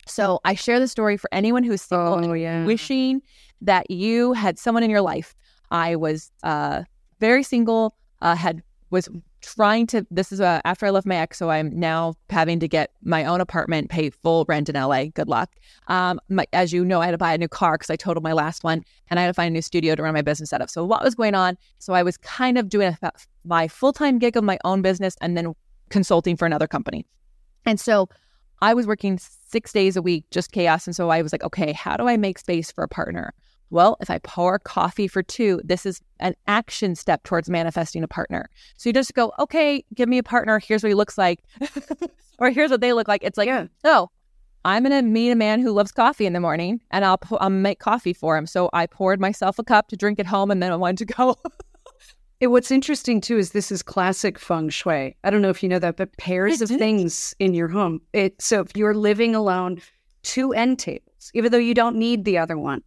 So 0.07 0.41
I 0.45 0.55
share 0.55 0.79
the 0.79 0.89
story 0.89 1.17
for 1.17 1.29
anyone 1.33 1.65
who's 1.65 1.81
single 1.81 2.31
Oh, 2.31 2.33
yeah. 2.35 2.65
wishing 2.67 3.23
that 3.63 3.91
you 3.91 4.35
had 4.35 4.59
someone 4.59 4.83
in 4.83 4.91
your 4.91 5.01
life. 5.01 5.35
I 5.71 5.97
was 5.97 6.31
uh, 6.43 6.85
very 7.21 7.43
single, 7.43 7.97
uh, 8.21 8.37
had 8.37 8.63
was 8.91 9.09
trying 9.45 9.87
to. 9.89 10.07
This 10.11 10.33
is 10.33 10.41
uh, 10.41 10.61
after 10.65 10.87
I 10.87 10.91
left 10.91 11.07
my 11.07 11.17
ex, 11.17 11.39
so 11.39 11.51
I'm 11.51 11.79
now 11.79 12.15
having 12.31 12.61
to 12.61 12.69
get 12.69 12.93
my 13.03 13.25
own 13.25 13.41
apartment, 13.41 13.91
pay 13.91 14.11
full 14.11 14.45
rent 14.49 14.69
in 14.69 14.75
LA. 14.75 15.07
Good 15.07 15.29
luck. 15.29 15.51
Um, 15.89 16.21
my, 16.29 16.47
as 16.53 16.73
you 16.73 16.85
know, 16.85 17.01
I 17.01 17.07
had 17.07 17.13
to 17.13 17.19
buy 17.19 17.35
a 17.35 17.39
new 17.39 17.49
car 17.49 17.75
because 17.75 17.91
I 17.91 17.97
totaled 17.97 18.25
my 18.25 18.33
last 18.33 18.65
one, 18.65 18.85
and 19.09 19.19
I 19.19 19.23
had 19.23 19.29
to 19.29 19.35
find 19.35 19.49
a 19.49 19.53
new 19.53 19.63
studio 19.63 19.95
to 19.95 20.03
run 20.03 20.15
my 20.15 20.23
business 20.23 20.53
out 20.53 20.61
of. 20.61 20.71
So 20.71 20.85
what 20.85 21.03
was 21.03 21.15
going 21.15 21.35
on? 21.35 21.57
So 21.79 21.93
I 21.93 22.03
was 22.03 22.17
kind 22.17 22.59
of 22.59 22.69
doing 22.69 22.97
a, 23.03 23.13
my 23.45 23.69
full 23.69 23.93
time 23.93 24.19
gig 24.19 24.37
of 24.37 24.45
my 24.45 24.59
own 24.65 24.83
business, 24.83 25.17
and 25.21 25.37
then 25.37 25.55
consulting 25.91 26.37
for 26.37 26.47
another 26.47 26.67
company. 26.67 27.07
And 27.67 27.79
so 27.81 28.09
I 28.61 28.75
was 28.75 28.87
working 28.87 29.19
six 29.19 29.73
days 29.73 29.97
a 29.97 30.03
week, 30.03 30.25
just 30.31 30.53
chaos. 30.53 30.87
And 30.87 30.97
so 30.97 31.11
I 31.11 31.23
was 31.23 31.33
like, 31.33 31.45
okay, 31.45 31.73
how 31.73 31.97
do 31.97 32.09
I 32.09 32.17
make 32.17 32.39
space 32.39 32.73
for 32.73 32.83
a 32.85 32.89
partner? 32.89 33.35
Well, 33.75 33.97
if 34.01 34.09
I 34.09 34.19
pour 34.19 34.61
coffee 34.61 35.09
for 35.09 35.21
two, 35.25 35.61
this 35.65 35.85
is 35.85 36.01
an 36.21 36.37
action 36.47 36.95
step 36.95 37.25
towards 37.25 37.51
manifesting 37.51 38.05
a 38.05 38.09
partner. 38.09 38.49
So 38.77 38.89
you 38.89 38.93
just 38.93 39.13
go, 39.15 39.33
okay, 39.41 39.85
give 39.93 40.09
me 40.09 40.19
a 40.19 40.23
partner. 40.23 40.61
Here's 40.61 40.85
what 40.85 40.91
he 40.91 40.95
looks 40.95 41.19
like, 41.19 41.43
or 42.39 42.51
here's 42.51 42.71
what 42.71 42.81
they 42.81 42.93
look 42.93 43.09
like. 43.09 43.25
It's 43.25 43.37
like, 43.37 43.49
Yeah. 43.49 43.67
oh, 43.83 44.11
I'm 44.65 44.85
gonna 44.85 45.03
meet 45.03 45.33
a 45.33 45.35
man 45.35 45.61
who 45.61 45.73
loves 45.73 45.91
coffee 45.91 46.25
in 46.25 46.35
the 46.35 46.41
morning, 46.41 46.81
and 46.93 47.05
I'll 47.05 47.19
I'll 47.41 47.51
make 47.51 47.81
coffee 47.81 48.13
for 48.13 48.37
him. 48.37 48.47
So 48.47 48.71
I 48.73 48.87
poured 48.87 49.21
myself 49.21 49.59
a 49.59 49.65
cup 49.65 49.89
to 49.89 49.97
drink 49.97 50.21
at 50.21 50.27
home, 50.27 50.53
and 50.53 50.63
then 50.63 50.71
I 50.71 50.77
wanted 50.77 51.09
to 51.09 51.15
go. 51.15 51.37
And 52.41 52.51
what's 52.51 52.71
interesting 52.71 53.21
too 53.21 53.39
is 53.39 53.53
this 53.53 53.73
is 53.73 53.83
classic 53.83 54.39
feng 54.39 54.69
shui. 54.69 55.17
I 55.25 55.31
don't 55.31 55.41
know 55.41 55.51
if 55.51 55.63
you 55.63 55.69
know 55.69 55.79
that, 55.79 55.97
but 55.97 56.15
pairs 56.19 56.61
of 56.61 56.69
things 56.69 57.35
in 57.39 57.55
your 57.55 57.69
home. 57.69 58.03
It 58.13 58.41
so 58.43 58.61
if 58.61 58.77
you're 58.77 58.93
living 58.95 59.35
alone, 59.35 59.81
two 60.25 60.53
end 60.53 60.79
tables, 60.79 61.31
even 61.33 61.51
though 61.53 61.59
you 61.59 61.75
don't 61.75 61.97
need 61.97 62.25
the 62.25 62.37
other 62.37 62.59
one, 62.59 62.83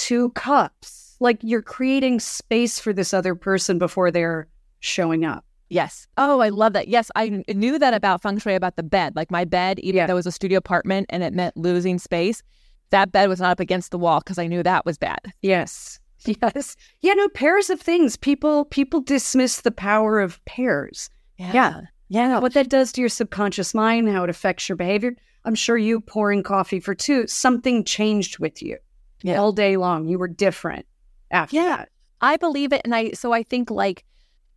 two 0.00 0.30
cups. 0.30 1.16
Like 1.20 1.38
you're 1.42 1.60
creating 1.62 2.20
space 2.20 2.80
for 2.80 2.92
this 2.94 3.12
other 3.12 3.34
person 3.34 3.78
before 3.78 4.10
they're 4.10 4.48
showing 4.80 5.24
up. 5.26 5.44
Yes. 5.68 6.06
Oh, 6.16 6.40
I 6.40 6.48
love 6.48 6.72
that. 6.72 6.88
Yes, 6.88 7.10
I 7.14 7.44
knew 7.48 7.78
that 7.78 7.92
about 7.94 8.22
feng 8.22 8.38
shui 8.38 8.54
about 8.54 8.76
the 8.76 8.82
bed. 8.82 9.14
Like 9.14 9.30
my 9.30 9.44
bed, 9.44 9.78
even 9.80 9.98
Yeah. 9.98 10.06
though 10.06 10.14
it 10.14 10.16
was 10.16 10.26
a 10.26 10.32
studio 10.32 10.56
apartment 10.58 11.06
and 11.10 11.22
it 11.22 11.34
meant 11.34 11.56
losing 11.56 11.98
space, 11.98 12.42
that 12.88 13.12
bed 13.12 13.28
was 13.28 13.40
not 13.40 13.52
up 13.52 13.60
against 13.60 13.90
the 13.90 13.98
wall 13.98 14.20
because 14.20 14.38
I 14.38 14.46
knew 14.46 14.62
that 14.62 14.86
was 14.86 14.96
bad. 14.98 15.20
Yes. 15.42 16.00
Yes. 16.24 16.76
Yeah, 17.00 17.14
no, 17.14 17.28
pairs 17.28 17.70
of 17.70 17.80
things. 17.80 18.16
People 18.16 18.64
people 18.66 19.00
dismiss 19.00 19.60
the 19.60 19.70
power 19.70 20.20
of 20.20 20.42
pairs. 20.44 21.08
Yeah. 21.38 21.52
Yeah. 21.54 21.80
Yeah. 22.08 22.38
What 22.40 22.54
that 22.54 22.68
does 22.68 22.92
to 22.92 23.00
your 23.02 23.08
subconscious 23.10 23.74
mind, 23.74 24.08
how 24.08 24.24
it 24.24 24.30
affects 24.30 24.68
your 24.68 24.76
behavior. 24.76 25.14
I'm 25.44 25.54
sure 25.54 25.78
you 25.78 26.00
pouring 26.00 26.42
coffee 26.42 26.80
for 26.80 26.94
two, 26.94 27.26
something 27.26 27.84
changed 27.84 28.38
with 28.38 28.62
you 28.62 28.76
Yeah. 29.22 29.38
all 29.40 29.52
day 29.52 29.76
long. 29.76 30.06
You 30.08 30.18
were 30.18 30.28
different 30.28 30.86
after 31.30 31.56
Yeah. 31.56 31.64
that. 31.76 31.88
I 32.20 32.36
believe 32.36 32.72
it. 32.72 32.82
And 32.84 32.94
I, 32.94 33.12
so 33.12 33.32
I 33.32 33.42
think 33.42 33.70
like, 33.70 34.04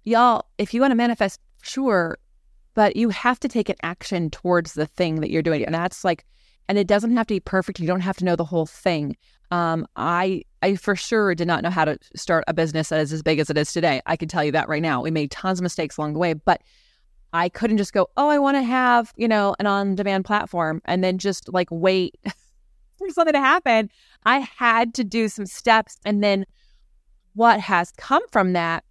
y'all, 0.04 0.46
if 0.58 0.74
you 0.74 0.82
want 0.82 0.92
to 0.92 0.96
manifest, 0.96 1.40
sure, 1.62 2.18
but 2.74 2.96
you 2.96 3.10
have 3.10 3.40
to 3.42 3.48
take 3.48 3.70
an 3.70 3.76
action 3.84 4.30
towards 4.30 4.74
the 4.74 4.86
thing 4.86 5.22
that 5.22 5.30
you're 5.30 5.42
doing. 5.42 5.64
And 5.64 5.74
that's 5.74 6.04
like, 6.04 6.26
and 6.68 6.78
it 6.78 6.88
doesn't 6.88 7.16
have 7.16 7.28
to 7.28 7.34
be 7.36 7.40
perfect. 7.40 7.80
You 7.80 7.88
don't 7.88 8.02
have 8.02 8.18
to 8.18 8.26
know 8.26 8.36
the 8.36 8.46
whole 8.46 8.66
thing. 8.66 9.16
Um, 9.52 9.86
I, 9.96 10.44
I 10.62 10.76
for 10.76 10.96
sure 10.96 11.36
did 11.36 11.48
not 11.48 11.62
know 11.62 11.70
how 11.70 11.86
to 11.86 11.98
start 12.16 12.44
a 12.48 12.54
business 12.54 12.90
that 12.90 13.00
is 13.02 13.14
as 13.14 13.22
big 13.22 13.40
as 13.40 13.50
it 13.50 13.58
is 13.58 13.72
today. 13.72 14.02
I 14.06 14.16
can 14.16 14.28
tell 14.28 14.44
you 14.44 14.52
that 14.54 14.68
right 14.68 14.82
now. 14.82 15.02
We 15.02 15.12
made 15.12 15.30
tons 15.30 15.60
of 15.60 15.64
mistakes 15.64 15.98
along 15.98 16.14
the 16.14 16.20
way, 16.20 16.34
but 16.34 16.62
I 17.34 17.50
couldn't 17.50 17.78
just 17.78 17.94
go, 17.94 18.10
oh, 18.18 18.30
I 18.30 18.40
want 18.40 18.58
to 18.58 18.64
have, 18.64 19.14
you 19.16 19.28
know, 19.28 19.56
an 19.60 19.68
on 19.68 19.96
demand 19.96 20.26
platform 20.26 20.82
and 20.86 21.04
then 21.04 21.18
just 21.18 21.52
like 21.54 21.68
wait 21.72 22.16
for 22.98 23.10
something 23.10 23.34
to 23.34 23.40
happen. 23.40 23.90
I 24.26 24.40
had 24.40 24.94
to 24.96 25.04
do 25.04 25.28
some 25.28 25.46
steps. 25.46 25.98
And 26.06 26.24
then 26.24 26.46
what 27.34 27.60
has 27.60 27.92
come 27.92 28.24
from 28.32 28.54
that 28.54 28.84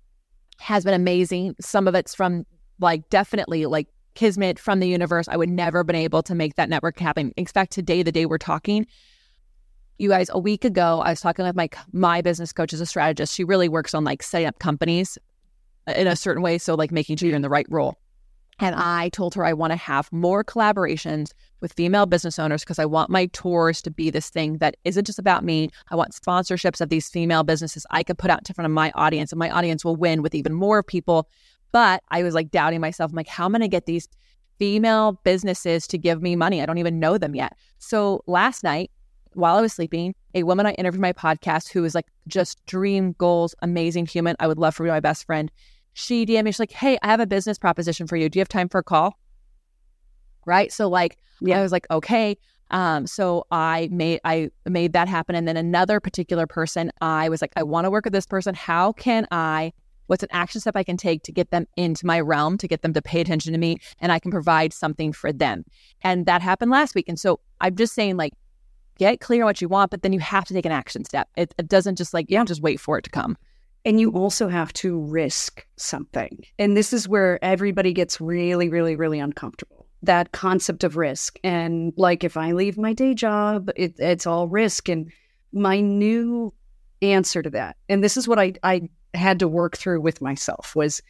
has 0.58 0.84
been 0.84 0.94
amazing. 0.94 1.56
Some 1.60 1.88
of 1.88 1.94
it's 1.94 2.14
from 2.14 2.46
like 2.80 3.08
definitely 3.10 3.66
like 3.66 3.88
kismet 4.14 4.58
from 4.58 4.80
the 4.80 4.88
universe. 4.88 5.28
I 5.28 5.36
would 5.36 5.48
never 5.48 5.78
have 5.80 5.86
been 5.86 5.96
able 5.96 6.22
to 6.24 6.34
make 6.34 6.56
that 6.56 6.68
network 6.68 6.98
happen. 6.98 7.32
In 7.36 7.46
fact, 7.46 7.72
today, 7.72 8.02
the 8.02 8.12
day 8.12 8.26
we're 8.26 8.38
talking, 8.38 8.86
you 9.98 10.08
guys, 10.08 10.28
a 10.32 10.38
week 10.38 10.64
ago, 10.64 11.00
I 11.00 11.10
was 11.10 11.20
talking 11.20 11.44
with 11.44 11.56
my 11.56 11.68
my 11.92 12.22
business 12.22 12.52
coach 12.52 12.72
as 12.72 12.80
a 12.80 12.86
strategist. 12.86 13.34
She 13.34 13.44
really 13.44 13.68
works 13.68 13.94
on 13.94 14.04
like 14.04 14.22
setting 14.22 14.48
up 14.48 14.58
companies 14.58 15.18
uh, 15.86 15.92
in 15.92 16.06
a 16.06 16.16
certain 16.16 16.42
way. 16.42 16.58
So 16.58 16.74
like 16.74 16.90
making 16.90 17.16
sure 17.16 17.28
you're 17.28 17.36
in 17.36 17.42
the 17.42 17.48
right 17.48 17.66
role. 17.68 17.98
And 18.62 18.77
I 18.77 19.09
told 19.09 19.35
her 19.35 19.44
I 19.44 19.53
want 19.55 19.72
to 19.72 19.77
have 19.77 20.11
more 20.12 20.44
collaborations 20.44 21.33
with 21.61 21.72
female 21.72 22.07
business 22.07 22.38
owners 22.38 22.62
because 22.62 22.79
I 22.79 22.85
want 22.85 23.11
my 23.11 23.27
tours 23.27 23.83
to 23.83 23.90
be 23.90 24.09
this 24.09 24.31
thing 24.31 24.59
that 24.59 24.77
isn't 24.85 25.05
just 25.05 25.18
about 25.18 25.44
me. 25.44 25.68
I 25.90 25.96
want 25.96 26.12
sponsorships 26.12 26.81
of 26.81 26.88
these 26.88 27.09
female 27.09 27.42
businesses 27.42 27.85
I 27.90 28.05
could 28.05 28.18
put 28.18 28.31
out 28.31 28.48
in 28.48 28.55
front 28.55 28.66
of 28.66 28.70
my 28.70 28.92
audience, 28.94 29.33
and 29.33 29.38
my 29.40 29.51
audience 29.51 29.85
will 29.85 29.96
win 29.96 30.22
with 30.22 30.33
even 30.33 30.53
more 30.55 30.85
people. 30.85 31.29
But 31.72 32.05
I 32.11 32.22
was 32.22 32.35
like 32.35 32.53
doubting 32.53 32.81
myself. 32.81 33.11
I'm 33.11 33.16
like, 33.16 33.27
how 33.27 33.46
am 33.46 33.57
I 33.57 33.59
going 33.59 33.68
to 33.68 33.75
get 33.75 33.87
these 33.87 34.09
female 34.61 35.20
businesses 35.25 35.88
to 35.88 35.98
give 35.98 36.22
me 36.22 36.37
money? 36.37 36.62
I 36.62 36.66
don't 36.66 36.79
even 36.79 37.01
know 37.01 37.18
them 37.18 37.35
yet. 37.35 37.57
So 37.79 38.22
last 38.29 38.62
night, 38.62 38.92
while 39.33 39.57
I 39.57 39.61
was 39.61 39.72
sleeping, 39.72 40.14
a 40.37 40.44
woman 40.44 40.66
I 40.66 40.72
interviewed 40.75 41.03
my 41.03 41.12
podcast 41.12 41.72
who 41.72 41.83
is 41.85 41.96
like 41.96 42.07
just 42.29 42.64
dream 42.66 43.16
goals, 43.18 43.57
amazing 43.61 44.07
human. 44.07 44.37
I 44.38 44.46
would 44.46 44.59
love 44.59 44.77
for 44.77 44.87
you, 44.87 44.92
my 44.92 45.01
best 45.01 45.27
friend. 45.27 45.51
She 45.94 46.24
DM'd 46.24 46.44
me. 46.44 46.52
She's 46.52 46.59
like, 46.59 46.72
"Hey, 46.72 46.98
I 47.02 47.09
have 47.09 47.20
a 47.20 47.26
business 47.26 47.59
proposition 47.59 48.07
for 48.07 48.16
you. 48.16 48.28
Do 48.28 48.38
you 48.38 48.40
have 48.40 48.48
time 48.48 48.68
for 48.68 48.78
a 48.78 48.85
call?" 48.85 49.18
Right. 50.46 50.72
So 50.72 50.88
like, 50.88 51.18
Yeah. 51.40 51.59
I 51.59 51.62
was 51.62 51.72
like, 51.72 51.87
okay. 51.90 52.37
Um, 52.70 53.07
so 53.07 53.46
I 53.50 53.88
made 53.92 54.20
I 54.24 54.48
made 54.66 54.94
that 54.94 55.07
happen, 55.07 55.35
and 55.35 55.46
then 55.46 55.57
another 55.59 56.00
particular 56.00 56.46
person, 56.46 56.90
I 57.02 57.28
was 57.28 57.42
like, 57.42 57.52
I 57.55 57.62
want 57.62 57.85
to 57.85 57.90
work 57.90 58.05
with 58.05 58.14
this 58.14 58.26
person. 58.26 58.55
How 58.55 58.92
can 58.92 59.26
I? 59.31 59.72
What's 60.07 60.22
an 60.22 60.31
action 60.33 60.61
step 60.61 60.74
I 60.74 60.83
can 60.83 60.96
take 60.96 61.22
to 61.24 61.33
get 61.33 61.50
them 61.50 61.66
into 61.76 62.07
my 62.07 62.20
realm, 62.20 62.59
to 62.59 62.68
get 62.68 62.83
them 62.83 62.92
to 62.94 63.00
pay 63.02 63.20
attention 63.20 63.52
to 63.52 63.59
me, 63.59 63.76
and 64.00 64.11
I 64.11 64.18
can 64.18 64.31
provide 64.31 64.72
something 64.72 65.12
for 65.12 65.33
them. 65.33 65.64
And 66.02 66.26
that 66.26 66.42
happened 66.42 66.70
last 66.70 66.94
week. 66.94 67.09
And 67.09 67.20
so 67.20 67.40
I'm 67.61 67.76
just 67.76 67.94
saying, 67.94 68.16
like, 68.16 68.33
get 68.98 69.20
clear 69.20 69.42
on 69.42 69.46
what 69.46 69.62
you 69.62 69.68
want, 69.68 69.90
but 69.90 70.02
then 70.02 70.12
you 70.12 70.20
have 70.20 70.44
to 70.46 70.55
take 70.55 70.66
an 70.66 70.72
action 70.72 71.05
step. 71.05 71.28
It, 71.37 71.55
it 71.57 71.68
doesn't 71.68 71.96
just 71.96 72.12
like, 72.12 72.26
yeah, 72.28 72.44
just 72.44 72.62
wait 72.62 72.81
for 72.81 72.98
it 72.98 73.05
to 73.05 73.11
come. 73.11 73.37
And 73.84 74.00
you 74.00 74.12
also 74.12 74.48
have 74.48 74.72
to 74.74 74.98
risk 74.98 75.66
something. 75.76 76.44
And 76.58 76.76
this 76.76 76.92
is 76.92 77.08
where 77.08 77.42
everybody 77.44 77.92
gets 77.92 78.20
really, 78.20 78.68
really, 78.68 78.94
really 78.94 79.18
uncomfortable. 79.18 79.86
That 80.02 80.32
concept 80.32 80.84
of 80.84 80.96
risk. 80.96 81.38
And 81.42 81.92
like 81.96 82.24
if 82.24 82.36
I 82.36 82.52
leave 82.52 82.78
my 82.78 82.92
day 82.92 83.14
job, 83.14 83.70
it, 83.76 83.94
it's 83.98 84.26
all 84.26 84.48
risk. 84.48 84.88
And 84.88 85.10
my 85.52 85.80
new 85.80 86.52
answer 87.02 87.42
to 87.42 87.50
that, 87.50 87.76
and 87.88 88.02
this 88.02 88.16
is 88.16 88.28
what 88.28 88.38
I, 88.38 88.54
I 88.62 88.88
had 89.14 89.40
to 89.40 89.48
work 89.48 89.76
through 89.76 90.00
with 90.00 90.22
myself, 90.22 90.74
was 90.76 91.02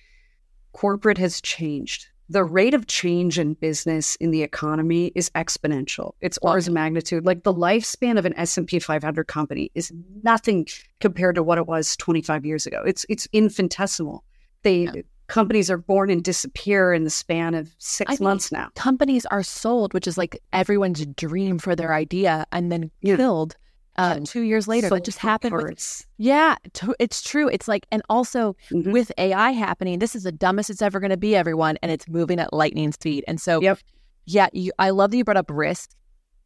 corporate 0.72 1.18
has 1.18 1.40
changed. 1.40 2.06
The 2.28 2.44
rate 2.44 2.72
of 2.74 2.86
change 2.86 3.38
in 3.38 3.54
business 3.54 4.16
in 4.16 4.30
the 4.30 4.42
economy 4.42 5.12
is 5.14 5.28
exponential. 5.30 6.12
It's 6.20 6.38
orders 6.40 6.68
of 6.68 6.74
magnitude. 6.74 7.26
Like 7.26 7.42
the 7.42 7.52
lifespan 7.52 8.18
of 8.18 8.24
an 8.24 8.32
S&P 8.38 8.78
500 8.78 9.24
company 9.26 9.70
is 9.74 9.92
nothing 10.22 10.66
compared 11.00 11.34
to 11.34 11.42
what 11.42 11.58
it 11.58 11.66
was 11.66 11.96
25 11.96 12.46
years 12.46 12.64
ago. 12.66 12.82
It's 12.86 13.04
it's 13.08 13.28
infinitesimal. 13.32 14.24
They 14.62 15.04
companies 15.26 15.70
are 15.70 15.78
born 15.78 16.10
and 16.10 16.22
disappear 16.22 16.92
in 16.92 17.04
the 17.04 17.10
span 17.10 17.54
of 17.54 17.74
6 17.78 18.20
I 18.20 18.22
months 18.22 18.52
now. 18.52 18.68
Companies 18.74 19.26
are 19.26 19.42
sold, 19.42 19.94
which 19.94 20.06
is 20.06 20.18
like 20.18 20.40
everyone's 20.52 21.04
dream 21.06 21.58
for 21.58 21.74
their 21.74 21.94
idea, 21.94 22.46
and 22.52 22.70
then 22.70 22.90
Yeah. 23.00 23.16
killed 23.16 23.56
uh, 23.96 24.14
Killed. 24.14 24.26
two 24.26 24.40
years 24.42 24.66
later. 24.68 24.88
That 24.88 25.04
just 25.04 25.18
happened. 25.18 25.54
With, 25.54 26.06
yeah, 26.18 26.56
t- 26.72 26.86
it's 26.98 27.22
true. 27.22 27.48
It's 27.48 27.68
like, 27.68 27.86
and 27.92 28.02
also 28.08 28.56
Mhm. 28.70 28.92
with 28.92 29.12
AI 29.18 29.50
happening, 29.50 29.98
this 29.98 30.14
is 30.14 30.22
the 30.22 30.32
dumbest 30.32 30.70
it's 30.70 30.82
ever 30.82 30.98
going 31.00 31.10
to 31.10 31.16
be, 31.16 31.36
everyone, 31.36 31.76
and 31.82 31.92
it's 31.92 32.08
moving 32.08 32.38
at 32.40 32.52
lightning 32.52 32.92
speed. 32.92 33.24
And 33.28 33.40
so, 33.40 33.60
Yep. 33.60 33.78
yeah, 34.26 34.48
you, 34.52 34.72
I 34.78 34.90
love 34.90 35.10
that 35.10 35.16
you 35.18 35.24
brought 35.24 35.36
up 35.36 35.50
risk. 35.50 35.90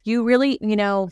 You 0.04 0.24
really, 0.24 0.58
you 0.60 0.76
know, 0.76 1.10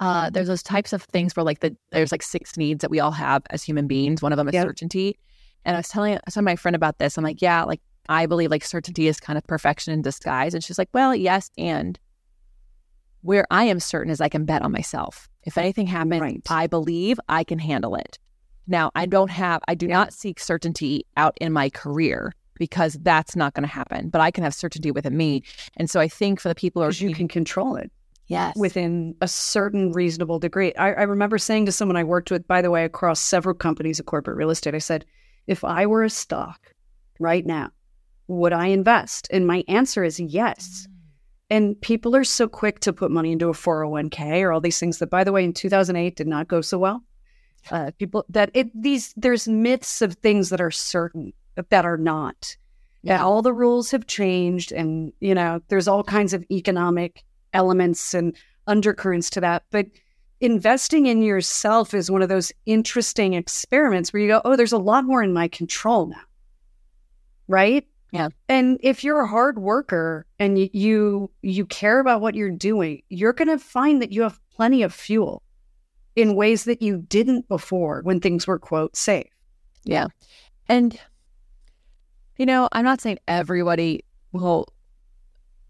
uh, 0.00 0.28
there's 0.30 0.48
those 0.48 0.62
types 0.62 0.92
of 0.92 1.02
things 1.04 1.34
where 1.34 1.44
like 1.44 1.60
the 1.60 1.74
there's 1.90 2.12
like 2.12 2.22
six 2.22 2.56
needs 2.56 2.82
that 2.82 2.90
we 2.90 3.00
all 3.00 3.12
have 3.12 3.42
as 3.50 3.62
human 3.62 3.86
beings. 3.86 4.20
One 4.22 4.32
of 4.32 4.36
them 4.36 4.48
is 4.48 4.54
Yep. 4.54 4.66
certainty. 4.66 5.18
And 5.64 5.74
I 5.76 5.78
was 5.80 5.88
telling 5.88 6.14
I 6.14 6.20
was 6.26 6.34
telling 6.34 6.44
my 6.44 6.56
friend 6.56 6.76
about 6.76 6.98
this. 6.98 7.16
I'm 7.16 7.24
like, 7.24 7.40
yeah, 7.40 7.64
like 7.64 7.80
I 8.08 8.26
believe 8.26 8.50
like 8.50 8.64
certainty 8.64 9.08
is 9.08 9.18
kind 9.18 9.36
of 9.38 9.44
perfection 9.46 9.92
in 9.94 10.02
disguise. 10.02 10.52
And 10.54 10.62
she's 10.62 10.78
like, 10.78 10.90
well, 10.92 11.14
yes, 11.14 11.50
and 11.56 11.98
where 13.26 13.46
I 13.50 13.64
am 13.64 13.80
certain 13.80 14.10
is 14.10 14.20
I 14.20 14.28
can 14.28 14.44
bet 14.44 14.62
on 14.62 14.72
myself. 14.72 15.28
If 15.42 15.58
anything 15.58 15.86
happens, 15.86 16.20
Right. 16.20 16.40
I 16.48 16.66
believe 16.66 17.18
I 17.28 17.44
can 17.44 17.58
handle 17.58 17.94
it. 17.94 18.18
Now, 18.66 18.90
I 18.94 19.06
don't 19.06 19.30
have, 19.30 19.62
I 19.68 19.74
do 19.74 19.86
not 19.86 20.12
seek 20.12 20.40
certainty 20.40 21.04
out 21.16 21.36
in 21.40 21.52
my 21.52 21.68
career. 21.70 22.32
because 22.58 22.94
that's 23.02 23.36
not 23.36 23.52
going 23.52 23.68
to 23.68 23.72
happen. 23.72 24.08
But 24.08 24.22
I 24.22 24.30
can 24.30 24.42
have 24.42 24.54
certainty 24.54 24.90
within 24.90 25.14
me. 25.14 25.42
And 25.76 25.90
so 25.90 26.00
I 26.00 26.08
think 26.08 26.40
for 26.40 26.48
the 26.48 26.54
people 26.54 26.80
who 26.80 26.88
are 26.88 26.90
you 26.90 27.14
can 27.14 27.28
control 27.28 27.76
it 27.76 27.90
yes 28.28 28.56
within 28.56 29.14
a 29.20 29.28
certain 29.28 29.92
reasonable 29.92 30.38
degree. 30.38 30.74
I, 30.76 30.92
I 30.92 31.02
remember 31.02 31.36
saying 31.36 31.66
to 31.66 31.72
someone 31.72 31.96
I 31.96 32.04
worked 32.04 32.30
with, 32.30 32.48
by 32.48 32.62
the 32.62 32.70
way, 32.70 32.84
across 32.86 33.20
several 33.20 33.54
companies 33.54 34.00
of 34.00 34.06
corporate 34.06 34.38
real 34.38 34.48
estate, 34.48 34.74
I 34.74 34.78
said, 34.78 35.04
if 35.46 35.64
I 35.64 35.84
were 35.84 36.02
a 36.02 36.08
stock 36.08 36.72
right 37.20 37.44
now, 37.44 37.70
would 38.26 38.54
I 38.54 38.68
invest? 38.68 39.28
And 39.30 39.46
my 39.46 39.62
answer 39.68 40.02
is 40.02 40.18
yes. 40.18 40.88
And 41.48 41.80
people 41.80 42.16
are 42.16 42.24
so 42.24 42.48
quick 42.48 42.80
to 42.80 42.92
put 42.92 43.10
money 43.10 43.32
into 43.32 43.48
a 43.48 43.52
401k 43.52 44.42
or 44.42 44.52
all 44.52 44.60
these 44.60 44.80
things 44.80 44.98
that, 44.98 45.10
by 45.10 45.22
the 45.22 45.32
way, 45.32 45.44
in 45.44 45.52
2008 45.52 46.16
did 46.16 46.26
not 46.26 46.48
go 46.48 46.60
so 46.60 46.78
well. 46.78 47.02
Uh, 47.70 47.90
people 47.98 48.24
that 48.28 48.50
it 48.54 48.70
these 48.80 49.12
there's 49.16 49.48
myths 49.48 50.00
of 50.00 50.14
things 50.14 50.50
that 50.50 50.60
are 50.60 50.70
certain 50.70 51.32
that 51.68 51.84
are 51.84 51.96
not. 51.96 52.56
Yeah, 53.02 53.22
all 53.22 53.42
the 53.42 53.52
rules 53.52 53.90
have 53.90 54.06
changed, 54.06 54.72
and 54.72 55.12
you 55.20 55.34
know 55.34 55.60
there's 55.68 55.88
all 55.88 56.04
kinds 56.04 56.32
of 56.32 56.44
economic 56.50 57.24
elements 57.52 58.14
and 58.14 58.36
undercurrents 58.66 59.30
to 59.30 59.40
that. 59.40 59.64
But 59.70 59.86
investing 60.40 61.06
in 61.06 61.22
yourself 61.22 61.94
is 61.94 62.10
one 62.10 62.22
of 62.22 62.28
those 62.28 62.52
interesting 62.66 63.34
experiments 63.34 64.12
where 64.12 64.22
you 64.22 64.28
go, 64.28 64.42
oh, 64.44 64.56
there's 64.56 64.72
a 64.72 64.78
lot 64.78 65.04
more 65.04 65.22
in 65.22 65.32
my 65.32 65.48
control 65.48 66.06
now, 66.06 66.22
right? 67.48 67.86
Yeah. 68.16 68.28
And 68.48 68.78
if 68.82 69.04
you're 69.04 69.20
a 69.20 69.26
hard 69.28 69.58
worker 69.58 70.26
and 70.38 70.58
you 70.58 70.68
you, 70.72 71.30
you 71.42 71.66
care 71.66 72.00
about 72.00 72.20
what 72.20 72.34
you're 72.34 72.50
doing, 72.50 73.02
you're 73.08 73.32
going 73.32 73.48
to 73.48 73.58
find 73.58 74.02
that 74.02 74.12
you 74.12 74.22
have 74.22 74.40
plenty 74.54 74.82
of 74.82 74.92
fuel 74.92 75.42
in 76.14 76.34
ways 76.34 76.64
that 76.64 76.82
you 76.82 76.98
didn't 77.08 77.46
before 77.48 78.00
when 78.02 78.20
things 78.20 78.46
were 78.46 78.58
quote 78.58 78.96
safe. 78.96 79.28
Yeah. 79.84 80.06
And, 80.68 80.98
you 82.38 82.46
know, 82.46 82.68
I'm 82.72 82.84
not 82.84 83.00
saying 83.00 83.18
everybody 83.28 84.02
will 84.32 84.66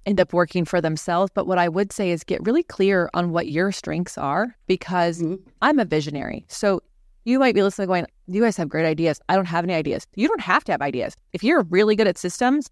end 0.07 0.21
up 0.21 0.33
working 0.33 0.65
for 0.65 0.81
themselves, 0.81 1.33
but 1.35 1.47
what 1.49 1.59
I 1.59 1.69
would 1.69 1.93
say 1.93 2.11
is 2.13 2.23
get 2.23 2.45
really 2.47 2.63
clear 2.63 3.11
on 3.13 3.31
what 3.31 3.49
your 3.49 3.73
strengths 3.73 4.17
are 4.17 4.57
because 4.69 5.21
Mhm. 5.21 5.41
I'm 5.63 5.81
a 5.81 5.85
visionary. 5.85 6.45
So 6.49 6.81
you 7.27 7.41
might 7.41 7.57
be 7.57 7.63
listening 7.63 7.89
going, 7.89 8.07
you 8.29 8.41
guys 8.41 8.57
have 8.57 8.69
great 8.69 8.87
ideas. 8.87 9.21
I 9.29 9.35
don't 9.35 9.47
have 9.47 9.65
any 9.65 9.75
ideas. 9.75 10.07
You 10.15 10.29
don't 10.29 10.41
have 10.41 10.63
to 10.65 10.73
have 10.73 10.81
ideas. 10.81 11.15
If 11.33 11.43
you're 11.43 11.65
really 11.65 11.97
good 11.97 12.07
at 12.07 12.17
systems, 12.17 12.71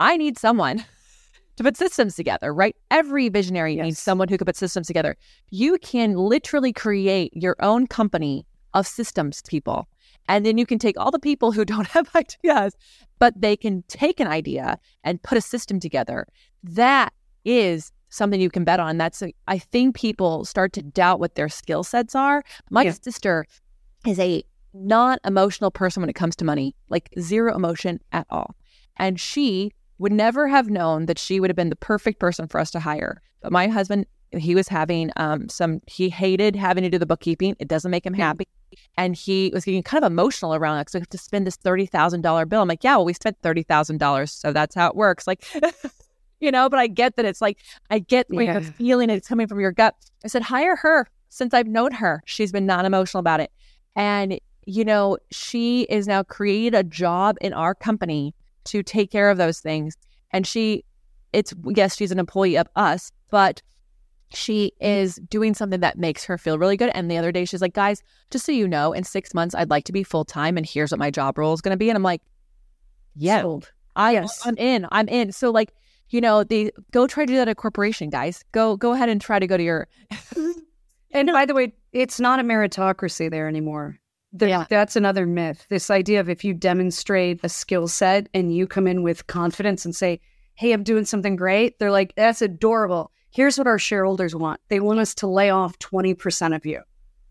I 0.00 0.18
need 0.18 0.38
someone 0.38 0.84
to 1.56 1.64
put 1.64 1.78
systems 1.78 2.14
together, 2.14 2.52
right? 2.52 2.76
Every 2.90 3.30
visionary 3.30 3.74
needs 3.76 3.98
someone 3.98 4.28
who 4.28 4.36
can 4.36 4.44
put 4.44 4.56
systems 4.56 4.86
together. 4.86 5.16
You 5.50 5.78
can 5.78 6.14
literally 6.14 6.74
create 6.74 7.32
your 7.34 7.56
own 7.60 7.86
company 7.86 8.46
of 8.74 8.86
systems 8.86 9.40
people. 9.48 9.88
And 10.28 10.44
then 10.44 10.58
you 10.58 10.66
can 10.66 10.78
take 10.78 11.00
all 11.00 11.10
the 11.10 11.18
people 11.18 11.50
who 11.50 11.64
don't 11.72 11.86
have 11.86 12.14
ideas, 12.14 12.74
but 13.18 13.32
they 13.40 13.56
can 13.56 13.82
take 13.88 14.20
an 14.20 14.26
idea 14.26 14.78
and 15.04 15.22
put 15.22 15.38
a 15.38 15.40
system 15.40 15.80
together. 15.80 16.26
That 16.62 17.14
is 17.46 17.92
something 18.10 18.42
you 18.42 18.50
can 18.50 18.64
bet 18.64 18.78
on. 18.78 18.98
That's, 18.98 19.22
a, 19.22 19.32
I 19.48 19.58
think 19.58 19.96
people 19.96 20.44
start 20.44 20.74
to 20.74 20.82
doubt 20.82 21.18
what 21.18 21.34
their 21.34 21.48
skill 21.48 21.82
sets 21.82 22.14
are. 22.14 22.42
My 22.70 22.82
Yeah. 22.82 22.92
sister 22.92 23.46
is 24.06 24.18
a 24.18 24.42
non 24.72 25.18
emotional 25.24 25.70
person 25.70 26.02
when 26.02 26.10
it 26.10 26.14
comes 26.14 26.36
to 26.36 26.44
money, 26.44 26.74
like 26.88 27.10
zero 27.18 27.54
emotion 27.54 28.00
at 28.12 28.26
all. 28.30 28.54
And 28.96 29.18
she 29.20 29.72
would 29.98 30.12
never 30.12 30.48
have 30.48 30.68
known 30.68 31.06
that 31.06 31.18
she 31.18 31.40
would 31.40 31.50
have 31.50 31.56
been 31.56 31.70
the 31.70 31.76
perfect 31.76 32.18
person 32.20 32.46
for 32.48 32.60
us 32.60 32.70
to 32.72 32.80
hire. 32.80 33.22
But 33.40 33.52
my 33.52 33.68
husband, 33.68 34.06
he 34.32 34.54
was 34.54 34.68
having 34.68 35.10
um, 35.16 35.48
some, 35.48 35.80
he 35.86 36.10
hated 36.10 36.56
having 36.56 36.82
to 36.84 36.90
do 36.90 36.98
the 36.98 37.06
bookkeeping. 37.06 37.56
It 37.58 37.68
doesn't 37.68 37.90
make 37.90 38.04
him 38.04 38.12
happy. 38.14 38.46
And 38.98 39.14
he 39.14 39.50
was 39.54 39.64
getting 39.64 39.82
kind 39.82 40.04
of 40.04 40.10
emotional 40.12 40.54
around 40.54 40.80
it. 40.80 40.90
So 40.90 40.98
we 40.98 41.02
have 41.02 41.08
to 41.10 41.18
spend 41.18 41.46
this 41.46 41.56
$30,000 41.56 42.48
bill. 42.48 42.60
I'm 42.60 42.68
like, 42.68 42.84
yeah, 42.84 42.96
well, 42.96 43.04
we 43.06 43.12
spent 43.14 43.40
$30,000. 43.42 44.28
So 44.28 44.52
that's 44.52 44.74
how 44.74 44.88
it 44.88 44.96
works. 44.96 45.26
Like, 45.26 45.44
you 46.40 46.50
know, 46.50 46.68
but 46.68 46.78
I 46.78 46.86
get 46.86 47.16
that 47.16 47.24
it's 47.24 47.40
like, 47.40 47.58
I 47.90 48.00
get 48.00 48.26
Yeah. 48.30 48.40
you're 48.54 48.62
feeling 48.62 49.08
it's 49.10 49.28
coming 49.28 49.46
from 49.46 49.60
your 49.60 49.72
gut. 49.72 49.94
I 50.24 50.28
said, 50.28 50.42
hire 50.42 50.76
her. 50.76 51.08
Since 51.28 51.54
I've 51.54 51.66
known 51.66 51.92
her, 51.92 52.22
she's 52.24 52.52
been 52.52 52.66
non 52.66 52.86
emotional 52.86 53.20
about 53.20 53.40
it. 53.40 53.50
And, 53.96 54.38
you 54.66 54.84
know, 54.84 55.18
she 55.30 55.82
is 55.82 56.06
now 56.06 56.22
created 56.22 56.74
a 56.74 56.84
job 56.84 57.36
in 57.40 57.52
our 57.52 57.74
company 57.74 58.34
to 58.64 58.82
take 58.82 59.10
care 59.10 59.30
of 59.30 59.38
those 59.38 59.60
things. 59.60 59.96
And 60.30 60.46
she, 60.46 60.84
it's, 61.32 61.52
yes, 61.74 61.96
she's 61.96 62.12
an 62.12 62.18
employee 62.18 62.56
of 62.56 62.68
us, 62.76 63.10
but 63.30 63.62
she 64.32 64.72
is 64.80 65.16
doing 65.30 65.54
something 65.54 65.80
that 65.80 65.98
makes 65.98 66.24
her 66.24 66.36
feel 66.36 66.58
really 66.58 66.76
good. 66.76 66.90
And 66.94 67.10
the 67.10 67.16
other 67.16 67.32
day, 67.32 67.44
she's 67.44 67.62
like, 67.62 67.74
guys, 67.74 68.02
just 68.30 68.44
so 68.44 68.52
you 68.52 68.68
know, 68.68 68.92
in 68.92 69.04
six 69.04 69.32
months, 69.34 69.54
I'd 69.54 69.70
like 69.70 69.84
to 69.84 69.92
be 69.92 70.02
full 70.02 70.24
time, 70.24 70.56
and 70.56 70.66
here's 70.66 70.90
what 70.90 70.98
my 70.98 71.10
job 71.10 71.38
role 71.38 71.54
is 71.54 71.60
going 71.60 71.72
to 71.72 71.78
be. 71.78 71.88
And 71.88 71.96
I'm 71.96 72.02
like, 72.02 72.22
yeah, 73.14 73.42
Sold. 73.42 73.72
I, 73.94 74.12
Yes. 74.12 74.42
I'm 74.44 74.56
in. 74.58 74.86
I'm 74.92 75.08
in. 75.08 75.32
So 75.32 75.50
like, 75.50 75.72
you 76.10 76.20
know, 76.20 76.44
they 76.44 76.70
go 76.92 77.06
try 77.06 77.24
to 77.24 77.32
do 77.32 77.36
that 77.36 77.48
at 77.48 77.52
a 77.52 77.54
corporation, 77.54 78.10
guys. 78.10 78.44
Go 78.52 78.76
go 78.76 78.92
ahead 78.92 79.08
and 79.08 79.20
try 79.20 79.38
to 79.38 79.46
go 79.46 79.56
to 79.56 79.62
your 79.62 79.88
And 81.16 81.32
by 81.32 81.46
the 81.46 81.54
way, 81.54 81.72
it's 81.92 82.20
not 82.20 82.40
a 82.40 82.42
meritocracy 82.42 83.30
there 83.30 83.48
anymore. 83.48 83.98
The- 84.32 84.48
Yeah. 84.48 84.66
That's 84.68 84.96
another 84.96 85.26
myth. 85.26 85.66
This 85.70 85.90
idea 85.90 86.20
of 86.20 86.28
if 86.28 86.44
you 86.44 86.52
demonstrate 86.52 87.40
a 87.42 87.48
skill 87.48 87.88
set 87.88 88.28
and 88.34 88.54
you 88.54 88.66
come 88.66 88.86
in 88.86 89.02
with 89.02 89.26
confidence 89.26 89.84
and 89.84 89.96
say, 89.96 90.20
Hey, 90.54 90.72
I'm 90.72 90.82
doing 90.82 91.04
something 91.04 91.36
great, 91.36 91.78
they're 91.78 91.90
like, 91.90 92.14
That's 92.16 92.42
adorable. 92.42 93.12
Here's 93.30 93.58
what 93.58 93.66
our 93.66 93.78
shareholders 93.78 94.34
want 94.34 94.60
they 94.68 94.80
want 94.80 95.00
us 95.00 95.14
to 95.16 95.26
lay 95.26 95.50
off 95.50 95.78
20% 95.78 96.54
of 96.54 96.66
you. 96.66 96.82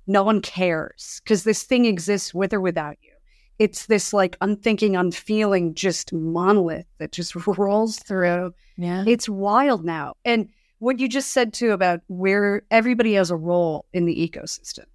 No 0.08 0.24
one 0.24 0.42
cares 0.42 1.22
because 1.24 1.44
this 1.44 1.64
thing 1.64 1.86
exists 1.86 2.34
with 2.34 2.54
or 2.54 2.62
without 2.62 2.98
you. 3.02 3.12
It's 3.58 3.86
this 3.86 4.14
like 4.14 4.36
unthinking, 4.42 4.96
unfeeling, 4.96 5.76
just 5.76 6.12
monolith 6.12 6.86
that 6.98 7.12
just 7.12 7.36
rolls 7.58 7.98
through 8.00 8.54
yeah. 8.78 9.04
it's 9.08 9.30
wild 9.30 9.86
now. 9.86 10.16
And 10.26 10.50
what 10.86 11.00
you 11.00 11.10
just 11.10 11.32
said 11.32 11.52
too 11.52 11.72
about 11.72 12.02
where 12.10 12.62
everybody 12.70 13.16
has 13.16 13.32
a 13.32 13.36
role 13.36 13.86
in 13.92 14.06
the 14.06 14.16
ecosystem 14.16 14.86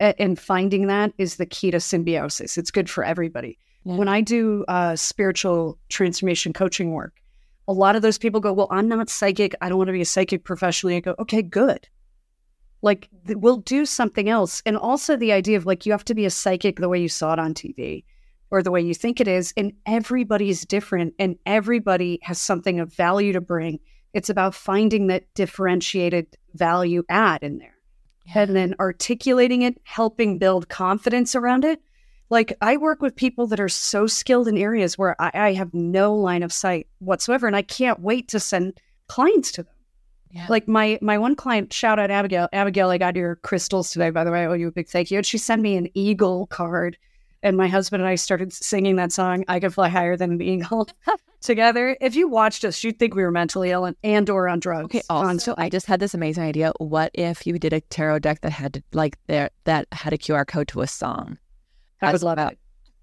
and 0.00 0.40
finding 0.40 0.88
that 0.88 1.12
is 1.18 1.36
the 1.36 1.46
key 1.46 1.70
to 1.70 1.78
symbiosis. 1.78 2.58
It's 2.58 2.72
good 2.72 2.90
for 2.90 3.04
everybody. 3.04 3.56
Yeah. 3.84 3.94
When 3.94 4.08
I 4.08 4.22
do 4.22 4.64
uh, 4.66 4.96
spiritual 4.96 5.78
transformation 5.88 6.52
coaching 6.52 6.94
work, 6.94 7.14
a 7.68 7.72
lot 7.72 7.94
of 7.94 8.02
those 8.02 8.18
people 8.18 8.40
go, 8.40 8.52
Well, 8.52 8.66
I'm 8.72 8.88
not 8.88 9.08
psychic. 9.08 9.54
I 9.60 9.68
don't 9.68 9.78
want 9.78 9.86
to 9.86 9.92
be 9.92 10.00
a 10.00 10.04
psychic 10.04 10.42
professionally. 10.42 10.96
I 10.96 11.00
go, 11.00 11.14
Okay, 11.20 11.42
good. 11.42 11.86
Like, 12.82 13.08
th- 13.28 13.38
we'll 13.38 13.58
do 13.58 13.86
something 13.86 14.28
else. 14.28 14.64
And 14.66 14.76
also 14.76 15.16
the 15.16 15.30
idea 15.30 15.56
of 15.56 15.64
like, 15.64 15.86
you 15.86 15.92
have 15.92 16.04
to 16.06 16.14
be 16.14 16.24
a 16.24 16.30
psychic 16.30 16.80
the 16.80 16.88
way 16.88 17.00
you 17.00 17.08
saw 17.08 17.34
it 17.34 17.38
on 17.38 17.54
TV 17.54 18.02
or 18.50 18.64
the 18.64 18.72
way 18.72 18.80
you 18.80 18.94
think 18.94 19.20
it 19.20 19.28
is. 19.28 19.54
And 19.56 19.72
everybody's 19.86 20.66
different 20.66 21.14
and 21.20 21.36
everybody 21.46 22.18
has 22.22 22.40
something 22.40 22.80
of 22.80 22.92
value 22.92 23.32
to 23.32 23.40
bring. 23.40 23.78
It's 24.16 24.30
about 24.30 24.54
finding 24.54 25.08
that 25.08 25.24
differentiated 25.34 26.38
value 26.54 27.04
add 27.10 27.42
in 27.42 27.58
there 27.58 27.76
and 28.34 28.56
then 28.56 28.74
articulating 28.80 29.60
it, 29.60 29.78
helping 29.84 30.38
build 30.38 30.70
confidence 30.70 31.34
around 31.34 31.66
it. 31.66 31.82
Like 32.30 32.56
I 32.62 32.78
work 32.78 33.02
with 33.02 33.14
people 33.14 33.46
that 33.48 33.60
are 33.60 33.68
so 33.68 34.06
skilled 34.06 34.48
in 34.48 34.56
areas 34.56 34.96
where 34.96 35.20
I, 35.20 35.30
I 35.34 35.52
have 35.52 35.74
no 35.74 36.14
line 36.14 36.42
of 36.42 36.50
sight 36.50 36.86
whatsoever, 36.98 37.46
and 37.46 37.54
I 37.54 37.60
can't 37.60 38.00
wait 38.00 38.28
to 38.28 38.40
send 38.40 38.80
clients 39.06 39.52
to 39.52 39.64
them. 39.64 39.74
Yeah. 40.30 40.46
Like 40.48 40.66
my 40.66 40.98
my 41.02 41.18
one 41.18 41.36
client, 41.36 41.70
shout 41.74 41.98
out 41.98 42.10
Abigail. 42.10 42.48
Abigail, 42.54 42.88
I 42.88 42.96
got 42.96 43.16
your 43.16 43.36
crystals 43.36 43.90
today, 43.90 44.08
by 44.08 44.24
the 44.24 44.32
way. 44.32 44.44
I 44.44 44.46
owe 44.46 44.54
you 44.54 44.68
a 44.68 44.72
big 44.72 44.88
thank 44.88 45.10
you. 45.10 45.18
And 45.18 45.26
she 45.26 45.36
sent 45.36 45.60
me 45.60 45.76
an 45.76 45.88
eagle 45.92 46.46
card. 46.46 46.96
And 47.42 47.54
my 47.54 47.68
husband 47.68 48.02
and 48.02 48.08
I 48.08 48.14
started 48.14 48.50
singing 48.52 48.96
that 48.96 49.12
song, 49.12 49.44
I 49.46 49.60
Can 49.60 49.70
Fly 49.70 49.90
Higher 49.90 50.16
Than 50.16 50.32
an 50.32 50.40
Eagle, 50.40 50.88
together. 51.46 51.96
If 52.00 52.14
you 52.14 52.28
watched 52.28 52.64
us, 52.64 52.84
you'd 52.84 52.98
think 52.98 53.14
we 53.14 53.22
were 53.22 53.30
mentally 53.30 53.70
ill 53.70 53.84
and, 53.86 53.96
and 54.04 54.28
or 54.28 54.48
on 54.48 54.60
drugs. 54.60 54.84
Okay. 54.86 55.02
Also. 55.08 55.54
I 55.56 55.70
just 55.70 55.86
had 55.86 56.00
this 56.00 56.12
amazing 56.12 56.44
idea. 56.44 56.72
What 56.78 57.10
if 57.14 57.46
you 57.46 57.58
did 57.58 57.72
a 57.72 57.80
tarot 57.80 58.18
deck 58.18 58.42
that 58.42 58.50
had 58.50 58.82
like 58.92 59.16
there 59.26 59.50
that 59.64 59.86
had 59.92 60.12
a 60.12 60.18
QR 60.18 60.46
code 60.46 60.68
to 60.68 60.82
a 60.82 60.86
song? 60.86 61.38
I 62.02 62.12
would 62.12 62.22
love 62.22 62.34
about- 62.34 62.52
it. 62.52 62.58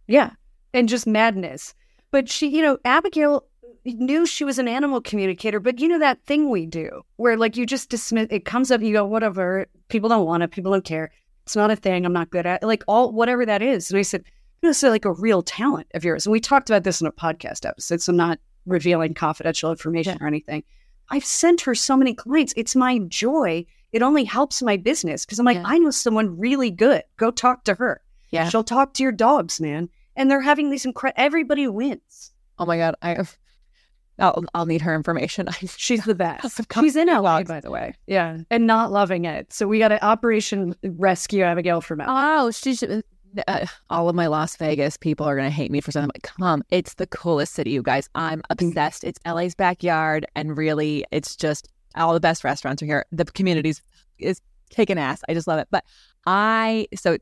Yeah. 0.08 0.32
And 0.74 0.88
just 0.90 1.08
madness. 1.08 1.74
But 2.12 2.30
she, 2.30 2.48
you 2.48 2.62
know, 2.62 2.78
Abigail 2.86 3.46
knew 3.86 4.26
she 4.26 4.44
was 4.44 4.60
an 4.60 4.68
animal 4.68 5.02
communicator, 5.02 5.60
but 5.60 5.80
you 5.80 5.88
know 5.88 6.00
that 6.00 6.24
thing 6.26 6.50
we 6.50 6.66
do 6.66 7.02
where 7.18 7.38
like 7.38 7.58
you 7.58 7.66
just 7.66 7.90
dismiss 7.90 8.28
it 8.30 8.46
comes 8.46 8.72
up, 8.72 8.82
you 8.82 8.94
go, 8.94 9.06
whatever, 9.06 9.66
people 9.90 10.10
don't 10.10 10.26
want 10.26 10.44
it, 10.44 10.52
people 10.52 10.72
don't 10.72 10.86
care. 10.86 11.12
It's 11.46 11.56
not 11.56 11.72
a 11.72 11.76
thing 11.76 12.06
I'm 12.06 12.14
not 12.14 12.30
good 12.30 12.46
at. 12.46 12.64
Like 12.64 12.84
all 12.88 13.12
whatever 13.12 13.46
that 13.46 13.62
is. 13.62 13.90
And 13.90 13.98
I 13.98 14.04
said, 14.04 14.24
this 14.70 14.78
is 14.78 14.84
uh, 14.86 14.90
like 14.90 15.06
a 15.06 15.14
real 15.14 15.42
talent 15.42 15.88
of 15.94 16.04
yours. 16.04 16.26
And 16.26 16.32
we 16.32 16.40
talked 16.40 16.70
about 16.70 16.84
this 16.84 17.02
in 17.02 17.08
a 17.08 17.12
podcast 17.12 17.68
episode. 17.68 18.02
So 18.02 18.12
I'm 18.12 18.18
not 18.18 18.40
revealing 18.66 19.14
confidential 19.14 19.70
information 19.70 20.18
or 20.22 20.28
anything. 20.28 20.64
I've 21.10 21.26
sent 21.26 21.62
her 21.62 21.76
so 21.76 21.98
many 21.98 22.14
clients. 22.14 22.54
It's 22.56 22.76
my 22.76 23.00
joy. 23.10 23.66
It 23.92 24.02
only 24.02 24.24
helps 24.24 24.62
my 24.62 24.78
business 24.78 25.26
because 25.26 25.40
I'm 25.40 25.46
like, 25.46 25.58
Yeah. 25.58 25.64
I 25.66 25.78
know 25.78 25.92
someone 25.92 26.38
really 26.40 26.72
good. 26.72 27.04
Go 27.18 27.30
talk 27.30 27.66
to 27.66 27.74
her. 27.76 28.02
Yeah. 28.32 28.50
She'll 28.50 28.64
talk 28.64 28.94
to 28.96 29.04
your 29.04 29.12
dogs, 29.12 29.60
man. 29.60 29.90
And 30.16 30.32
they're 30.32 30.42
having 30.42 30.70
these 30.70 30.86
incredible, 30.86 31.22
everybody 31.22 31.68
wins. 31.68 32.32
Oh 32.58 32.66
my 32.66 32.78
god, 32.78 32.96
I. 33.02 33.16
have, 33.16 33.38
I'll, 34.20 34.44
I'll 34.54 34.66
need 34.68 34.82
her 34.82 34.94
information. 34.96 35.50
She's 35.78 36.06
the 36.06 36.16
best. 36.16 36.62
She's 36.80 36.96
in 36.96 37.08
LA, 37.08 37.44
by 37.44 37.60
the 37.60 37.72
way. 37.72 37.96
Yeah. 38.06 38.38
And 38.52 38.68
not 38.68 38.92
loving 38.92 39.26
it. 39.26 39.52
So 39.52 39.68
we 39.68 39.80
got 39.80 39.92
an 39.92 40.00
Operation 40.02 40.76
Rescue 40.84 41.44
Abigail 41.44 41.82
from 41.82 42.02
out. 42.02 42.10
Oh, 42.10 42.52
she's 42.52 42.84
uh, 43.48 43.66
all 43.90 44.10
of 44.10 44.16
my 44.16 44.28
Las 44.28 44.56
Vegas 44.58 44.98
people 44.98 45.26
are 45.26 45.36
going 45.36 45.48
to 45.48 45.54
hate 45.54 45.72
me 45.72 45.82
for 45.82 45.92
something. 45.92 46.12
Like, 46.14 46.24
come, 46.24 46.64
it's 46.70 46.96
the 46.96 47.08
coolest 47.08 47.54
city, 47.54 47.72
you 47.72 47.82
guys. 47.82 48.10
I'm 48.16 48.42
obsessed. 48.50 49.04
It's 49.04 49.20
LA's 49.26 49.56
backyard, 49.56 50.26
and 50.36 50.58
really, 50.58 51.06
it's 51.12 51.36
just 51.36 51.70
all 51.96 52.14
the 52.14 52.20
best 52.20 52.44
restaurants 52.44 52.82
are 52.82 52.86
here. 52.86 53.06
The 53.12 53.26
communities 53.26 53.82
is 54.18 54.42
kicking 54.70 54.98
ass. 54.98 55.22
I 55.30 55.34
just 55.34 55.48
love 55.48 55.60
it. 55.60 55.68
But 55.72 55.86
I 56.26 56.88
so 56.96 57.18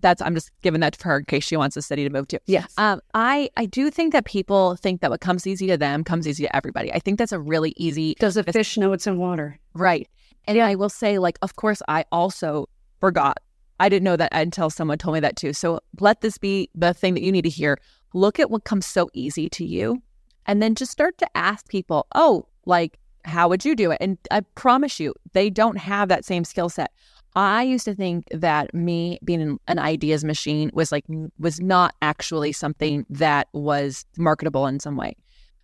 that's 0.00 0.22
I'm 0.22 0.34
just 0.34 0.50
giving 0.62 0.80
that 0.80 0.94
to 0.94 1.04
her 1.04 1.18
in 1.18 1.24
case 1.26 1.44
she 1.44 1.56
wants 1.56 1.76
a 1.76 1.82
city 1.82 2.04
to 2.04 2.10
move 2.10 2.28
to. 2.28 2.40
Yes. 2.46 2.72
Um, 2.78 3.00
I 3.14 3.50
I 3.56 3.66
do 3.66 3.90
think 3.90 4.12
that 4.12 4.24
people 4.24 4.76
think 4.76 5.00
that 5.00 5.10
what 5.10 5.20
comes 5.20 5.46
easy 5.46 5.66
to 5.68 5.76
them 5.76 6.04
comes 6.04 6.26
easy 6.26 6.44
to 6.44 6.56
everybody. 6.56 6.92
I 6.92 6.98
think 6.98 7.18
that's 7.18 7.32
a 7.32 7.40
really 7.40 7.74
easy. 7.76 8.14
Does 8.18 8.36
a 8.36 8.44
fish 8.44 8.76
know 8.76 8.92
it's 8.92 9.06
in 9.06 9.18
water? 9.18 9.58
Right. 9.74 10.08
And 10.48 10.58
I 10.58 10.76
will 10.76 10.88
say, 10.88 11.18
like, 11.18 11.38
of 11.42 11.56
course, 11.56 11.82
I 11.88 12.04
also 12.12 12.68
forgot. 13.00 13.38
I 13.78 13.88
didn't 13.88 14.04
know 14.04 14.16
that 14.16 14.32
until 14.32 14.70
someone 14.70 14.98
told 14.98 15.14
me 15.14 15.20
that 15.20 15.36
too. 15.36 15.52
So 15.52 15.80
let 16.00 16.20
this 16.20 16.38
be 16.38 16.70
the 16.74 16.94
thing 16.94 17.14
that 17.14 17.22
you 17.22 17.32
need 17.32 17.42
to 17.42 17.50
hear. 17.50 17.78
Look 18.14 18.38
at 18.40 18.50
what 18.50 18.64
comes 18.64 18.86
so 18.86 19.10
easy 19.12 19.48
to 19.50 19.64
you, 19.64 20.02
and 20.46 20.62
then 20.62 20.74
just 20.74 20.92
start 20.92 21.18
to 21.18 21.36
ask 21.36 21.68
people, 21.68 22.06
"Oh, 22.14 22.46
like, 22.64 22.98
how 23.24 23.48
would 23.48 23.64
you 23.64 23.74
do 23.76 23.90
it?" 23.90 23.98
And 24.00 24.16
I 24.30 24.40
promise 24.54 24.98
you, 24.98 25.14
they 25.32 25.50
don't 25.50 25.76
have 25.76 26.08
that 26.08 26.24
same 26.24 26.44
skill 26.44 26.68
set. 26.68 26.92
I 27.34 27.64
used 27.64 27.84
to 27.84 27.94
think 27.94 28.24
that 28.30 28.72
me 28.72 29.18
being 29.22 29.58
an 29.68 29.78
ideas 29.78 30.24
machine 30.24 30.70
was 30.72 30.90
like 30.90 31.04
was 31.38 31.60
not 31.60 31.94
actually 32.00 32.52
something 32.52 33.04
that 33.10 33.48
was 33.52 34.06
marketable 34.16 34.66
in 34.66 34.80
some 34.80 34.96
way. 34.96 35.16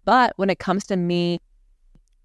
But 0.04 0.34
when 0.36 0.50
it 0.50 0.58
comes 0.58 0.84
to 0.88 0.96
me 0.96 1.40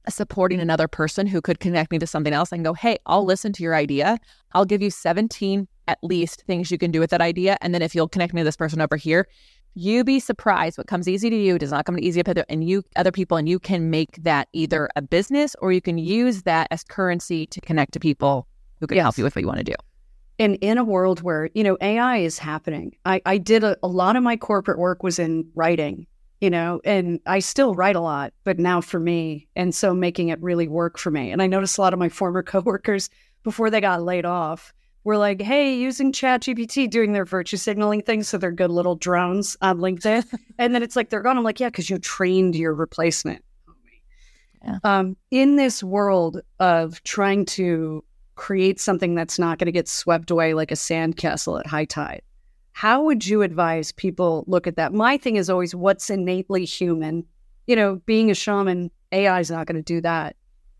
supporting 0.09 0.59
another 0.59 0.87
person 0.87 1.27
who 1.27 1.41
could 1.41 1.59
connect 1.59 1.91
me 1.91 1.99
to 1.99 2.07
something 2.07 2.33
else, 2.33 2.49
can 2.49 2.63
go, 2.63 2.73
hey, 2.73 2.97
I'll 3.05 3.25
listen 3.25 3.53
to 3.53 3.63
your 3.63 3.75
idea. 3.75 4.17
I'll 4.53 4.65
give 4.65 4.81
you 4.81 4.89
17 4.89 5.67
at 5.87 5.99
least 6.01 6.43
things 6.43 6.71
you 6.71 6.77
can 6.77 6.91
do 6.91 6.99
with 6.99 7.09
that 7.09 7.21
idea. 7.21 7.57
And 7.61 7.73
then 7.73 7.81
if 7.81 7.95
you'll 7.95 8.07
connect 8.07 8.33
me 8.33 8.41
to 8.41 8.45
this 8.45 8.57
person 8.57 8.81
over 8.81 8.97
here, 8.97 9.27
you 9.73 10.03
be 10.03 10.19
surprised 10.19 10.77
what 10.77 10.87
comes 10.87 11.07
easy 11.07 11.29
to 11.29 11.35
you 11.35 11.59
does 11.59 11.71
not 11.71 11.85
come 11.85 11.99
easy 11.99 12.23
to 12.23 12.31
other 12.31 12.45
and 12.49 12.67
you 12.67 12.83
other 12.95 13.11
people 13.11 13.37
and 13.37 13.47
you 13.47 13.59
can 13.59 13.91
make 13.91 14.23
that 14.23 14.47
either 14.51 14.89
a 14.95 15.01
business 15.03 15.55
or 15.61 15.71
you 15.71 15.81
can 15.81 15.99
use 15.99 16.43
that 16.43 16.67
as 16.71 16.83
currency 16.83 17.45
to 17.45 17.61
connect 17.61 17.93
to 17.93 17.99
people 17.99 18.47
who 18.79 18.87
can 18.87 18.95
yes. 18.95 19.03
help 19.03 19.17
you 19.17 19.23
with 19.23 19.35
what 19.35 19.41
you 19.41 19.47
want 19.47 19.59
to 19.59 19.63
do. 19.63 19.75
And 20.39 20.55
in 20.61 20.77
a 20.77 20.83
world 20.83 21.21
where, 21.21 21.49
you 21.53 21.63
know, 21.63 21.77
AI 21.81 22.17
is 22.17 22.39
happening, 22.39 22.95
I, 23.05 23.21
I 23.25 23.37
did 23.37 23.63
a, 23.63 23.77
a 23.83 23.87
lot 23.87 24.15
of 24.15 24.23
my 24.23 24.35
corporate 24.37 24.77
work 24.79 25.03
was 25.03 25.19
in 25.19 25.47
writing, 25.55 26.05
you 26.41 26.49
know, 26.49 26.79
and 26.83 27.19
I 27.25 27.39
still 27.39 27.75
write 27.75 27.95
a 27.95 28.01
lot, 28.01 28.33
but 28.43 28.59
now 28.59 28.81
for 28.81 28.99
me. 28.99 29.47
And 29.55 29.73
so 29.73 29.93
making 29.93 30.29
it 30.29 30.41
really 30.41 30.67
work 30.67 30.97
for 30.97 31.11
me. 31.11 31.31
And 31.31 31.41
I 31.41 31.47
noticed 31.47 31.77
a 31.77 31.81
lot 31.81 31.93
of 31.93 31.99
my 31.99 32.09
former 32.09 32.43
coworkers 32.43 33.09
before 33.43 33.69
they 33.69 33.81
got 33.81 34.03
laid 34.03 34.25
off 34.25 34.73
were 35.07 35.17
like, 35.17 35.41
hey, 35.41 35.73
using 35.73 36.11
Chat 36.11 36.41
GPT 36.41 36.89
doing 36.89 37.13
their 37.13 37.23
virtue 37.23 37.55
signaling 37.55 38.01
things. 38.01 38.27
So 38.27 38.37
they're 38.37 38.51
good 38.51 38.71
little 38.71 38.97
drones 38.97 39.55
on 39.61 39.77
LinkedIn. 39.77 40.25
and 40.57 40.75
then 40.75 40.83
it's 40.83 40.97
like 40.97 41.09
they're 41.09 41.21
gone. 41.21 41.37
I'm 41.37 41.45
like, 41.45 41.61
yeah, 41.61 41.69
because 41.69 41.89
you 41.89 41.97
trained 41.97 42.57
your 42.57 42.73
replacement. 42.73 43.41
Yeah. 44.65 44.79
Um, 44.83 45.15
in 45.31 45.55
this 45.55 45.81
world 45.81 46.41
of 46.59 47.01
trying 47.03 47.45
to 47.45 48.03
create 48.35 48.81
something 48.81 49.15
that's 49.15 49.39
not 49.39 49.59
going 49.59 49.67
to 49.67 49.71
get 49.71 49.87
swept 49.87 50.29
away 50.29 50.53
like 50.53 50.71
a 50.71 50.75
sandcastle 50.75 51.57
at 51.57 51.67
high 51.67 51.85
tide. 51.85 52.21
How 52.73 53.01
would 53.03 53.25
you 53.25 53.43
advise 53.43 53.93
people 53.93 54.43
look 54.45 54.67
at 54.67 54.75
that? 54.75 54.91
My 54.93 55.15
thing 55.15 55.37
is 55.37 55.49
always 55.49 55.73
what's 55.73 56.09
innately 56.09 56.65
human. 56.65 57.23
You 57.65 57.77
know, 57.77 58.01
being 58.05 58.29
a 58.29 58.35
shaman, 58.35 58.91
AI 59.13 59.39
is 59.39 59.49
not 59.49 59.67
going 59.67 59.77
to 59.77 59.81
do 59.81 60.01
that. 60.01 60.35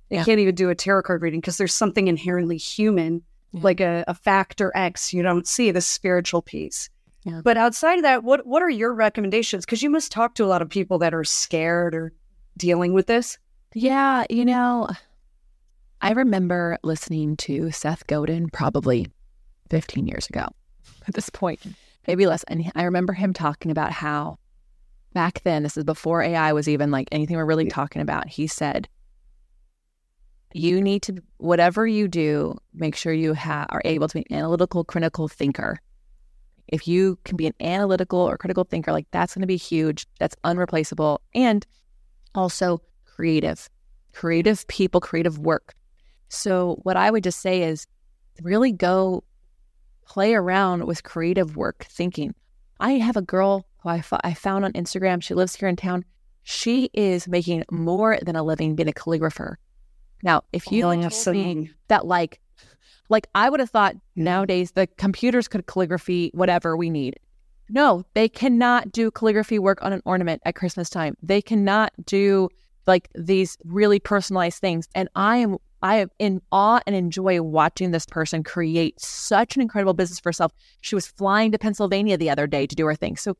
They 0.10 0.18
yeah. 0.18 0.26
can't 0.26 0.42
even 0.42 0.54
do 0.54 0.70
a 0.70 0.76
tarot 0.76 1.04
card 1.04 1.22
reading 1.22 1.40
because 1.40 1.56
there's 1.56 1.74
something 1.74 2.10
inherently 2.10 2.58
human, 2.58 3.24
yeah. 3.58 3.64
like 3.64 3.80
a, 3.80 4.04
a 4.08 4.14
factor 4.14 4.72
X 4.76 5.14
you 5.14 5.22
don't 5.22 5.48
see, 5.48 5.72
the 5.72 5.82
spiritual 5.82 6.42
piece. 6.42 6.90
Yeah. 7.24 7.42
But 7.44 7.58
outside 7.58 7.96
of 7.96 8.04
that, 8.04 8.24
what 8.24 8.46
what 8.46 8.62
are 8.62 8.70
your 8.70 8.94
recommendations? 8.94 9.66
Because 9.66 9.84
you 9.84 9.90
must 9.90 10.12
talk 10.12 10.36
to 10.36 10.46
a 10.46 10.48
lot 10.48 10.62
of 10.62 10.70
people 10.70 10.98
that 11.00 11.14
are 11.14 11.24
scared 11.24 11.94
or 11.94 12.14
dealing 12.58 12.94
with 12.94 13.08
this. 13.08 13.38
Yeah, 13.74 14.24
you 14.30 14.46
know, 14.46 14.88
I 16.02 16.12
remember 16.12 16.78
listening 16.84 17.38
to 17.38 17.72
Seth 17.72 18.08
Godin 18.08 18.50
probably 18.50 19.12
15 19.70 20.08
years 20.08 20.28
ago 20.28 20.48
at 21.08 21.16
this 21.16 21.30
point, 21.30 21.60
maybe 22.08 22.28
less. 22.28 22.44
And 22.44 22.72
I 22.76 22.84
remember 22.84 23.14
him 23.14 23.34
talking 23.34 23.72
about 23.72 23.92
how 23.92 24.38
back 25.14 25.42
then, 25.44 25.64
this 25.64 25.78
is 25.78 25.84
before 25.84 26.22
AI 26.22 26.54
was 26.54 26.70
even 26.70 26.92
like 26.92 27.08
anything 27.12 27.36
we're 27.36 27.46
really 27.46 27.68
talking 27.68 28.02
about. 28.02 28.28
He 28.28 28.48
said, 28.48 28.88
you 30.58 30.82
need 30.82 31.02
to, 31.04 31.22
whatever 31.38 31.86
you 31.88 32.08
do, 32.08 32.58
make 32.74 32.96
sure 32.96 33.14
you 33.14 33.34
ha- 33.34 33.68
are 33.70 33.82
able 33.86 34.08
to 34.08 34.14
be 34.14 34.26
an 34.30 34.38
analytical, 34.38 34.84
critical 34.84 35.28
thinker. 35.28 35.80
If 36.68 36.88
you 36.88 37.18
can 37.24 37.38
be 37.38 37.48
an 37.48 37.54
analytical 37.62 38.20
or 38.20 38.38
critical 38.38 38.64
thinker, 38.64 38.92
like 38.92 39.08
that's 39.12 39.34
going 39.34 39.42
to 39.42 39.48
be 39.48 39.58
huge. 39.58 40.06
That's 40.20 40.36
unreplaceable. 40.44 41.22
And 41.34 41.66
also 42.36 42.82
creative, 43.06 43.70
creative 44.14 44.68
people, 44.68 45.00
creative 45.00 45.40
work. 45.40 45.74
So, 46.30 46.80
what 46.84 46.98
I 46.98 47.10
would 47.10 47.24
just 47.24 47.40
say 47.40 47.64
is 47.64 47.88
really 48.42 48.72
go 48.72 49.24
play 50.06 50.34
around 50.34 50.86
with 50.86 51.04
creative 51.04 51.56
work 51.56 51.86
thinking. 51.90 52.36
I 52.80 52.94
have 52.94 53.18
a 53.18 53.22
girl 53.22 53.66
who 53.82 53.90
I, 53.90 54.04
I 54.24 54.34
found 54.34 54.66
on 54.66 54.74
Instagram. 54.74 55.24
She 55.24 55.34
lives 55.34 55.56
here 55.56 55.70
in 55.70 55.76
town. 55.76 56.04
She 56.44 56.90
is 56.94 57.28
making 57.28 57.64
more 57.72 58.18
than 58.22 58.36
a 58.36 58.44
living 58.44 58.76
being 58.76 58.90
a 58.90 58.94
calligrapher. 58.94 59.56
Now, 60.24 60.44
if 60.52 60.72
you 60.72 60.82
told 60.82 61.36
me 61.36 61.72
that, 61.88 62.06
like, 62.06 62.40
like 63.10 63.28
I 63.36 63.50
would 63.50 63.60
have 63.60 63.70
thought 63.70 63.96
nowadays 64.16 64.72
the 64.72 64.88
computers 64.88 65.48
could 65.48 65.66
calligraphy 65.66 66.32
whatever 66.34 66.76
we 66.76 66.90
need. 66.90 67.20
No, 67.70 68.04
they 68.14 68.30
cannot 68.30 68.92
do 68.92 69.12
calligraphy 69.12 69.60
work 69.60 69.84
on 69.84 69.94
an 69.94 70.02
ornament 70.06 70.42
at 70.46 70.56
Christmas 70.56 70.90
time. 70.90 71.16
They 71.22 71.42
cannot 71.42 71.94
do 72.06 72.50
like 72.86 73.10
these 73.14 73.58
really 73.66 74.00
personalized 74.00 74.60
things. 74.60 74.88
And 74.96 75.10
I 75.16 75.38
am 75.38 75.58
I 75.82 75.98
am 75.98 76.10
in 76.18 76.42
awe 76.52 76.80
and 76.88 76.96
enjoy 76.96 77.40
watching 77.42 77.92
this 77.92 78.06
person 78.06 78.44
create 78.44 79.00
such 79.00 79.56
an 79.56 79.62
incredible 79.62 79.94
business 79.94 80.20
for 80.20 80.30
herself. 80.30 80.52
She 80.82 80.96
was 80.96 81.06
flying 81.06 81.52
to 81.52 81.60
Pennsylvania 81.60 82.18
the 82.18 82.32
other 82.32 82.48
day 82.48 82.66
to 82.66 82.76
do 82.76 82.86
her 82.88 82.96
thing. 82.96 83.16
So 83.16 83.38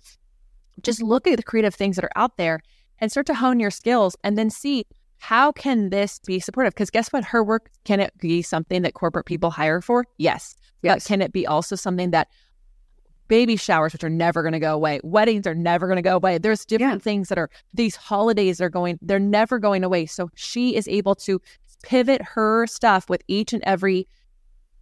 just 0.82 1.02
look 1.02 1.26
at 1.26 1.38
the 1.38 1.44
creative 1.44 1.74
things 1.74 1.96
that 1.96 2.06
are 2.06 2.12
out 2.16 2.38
there 2.38 2.62
and 3.00 3.10
start 3.10 3.26
to 3.28 3.34
hone 3.34 3.60
your 3.60 3.72
skills 3.72 4.16
and 4.24 4.38
then 4.38 4.52
see 4.52 4.86
how 5.20 5.52
can 5.52 5.90
this 5.90 6.20
be 6.26 6.40
supportive? 6.40 6.74
Because 6.74 6.90
guess 6.90 7.12
what? 7.12 7.24
Her 7.24 7.44
work 7.44 7.70
can 7.86 8.00
it 8.00 8.14
be 8.18 8.42
something 8.42 8.82
that 8.84 8.94
corporate 8.94 9.26
mm-hmm. 9.26 9.34
people 9.34 9.52
hire 9.52 9.82
for? 9.82 10.06
Yes. 10.18 10.56
Yes. 10.82 11.04
But 11.04 11.08
can 11.08 11.22
it 11.22 11.34
be 11.34 11.46
also 11.48 11.76
something 11.76 12.12
that 12.12 12.28
baby 13.28 13.56
showers, 13.56 13.94
which 13.94 14.04
are 14.04 14.10
never 14.10 14.42
going 14.42 14.54
to 14.54 14.60
go 14.60 14.74
away, 14.74 15.00
weddings 15.04 15.46
are 15.46 15.56
never 15.56 15.88
going 15.88 15.98
to 15.98 16.02
go 16.02 16.16
away. 16.16 16.38
There's 16.38 16.66
different 16.66 17.02
yeah. 17.02 17.04
things 17.04 17.30
that 17.30 17.38
are 17.38 17.50
these 17.74 17.96
holidays 17.96 18.62
are 18.62 18.70
going, 18.70 19.00
they're 19.02 19.20
never 19.20 19.60
going 19.60 19.84
away. 19.84 20.06
So 20.06 20.30
she 20.36 20.76
is 20.76 20.88
able 20.88 21.16
to 21.16 21.42
pivot 21.84 22.22
her 22.22 22.68
stuff 22.68 23.10
with 23.10 23.22
each 23.28 23.54
and 23.54 23.64
every 23.64 24.08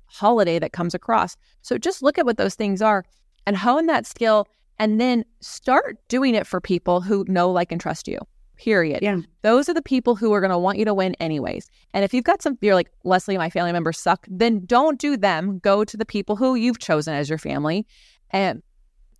holiday 0.05 0.59
that 0.59 0.73
comes 0.73 0.93
across. 0.93 1.35
So 1.61 1.77
just 1.77 2.03
look 2.03 2.17
at 2.17 2.25
what 2.25 2.37
those 2.37 2.55
things 2.55 2.81
are 2.81 3.03
and 3.47 3.57
hone 3.57 3.87
that 3.87 4.05
skill 4.05 4.47
and 4.77 4.99
then 4.99 5.25
start 5.39 5.97
doing 6.07 6.35
it 6.35 6.45
for 6.45 6.61
people 6.61 7.01
who 7.01 7.25
know, 7.27 7.49
like, 7.49 7.71
and 7.71 7.81
trust 7.81 8.07
you. 8.07 8.19
Period. 8.57 8.99
Yeah. 9.01 9.19
Those 9.41 9.67
are 9.69 9.73
the 9.73 9.81
people 9.81 10.15
who 10.15 10.33
are 10.33 10.39
going 10.39 10.51
to 10.51 10.57
want 10.57 10.77
you 10.77 10.85
to 10.85 10.93
win 10.93 11.15
anyways. 11.15 11.69
And 11.93 12.03
if 12.03 12.13
you've 12.13 12.23
got 12.23 12.41
some, 12.41 12.57
you're 12.61 12.75
like, 12.75 12.91
Lesley, 13.03 13.37
my 13.37 13.49
family 13.49 13.71
members 13.71 13.99
suck, 13.99 14.25
then 14.29 14.65
don't 14.65 14.99
do 14.99 15.17
them. 15.17 15.59
Go 15.59 15.83
to 15.83 15.97
the 15.97 16.05
people 16.05 16.35
who 16.35 16.55
you've 16.55 16.79
chosen 16.79 17.13
as 17.13 17.29
your 17.29 17.37
family 17.37 17.85
and 18.31 18.61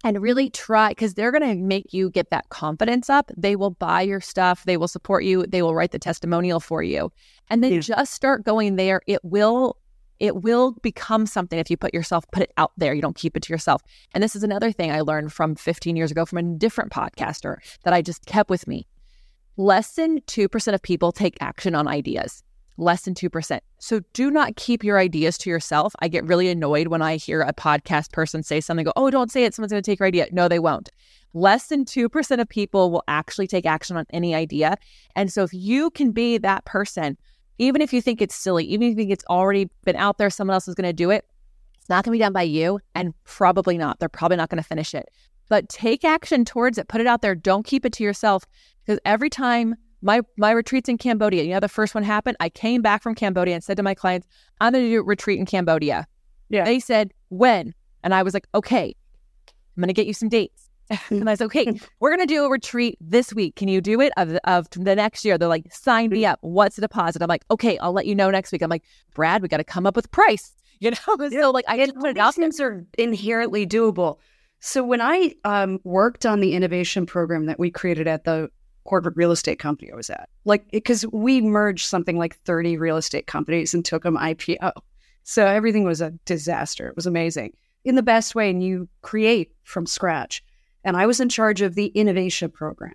and 0.04 0.22
really 0.22 0.52
try 0.52 0.90
because 0.90 1.16
they're 1.16 1.32
going 1.32 1.42
to 1.42 1.56
make 1.56 1.92
you 1.92 2.12
get 2.12 2.30
that 2.30 2.48
confidence 2.50 3.10
up. 3.10 3.32
They 3.36 3.56
will 3.56 3.72
buy 3.72 4.02
your 4.02 4.22
stuff, 4.22 4.64
they 4.66 4.78
will 4.78 4.88
support 4.88 5.24
you, 5.24 5.46
they 5.48 5.64
will 5.64 5.74
write 5.74 5.92
the 5.92 6.00
testimonial 6.00 6.60
for 6.60 6.84
you. 6.84 7.12
And 7.50 7.64
then 7.64 7.74
yeah. 7.74 7.80
just 7.80 8.14
start 8.14 8.44
going 8.44 8.76
there. 8.76 9.02
It 9.08 9.24
will 9.24 9.78
it 10.20 10.44
will 10.44 10.72
become 10.82 11.26
something 11.26 11.60
if 11.60 11.70
you 11.70 11.78
put 11.78 11.94
yourself 11.94 12.26
put 12.32 12.44
it 12.44 12.54
out 12.58 12.72
there 12.78 12.94
you 12.94 13.02
don't 13.02 13.16
keep 13.16 13.36
it 13.36 13.44
to 13.44 13.52
yourself 13.52 13.82
and 14.14 14.24
this 14.24 14.36
is 14.36 14.44
another 14.44 14.72
thing 14.72 14.92
i 14.92 15.02
learned 15.02 15.34
from 15.34 15.56
15 15.56 15.96
years 15.96 16.12
ago 16.12 16.26
from 16.26 16.38
a 16.38 16.44
different 16.58 16.92
podcaster 16.92 17.58
that 17.84 17.94
i 17.94 18.02
just 18.02 18.26
kept 18.26 18.50
with 18.50 18.68
me 18.68 18.88
less 19.58 19.93
than 19.93 20.22
2% 20.22 20.74
of 20.74 20.82
people 20.82 21.12
take 21.12 21.38
action 21.41 21.76
on 21.76 21.88
ideas 21.88 22.43
less 22.78 23.03
than 23.03 23.14
2%. 23.14 23.60
So 23.80 24.01
do 24.14 24.30
not 24.30 24.56
keep 24.56 24.84
your 24.84 24.99
ideas 24.99 25.38
to 25.39 25.49
yourself. 25.49 25.95
I 25.99 26.08
get 26.08 26.26
really 26.26 26.49
annoyed 26.49 26.88
when 26.88 27.01
I 27.01 27.16
hear 27.16 27.41
a 27.41 27.53
podcast 27.53 28.12
person 28.12 28.43
say 28.43 28.60
something, 28.62 28.86
go, 28.86 28.93
oh, 28.95 29.10
don't 29.10 29.32
say 29.32 29.45
it. 29.45 29.53
Someone's 29.53 29.72
going 29.72 29.84
to 29.84 29.89
take 29.89 29.99
your 29.99 30.08
idea. 30.08 30.28
No, 30.32 30.47
they 30.47 30.60
won't. 30.60 30.89
Less 31.34 31.68
than 31.68 31.86
2% 31.86 32.41
of 32.41 32.49
people 32.49 32.91
will 32.91 33.03
actually 33.08 33.47
take 33.47 33.66
action 33.66 33.97
on 33.97 34.06
any 34.10 34.36
idea. 34.36 34.78
And 35.16 35.32
so 35.32 35.43
if 35.43 35.53
you 35.53 35.89
can 35.91 36.12
be 36.12 36.38
that 36.38 36.66
person, 36.66 37.18
even 37.58 37.82
if 37.82 37.93
you 37.93 38.01
think 38.01 38.22
it's 38.22 38.36
silly, 38.36 38.66
even 38.66 38.88
if 38.88 38.91
you 38.91 38.95
think 38.95 39.12
it's 39.12 39.26
already 39.30 39.70
been 39.84 39.95
out 39.95 40.18
there, 40.18 40.30
someone 40.30 40.53
else 40.53 40.68
is 40.68 40.76
going 40.76 40.88
to 40.88 40.93
do 40.93 41.10
it, 41.10 41.26
it's 41.80 41.89
not 41.89 42.03
going 42.03 42.12
to 42.12 42.18
be 42.18 42.24
done 42.24 42.34
by 42.34 42.41
you 42.41 42.80
and 42.95 43.14
probably 43.24 43.78
not. 43.78 43.99
They're 43.99 44.10
probably 44.10 44.38
not 44.38 44.49
going 44.49 44.62
to 44.62 44.68
finish 44.68 44.93
it. 44.93 45.10
But 45.47 45.70
take 45.70 46.03
action 46.03 46.43
towards 46.43 46.78
it, 46.78 46.88
put 46.88 47.01
it 47.01 47.08
out 47.08 47.22
there. 47.22 47.36
Don't 47.36 47.66
keep 47.66 47.86
it 47.86 47.93
to 47.93 48.03
yourself 48.03 48.45
because 48.86 49.00
every 49.06 49.30
time 49.30 49.76
my 50.02 50.22
my 50.38 50.52
retreats 50.52 50.88
in 50.88 50.98
Cambodia. 50.98 51.44
You 51.44 51.54
know, 51.54 51.60
the 51.60 51.68
first 51.68 51.96
one 51.96 52.04
happened. 52.04 52.38
I 52.40 52.50
came 52.50 52.84
back 52.84 53.02
from 53.02 53.16
Cambodia 53.16 53.56
and 53.56 53.64
said 53.64 53.76
to 53.78 53.84
my 53.84 53.96
clients, 53.96 54.28
"I'm 54.62 54.74
going 54.74 54.86
to 54.86 54.90
do 54.90 55.00
a 55.00 55.04
retreat 55.04 55.40
in 55.40 55.48
Cambodia." 55.48 56.06
Yeah. 56.50 56.64
They 56.64 56.80
said, 56.80 57.12
"When?" 57.30 57.74
And 58.04 58.14
I 58.14 58.22
was 58.22 58.34
like, 58.34 58.48
"Okay." 58.54 58.96
I'm 59.76 59.82
going 59.82 59.88
to 59.88 59.94
get 59.94 60.08
you 60.08 60.14
some 60.14 60.30
dates. 60.30 60.70
and 61.10 61.30
I 61.30 61.36
said, 61.36 61.46
okay, 61.46 61.80
we're 62.00 62.16
going 62.16 62.26
to 62.26 62.34
do 62.34 62.46
a 62.46 62.50
retreat 62.50 62.98
this 63.02 63.34
week. 63.34 63.56
Can 63.56 63.68
you 63.68 63.82
do 63.82 64.00
it 64.02 64.14
of, 64.18 64.38
of 64.44 64.70
the 64.70 64.96
next 64.96 65.26
year? 65.26 65.38
They're 65.38 65.50
like, 65.50 65.72
sign 65.74 66.10
me 66.10 66.26
up. 66.26 66.38
What's 66.42 66.76
the 66.76 66.82
deposit? 66.82 67.22
I'm 67.22 67.28
like, 67.28 67.44
okay, 67.50 67.78
I'll 67.80 67.92
let 67.92 68.06
you 68.06 68.16
know 68.16 68.30
next 68.30 68.52
week. 68.52 68.62
I'm 68.62 68.70
like, 68.70 68.84
Brad, 69.16 69.42
we 69.42 69.48
got 69.48 69.58
to 69.58 69.64
come 69.64 69.86
up 69.86 69.96
with 69.96 70.12
price. 70.12 70.52
You 70.82 70.92
know, 70.92 71.30
so 71.30 71.52
like 71.52 71.64
I 71.70 71.78
just 71.78 71.96
put 71.96 72.10
it 72.10 72.18
out. 72.18 72.36
Things 72.36 72.60
are 72.60 72.86
inherently 72.98 73.66
doable. 73.66 74.18
So 74.60 74.84
when 74.84 75.00
I 75.00 75.34
um, 75.46 75.80
worked 75.86 76.26
on 76.26 76.42
the 76.42 76.52
innovation 76.52 77.06
program 77.06 77.46
that 77.46 77.58
we 77.58 77.72
created 77.72 78.10
at 78.10 78.26
the 78.26 78.50
corporate 78.86 79.18
real 79.18 79.32
estate 79.32 79.60
company 79.60 79.92
I 79.92 79.96
was 79.96 80.10
at, 80.10 80.30
like 80.46 80.72
because 80.72 81.06
we 81.12 81.42
merged 81.42 81.88
something 81.88 82.18
like 82.18 82.38
30 82.38 82.78
real 82.78 82.98
estate 82.98 83.28
companies 83.28 83.74
and 83.74 83.84
took 83.84 84.04
them 84.04 84.18
IPO. 84.18 84.72
So 85.24 85.46
everything 85.46 85.84
was 85.84 86.02
a 86.02 86.12
disaster. 86.26 86.88
It 86.88 86.96
was 86.96 87.08
amazing 87.08 87.54
in 87.84 87.96
the 87.96 88.04
best 88.04 88.36
way, 88.36 88.50
and 88.50 88.64
you 88.64 88.88
create 89.02 89.52
from 89.64 89.86
scratch. 89.86 90.44
And 90.84 90.96
I 90.96 91.08
was 91.08 91.20
in 91.20 91.30
charge 91.30 91.62
of 91.62 91.76
the 91.76 91.88
innovation 91.88 92.52
program. 92.52 92.94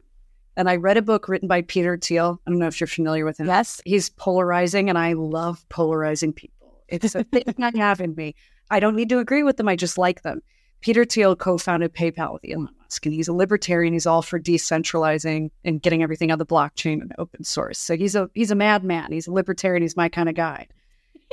And 0.57 0.69
I 0.69 0.77
read 0.77 0.97
a 0.97 1.03
book 1.03 1.29
written 1.29 1.49
by 1.49 1.63
Peter 1.63 1.97
Thiel. 1.97 2.41
I 2.47 2.51
don't 2.51 2.59
know 2.59 2.67
if 2.67 2.81
you're 2.81 2.87
familiar 2.87 3.25
with 3.25 3.39
him. 3.39 3.47
Yes. 3.47 3.81
He's 3.85 4.11
polarizing, 4.11 4.89
and 4.89 4.99
I 4.99 5.15
love 5.15 5.65
polarizing 5.71 6.33
people. 6.33 6.83
It's 6.89 7.15
a 7.15 7.25
thing 7.25 7.55
I 7.61 7.73
have 7.77 8.01
in 8.01 8.15
me. 8.15 8.35
I 8.71 8.79
don't 8.79 8.97
need 8.97 9.09
to 9.09 9.19
agree 9.19 9.43
with 9.43 9.57
them. 9.57 9.69
I 9.69 9.77
just 9.77 9.99
like 9.99 10.23
them. 10.23 10.43
Peter 10.81 11.05
Thiel 11.05 11.37
co-founded 11.37 11.95
PayPal 11.95 12.35
with 12.35 12.45
Elon 12.45 12.75
Musk, 12.91 13.07
and 13.07 13.15
he's 13.15 13.29
a 13.29 13.33
libertarian. 13.33 13.93
He's 13.93 14.07
all 14.07 14.23
for 14.23 14.41
decentralizing 14.41 15.51
and 15.65 15.81
getting 15.81 16.03
everything 16.03 16.33
on 16.33 16.39
the 16.39 16.47
blockchain 16.47 17.01
and 17.01 17.13
open 17.19 17.45
source. 17.45 17.79
So 17.79 17.97
he's 17.97 18.17
a 18.17 18.29
he's 18.35 18.51
a 18.51 18.57
madman. 18.57 19.13
He's 19.13 19.29
a 19.29 19.33
libertarian. 19.33 19.83
He's 19.83 19.97
my 19.97 20.09
kind 20.09 20.29
of 20.29 20.35
guy. 20.35 20.67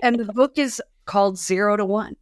And 0.03 0.19
the 0.19 0.31
book 0.31 0.59
is 0.59 0.81
called 1.05 1.39
Zero 1.39 1.75
to 1.75 1.83
One, 1.85 2.15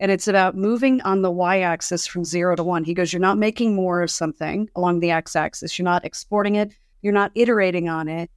and 0.00 0.10
it's 0.10 0.26
about 0.26 0.56
moving 0.56 1.02
on 1.02 1.20
the 1.20 1.30
y-axis 1.30 2.06
from 2.06 2.24
zero 2.24 2.56
to 2.56 2.64
one. 2.64 2.82
He 2.82 2.94
goes, 2.94 3.12
"You're 3.12 3.20
not 3.20 3.36
making 3.36 3.74
more 3.74 4.00
of 4.00 4.10
something 4.10 4.70
along 4.74 5.00
the 5.00 5.10
x-axis. 5.10 5.78
You're 5.78 5.84
not 5.84 6.06
exporting 6.06 6.56
it. 6.56 6.72
You're 7.02 7.12
not 7.12 7.30
iterating 7.34 7.90
on 7.90 8.08
it. 8.08 8.30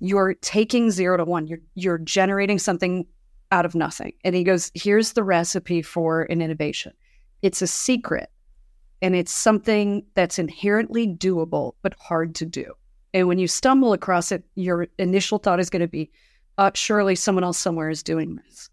You're 0.00 0.34
taking 0.34 0.90
zero 0.90 1.16
to 1.16 1.24
one. 1.24 1.46
You're 1.46 1.60
you're 1.76 1.98
generating 1.98 2.58
something 2.58 3.06
out 3.52 3.64
of 3.64 3.76
nothing. 3.76 4.12
And 4.24 4.34
he 4.34 4.42
goes, 4.42 4.72
here's 4.74 5.12
the 5.12 5.22
recipe 5.22 5.80
for 5.80 6.22
an 6.22 6.42
innovation. 6.42 6.92
It's 7.42 7.62
a 7.62 7.68
secret 7.68 8.28
and 9.04 9.14
it's 9.14 9.32
something 9.32 10.02
that's 10.14 10.38
inherently 10.38 11.06
doable, 11.06 11.74
but 11.82 11.92
hard 12.00 12.34
to 12.36 12.46
do. 12.46 12.72
And 13.12 13.28
when 13.28 13.38
you 13.38 13.46
stumble 13.46 13.92
across 13.92 14.32
it, 14.32 14.42
your 14.54 14.88
initial 14.98 15.38
thought 15.38 15.60
is 15.60 15.68
going 15.68 15.82
to 15.82 15.88
be, 15.88 16.10
uh, 16.56 16.70
surely 16.74 17.14
someone 17.14 17.44
else 17.44 17.58
somewhere 17.58 17.90
is 17.90 18.02
doing 18.02 18.36
this. 18.36 18.70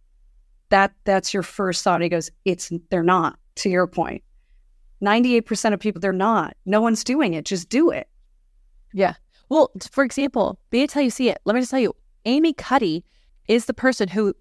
That 0.69 0.93
that's 1.03 1.33
your 1.33 1.43
first 1.43 1.83
thought. 1.83 2.01
He 2.01 2.07
goes, 2.07 2.31
it's 2.45 2.71
they're 2.89 3.03
not. 3.03 3.37
To 3.55 3.69
your 3.69 3.87
point. 3.87 4.07
point, 4.07 4.23
ninety-eight 5.01 5.45
percent 5.45 5.73
of 5.73 5.81
people 5.81 5.99
they're 5.99 6.13
not. 6.13 6.55
No 6.65 6.79
one's 6.79 7.03
doing 7.03 7.33
it. 7.33 7.43
Just 7.43 7.67
do 7.67 7.89
it. 7.89 8.07
Yeah. 8.93 9.15
Well, 9.49 9.69
for 9.91 10.05
example, 10.05 10.57
be 10.69 10.81
it 10.83 10.93
how 10.93 11.01
you 11.01 11.09
see 11.09 11.27
it. 11.27 11.41
Let 11.43 11.55
me 11.55 11.61
just 11.61 11.71
tell 11.71 11.81
you, 11.81 11.93
Amy 12.23 12.53
Cuddy 12.53 13.03
is 13.49 13.65
the 13.65 13.73
person 13.73 14.07
who 14.07 14.33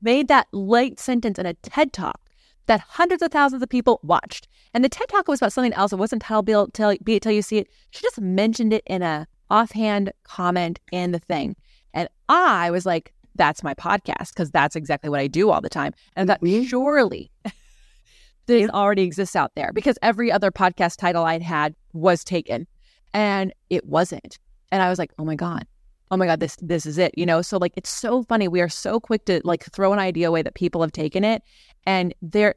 made 0.00 0.28
that 0.28 0.46
late 0.52 1.00
sentence 1.00 1.40
in 1.40 1.46
a 1.46 1.54
TED 1.54 1.92
talk 1.92 2.20
that 2.66 2.80
hundreds 2.80 3.22
of 3.22 3.30
thousands 3.30 3.62
of 3.62 3.68
people 3.68 4.00
watched. 4.02 4.48
And 4.74 4.84
the 4.84 4.88
TED 4.88 5.08
talk 5.08 5.28
was 5.28 5.40
about 5.40 5.52
something 5.52 5.72
else. 5.74 5.92
It 5.92 5.96
wasn't 5.96 6.22
tell, 6.22 6.42
be, 6.42 6.52
tell, 6.72 6.94
be 7.02 7.14
it 7.14 7.22
till 7.22 7.32
you 7.32 7.42
see 7.42 7.58
it. 7.58 7.68
She 7.90 8.02
just 8.02 8.20
mentioned 8.20 8.72
it 8.72 8.82
in 8.86 9.02
a 9.02 9.26
offhand 9.50 10.12
comment 10.24 10.80
in 10.92 11.12
the 11.12 11.18
thing. 11.18 11.56
And 11.94 12.08
I 12.28 12.70
was 12.70 12.84
like, 12.84 13.12
that's 13.36 13.62
my 13.62 13.74
podcast 13.74 14.30
because 14.30 14.50
that's 14.50 14.76
exactly 14.76 15.10
what 15.10 15.20
I 15.20 15.26
do 15.26 15.50
all 15.50 15.60
the 15.60 15.68
time. 15.68 15.92
And 16.16 16.28
that 16.28 16.40
mm-hmm. 16.40 16.64
surely 16.64 17.30
this 18.46 18.70
already 18.70 19.02
exists 19.02 19.36
out 19.36 19.54
there 19.54 19.72
because 19.72 19.98
every 20.02 20.32
other 20.32 20.50
podcast 20.50 20.96
title 20.96 21.24
I'd 21.24 21.42
had 21.42 21.74
was 21.92 22.24
taken 22.24 22.66
and 23.12 23.52
it 23.70 23.86
wasn't. 23.86 24.38
And 24.72 24.82
I 24.82 24.90
was 24.90 24.98
like, 24.98 25.12
oh 25.18 25.24
my 25.24 25.36
God, 25.36 25.66
oh 26.10 26.16
my 26.16 26.26
god 26.26 26.40
this 26.40 26.56
this 26.56 26.86
is 26.86 26.98
it 26.98 27.12
you 27.16 27.26
know? 27.26 27.42
So 27.42 27.58
like 27.58 27.72
it's 27.76 27.90
so 27.90 28.22
funny 28.22 28.48
we 28.48 28.60
are 28.60 28.68
so 28.68 29.00
quick 29.00 29.24
to 29.26 29.40
like 29.44 29.64
throw 29.64 29.92
an 29.92 29.98
idea 29.98 30.28
away 30.28 30.42
that 30.42 30.54
people 30.54 30.80
have 30.82 30.92
taken 30.92 31.24
it 31.24 31.42
and 31.84 32.14
there 32.22 32.54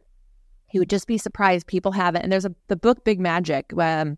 you 0.71 0.79
would 0.79 0.89
just 0.89 1.07
be 1.07 1.17
surprised 1.17 1.67
people 1.67 1.91
have 1.91 2.15
it 2.15 2.23
and 2.23 2.31
there's 2.31 2.45
a 2.45 2.53
the 2.67 2.75
book 2.75 3.03
big 3.03 3.19
magic 3.19 3.73
um 3.77 4.17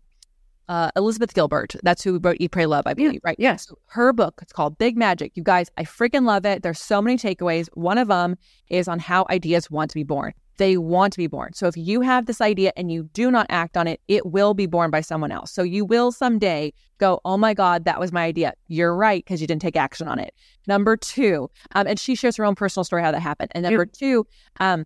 uh, 0.68 0.90
Elizabeth 0.96 1.34
Gilbert, 1.34 1.74
that's 1.82 2.02
who 2.02 2.18
wrote 2.18 2.36
Eat, 2.40 2.52
Pray, 2.52 2.66
Love, 2.66 2.86
I 2.86 2.94
believe, 2.94 3.14
yeah. 3.14 3.18
right? 3.24 3.36
Yes. 3.38 3.66
So 3.68 3.78
her 3.86 4.12
book, 4.12 4.40
it's 4.42 4.52
called 4.52 4.78
Big 4.78 4.96
Magic. 4.96 5.32
You 5.34 5.42
guys, 5.42 5.70
I 5.76 5.84
freaking 5.84 6.24
love 6.24 6.46
it. 6.46 6.62
There's 6.62 6.80
so 6.80 7.02
many 7.02 7.16
takeaways. 7.16 7.68
One 7.74 7.98
of 7.98 8.08
them 8.08 8.36
is 8.68 8.88
on 8.88 8.98
how 8.98 9.26
ideas 9.30 9.70
want 9.70 9.90
to 9.90 9.94
be 9.94 10.04
born. 10.04 10.32
They 10.58 10.76
want 10.76 11.14
to 11.14 11.18
be 11.18 11.26
born. 11.26 11.54
So 11.54 11.66
if 11.66 11.76
you 11.76 12.02
have 12.02 12.26
this 12.26 12.40
idea 12.40 12.72
and 12.76 12.92
you 12.92 13.04
do 13.14 13.30
not 13.30 13.46
act 13.48 13.76
on 13.76 13.86
it, 13.86 14.00
it 14.06 14.26
will 14.26 14.54
be 14.54 14.66
born 14.66 14.90
by 14.90 15.00
someone 15.00 15.32
else. 15.32 15.50
So 15.50 15.62
you 15.62 15.84
will 15.84 16.12
someday 16.12 16.72
go, 16.98 17.20
oh 17.24 17.38
my 17.38 17.54
God, 17.54 17.84
that 17.86 17.98
was 17.98 18.12
my 18.12 18.24
idea. 18.24 18.52
You're 18.68 18.94
right, 18.94 19.24
because 19.24 19.40
you 19.40 19.46
didn't 19.46 19.62
take 19.62 19.76
action 19.76 20.08
on 20.08 20.18
it. 20.18 20.34
Number 20.66 20.96
two, 20.96 21.50
um, 21.74 21.86
and 21.86 21.98
she 21.98 22.14
shares 22.14 22.36
her 22.36 22.44
own 22.44 22.54
personal 22.54 22.84
story 22.84 23.02
how 23.02 23.10
that 23.10 23.20
happened. 23.20 23.50
And 23.54 23.64
number 23.64 23.86
two, 23.86 24.26
um, 24.60 24.84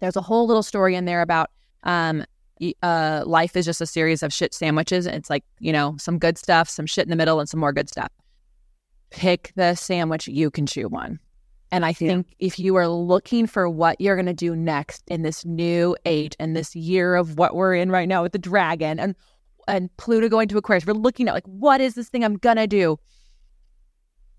there's 0.00 0.16
a 0.16 0.20
whole 0.20 0.46
little 0.46 0.62
story 0.62 0.94
in 0.94 1.06
there 1.06 1.22
about 1.22 1.50
um, 1.82 2.24
uh, 2.82 3.22
life 3.26 3.56
is 3.56 3.64
just 3.64 3.80
a 3.80 3.86
series 3.86 4.22
of 4.22 4.32
shit 4.32 4.54
sandwiches. 4.54 5.06
And 5.06 5.16
it's 5.16 5.30
like, 5.30 5.44
you 5.58 5.72
know, 5.72 5.96
some 5.98 6.18
good 6.18 6.38
stuff, 6.38 6.68
some 6.68 6.86
shit 6.86 7.04
in 7.04 7.10
the 7.10 7.16
middle, 7.16 7.40
and 7.40 7.48
some 7.48 7.60
more 7.60 7.72
good 7.72 7.88
stuff. 7.88 8.10
Pick 9.10 9.52
the 9.56 9.74
sandwich 9.74 10.28
you 10.28 10.50
can 10.50 10.66
chew 10.66 10.88
on. 10.92 11.18
And 11.70 11.84
I 11.84 11.92
think 11.92 12.26
yeah. 12.30 12.46
if 12.46 12.58
you 12.58 12.76
are 12.76 12.88
looking 12.88 13.46
for 13.46 13.68
what 13.68 14.00
you're 14.00 14.16
going 14.16 14.26
to 14.26 14.32
do 14.34 14.56
next 14.56 15.02
in 15.08 15.22
this 15.22 15.44
new 15.44 15.96
age 16.06 16.34
and 16.38 16.56
this 16.56 16.74
year 16.74 17.14
of 17.14 17.38
what 17.38 17.54
we're 17.54 17.74
in 17.74 17.90
right 17.90 18.08
now 18.08 18.22
with 18.22 18.32
the 18.32 18.38
dragon 18.38 18.98
and 18.98 19.14
and 19.66 19.94
Pluto 19.98 20.30
going 20.30 20.48
to 20.48 20.56
Aquarius, 20.56 20.86
we're 20.86 20.94
looking 20.94 21.28
at 21.28 21.34
like 21.34 21.44
what 21.46 21.82
is 21.82 21.94
this 21.94 22.08
thing 22.08 22.24
I'm 22.24 22.36
going 22.36 22.56
to 22.56 22.66
do? 22.66 22.98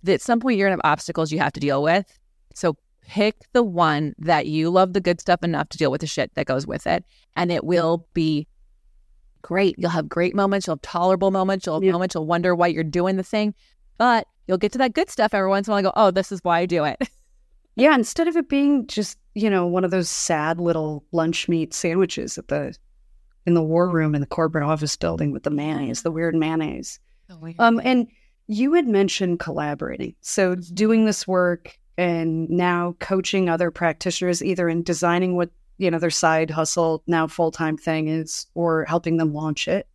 At 0.07 0.22
some 0.22 0.39
point 0.39 0.57
you're 0.57 0.67
going 0.67 0.80
to 0.80 0.88
have 0.88 0.91
obstacles 0.91 1.32
you 1.32 1.38
have 1.38 1.53
to 1.53 1.59
deal 1.59 1.84
with. 1.84 2.20
So 2.55 2.76
pick 3.10 3.36
the 3.53 3.64
one 3.64 4.14
that 4.20 4.45
you 4.45 4.70
love 4.70 4.93
the 4.93 5.01
good 5.01 5.20
stuff 5.20 5.43
enough 5.43 5.68
to 5.68 5.80
deal 5.80 5.89
with 5.89 5.99
the 5.99 6.07
shit 6.07 6.32
that 6.36 6.45
goes 6.45 6.68
with 6.68 6.86
it 6.86 7.03
and 7.36 7.51
it 7.51 7.64
will 7.64 8.07
be 8.14 8.47
great. 9.41 9.74
You'll 9.80 9.89
have 9.89 10.07
great 10.07 10.36
moments, 10.36 10.68
you'll 10.68 10.76
have 10.76 10.84
tolerable 10.84 11.32
moments, 11.32 11.66
you'll 11.66 11.76
have 11.76 11.84
yeah. 11.84 11.91
moments 11.91 12.14
you'll 12.14 12.28
wonder 12.28 12.53
why 12.53 12.68
you're 12.68 12.84
doing 12.84 13.18
the 13.18 13.24
thing, 13.24 13.55
but 13.97 14.28
you'll 14.47 14.60
get 14.60 14.72
to 14.74 14.78
that 14.78 14.93
good 14.93 15.10
stuff 15.10 15.34
every 15.34 15.49
once 15.49 15.68
in 15.68 15.72
a 15.72 15.74
while 15.74 15.78
and 15.80 15.86
go, 15.86 15.93
"Oh, 15.95 16.12
this 16.12 16.32
is 16.32 16.43
why 16.43 16.60
I 16.60 16.66
do 16.68 16.84
it." 16.86 16.97
Yeah, 17.76 17.95
instead 17.95 18.28
of 18.28 18.36
it 18.36 18.49
being 18.49 18.88
just, 18.88 19.18
you 19.36 19.49
know, 19.49 19.66
one 19.66 19.86
of 19.86 19.91
those 19.91 20.10
sad 20.10 20.60
little 20.60 21.05
lunch 21.14 21.47
meat 21.47 21.74
sandwiches 21.74 22.38
at 22.38 22.49
the 22.49 22.76
in 23.45 23.53
the 23.53 23.64
war 23.64 23.89
room 23.89 24.14
in 24.14 24.20
the 24.20 24.28
corporate 24.28 24.66
office 24.66 24.97
building 24.97 25.32
with 25.32 25.43
the 25.43 25.49
mayonnaise, 25.49 26.01
the 26.01 26.12
weird 26.12 26.36
mayonnaise. 26.36 26.99
Oh, 27.30 27.53
um, 27.57 27.80
and 27.86 28.07
you 28.47 28.74
had 28.74 28.86
mentioned 28.86 29.39
collaborating. 29.39 30.14
So 30.20 30.55
doing 30.55 31.05
this 31.05 31.26
work 31.26 31.80
and 32.00 32.50
now 32.50 32.95
coaching 33.00 33.50
other 33.50 33.72
practitioners 33.72 34.43
either 34.43 34.70
in 34.70 34.84
designing 34.84 35.36
what, 35.36 35.50
you 35.78 35.91
know, 35.91 36.00
their 36.00 36.10
side 36.10 36.50
hustle 36.50 37.04
now 37.06 37.28
full-time 37.28 37.78
thing 37.78 38.08
is 38.08 38.47
or 38.56 38.86
helping 38.86 39.18
them 39.18 39.34
launch 39.34 39.68
it. 39.68 39.88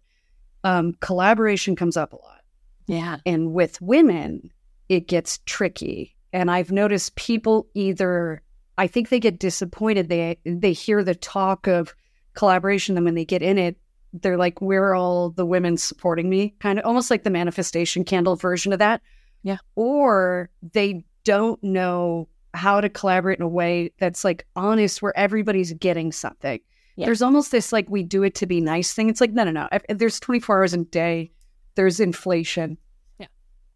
Um, 0.63 0.95
collaboration 1.01 1.77
comes 1.77 1.97
up 1.97 2.13
a 2.13 2.17
lot. 2.17 2.43
Yeah. 2.87 3.19
And 3.27 3.53
with 3.53 3.81
women, 3.81 4.51
it 4.89 5.09
gets 5.09 5.39
tricky 5.47 6.15
and 6.35 6.51
I've 6.51 6.73
noticed 6.73 7.15
people 7.15 7.69
either 7.75 8.43
I 8.77 8.89
think 8.89 9.09
they 9.09 9.21
get 9.21 9.39
disappointed. 9.39 10.09
They 10.09 10.37
they 10.45 10.73
hear 10.73 11.03
the 11.05 11.15
talk 11.15 11.67
of 11.67 11.95
collaboration, 12.35 12.97
and 12.97 13.05
when 13.05 13.15
they 13.15 13.25
get 13.25 13.41
in 13.41 13.57
it, 13.57 13.77
they're 14.13 14.37
like, 14.37 14.61
"Where 14.61 14.85
are 14.85 14.95
all 14.97 15.31
the 15.31 15.47
women 15.47 15.77
supporting 15.77 16.29
me?" 16.29 16.55
Kind 16.59 16.79
of 16.79 16.85
almost 16.85 17.11
like 17.11 17.23
the 17.23 17.31
manifestation 17.31 18.05
candle 18.05 18.35
version 18.35 18.73
of 18.73 18.81
that. 18.81 19.01
Yeah. 19.45 19.59
Or 19.77 20.51
they 20.73 21.05
don't 21.25 21.63
know 21.63 22.29
how 22.55 22.81
to 22.81 22.89
collaborate 22.89 23.39
in 23.39 23.45
a 23.45 23.49
way 23.49 23.91
that's 23.99 24.25
like 24.25 24.47
honest, 24.57 25.03
where 25.03 25.17
everybody's 25.17 25.73
getting 25.75 26.13
something. 26.13 26.61
Yeah. 26.97 27.07
There's 27.07 27.23
almost 27.23 27.51
this 27.51 27.73
like 27.73 27.89
we 27.91 28.03
do 28.03 28.23
it 28.23 28.35
to 28.37 28.47
be 28.47 28.61
nice 28.61 28.93
thing. 28.93 29.09
It's 29.09 29.21
like 29.21 29.33
no, 29.33 29.45
no, 29.45 29.51
no. 29.51 29.69
There's 29.89 30.21
24 30.21 30.59
hours 30.59 30.75
a 30.75 30.79
day. 30.79 31.31
There's 31.75 31.99
inflation. 31.99 32.79
Yeah, 33.19 33.27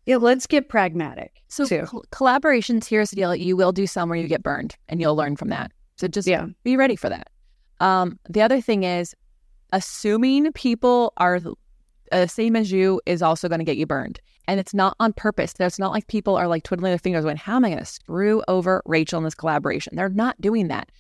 Yeah, 0.07 0.17
let's 0.17 0.47
get 0.47 0.69
pragmatic. 0.69 1.43
So 1.49 1.67
col- 1.85 2.05
collaborations, 2.13 2.87
here's 2.87 3.11
the 3.11 3.17
deal. 3.17 3.35
You 3.35 3.57
will 3.57 3.73
do 3.73 3.87
some 3.87 4.09
where 4.09 4.19
you 4.19 4.29
get 4.29 4.43
burned 4.43 4.77
and 4.89 5.01
you'll 5.01 5.17
learn 5.17 5.37
from 5.37 5.49
that. 5.49 5.73
So 5.97 6.07
just 6.07 6.29
yeah. 6.29 6.47
be 6.63 6.77
ready 6.77 6.95
for 6.95 7.09
that. 7.09 7.29
Um, 7.81 8.19
the 8.29 8.43
other 8.43 8.61
thing 8.61 8.85
is 8.85 9.15
assuming 9.73 10.53
people 10.53 11.13
are 11.17 11.41
the 11.41 11.55
uh, 12.13 12.27
same 12.27 12.57
as 12.57 12.71
you 12.71 13.01
is 13.07 13.21
also 13.23 13.49
going 13.49 13.59
to 13.59 13.65
get 13.65 13.77
you 13.77 13.87
burned. 13.87 14.21
And 14.49 14.59
it's 14.59 14.75
not 14.75 14.97
on 14.99 15.13
purpose. 15.13 15.55
It's 15.61 15.79
not 15.79 15.93
like 15.93 16.09
people 16.09 16.35
are 16.35 16.49
like 16.49 16.65
twiddling 16.65 16.91
their 16.91 16.99
fingers 16.99 17.23
going, 17.23 17.37
how 17.37 17.57
am 17.57 17.67
I 17.67 17.69
going 17.69 17.79
to 17.81 17.85
screw 17.85 18.43
over 18.49 18.83
Rachel 18.87 19.19
in 19.19 19.25
this 19.25 19.35
collaboration? 19.35 19.95
They're 19.95 20.09
not 20.09 20.41
doing 20.41 20.69
that. 20.69 20.91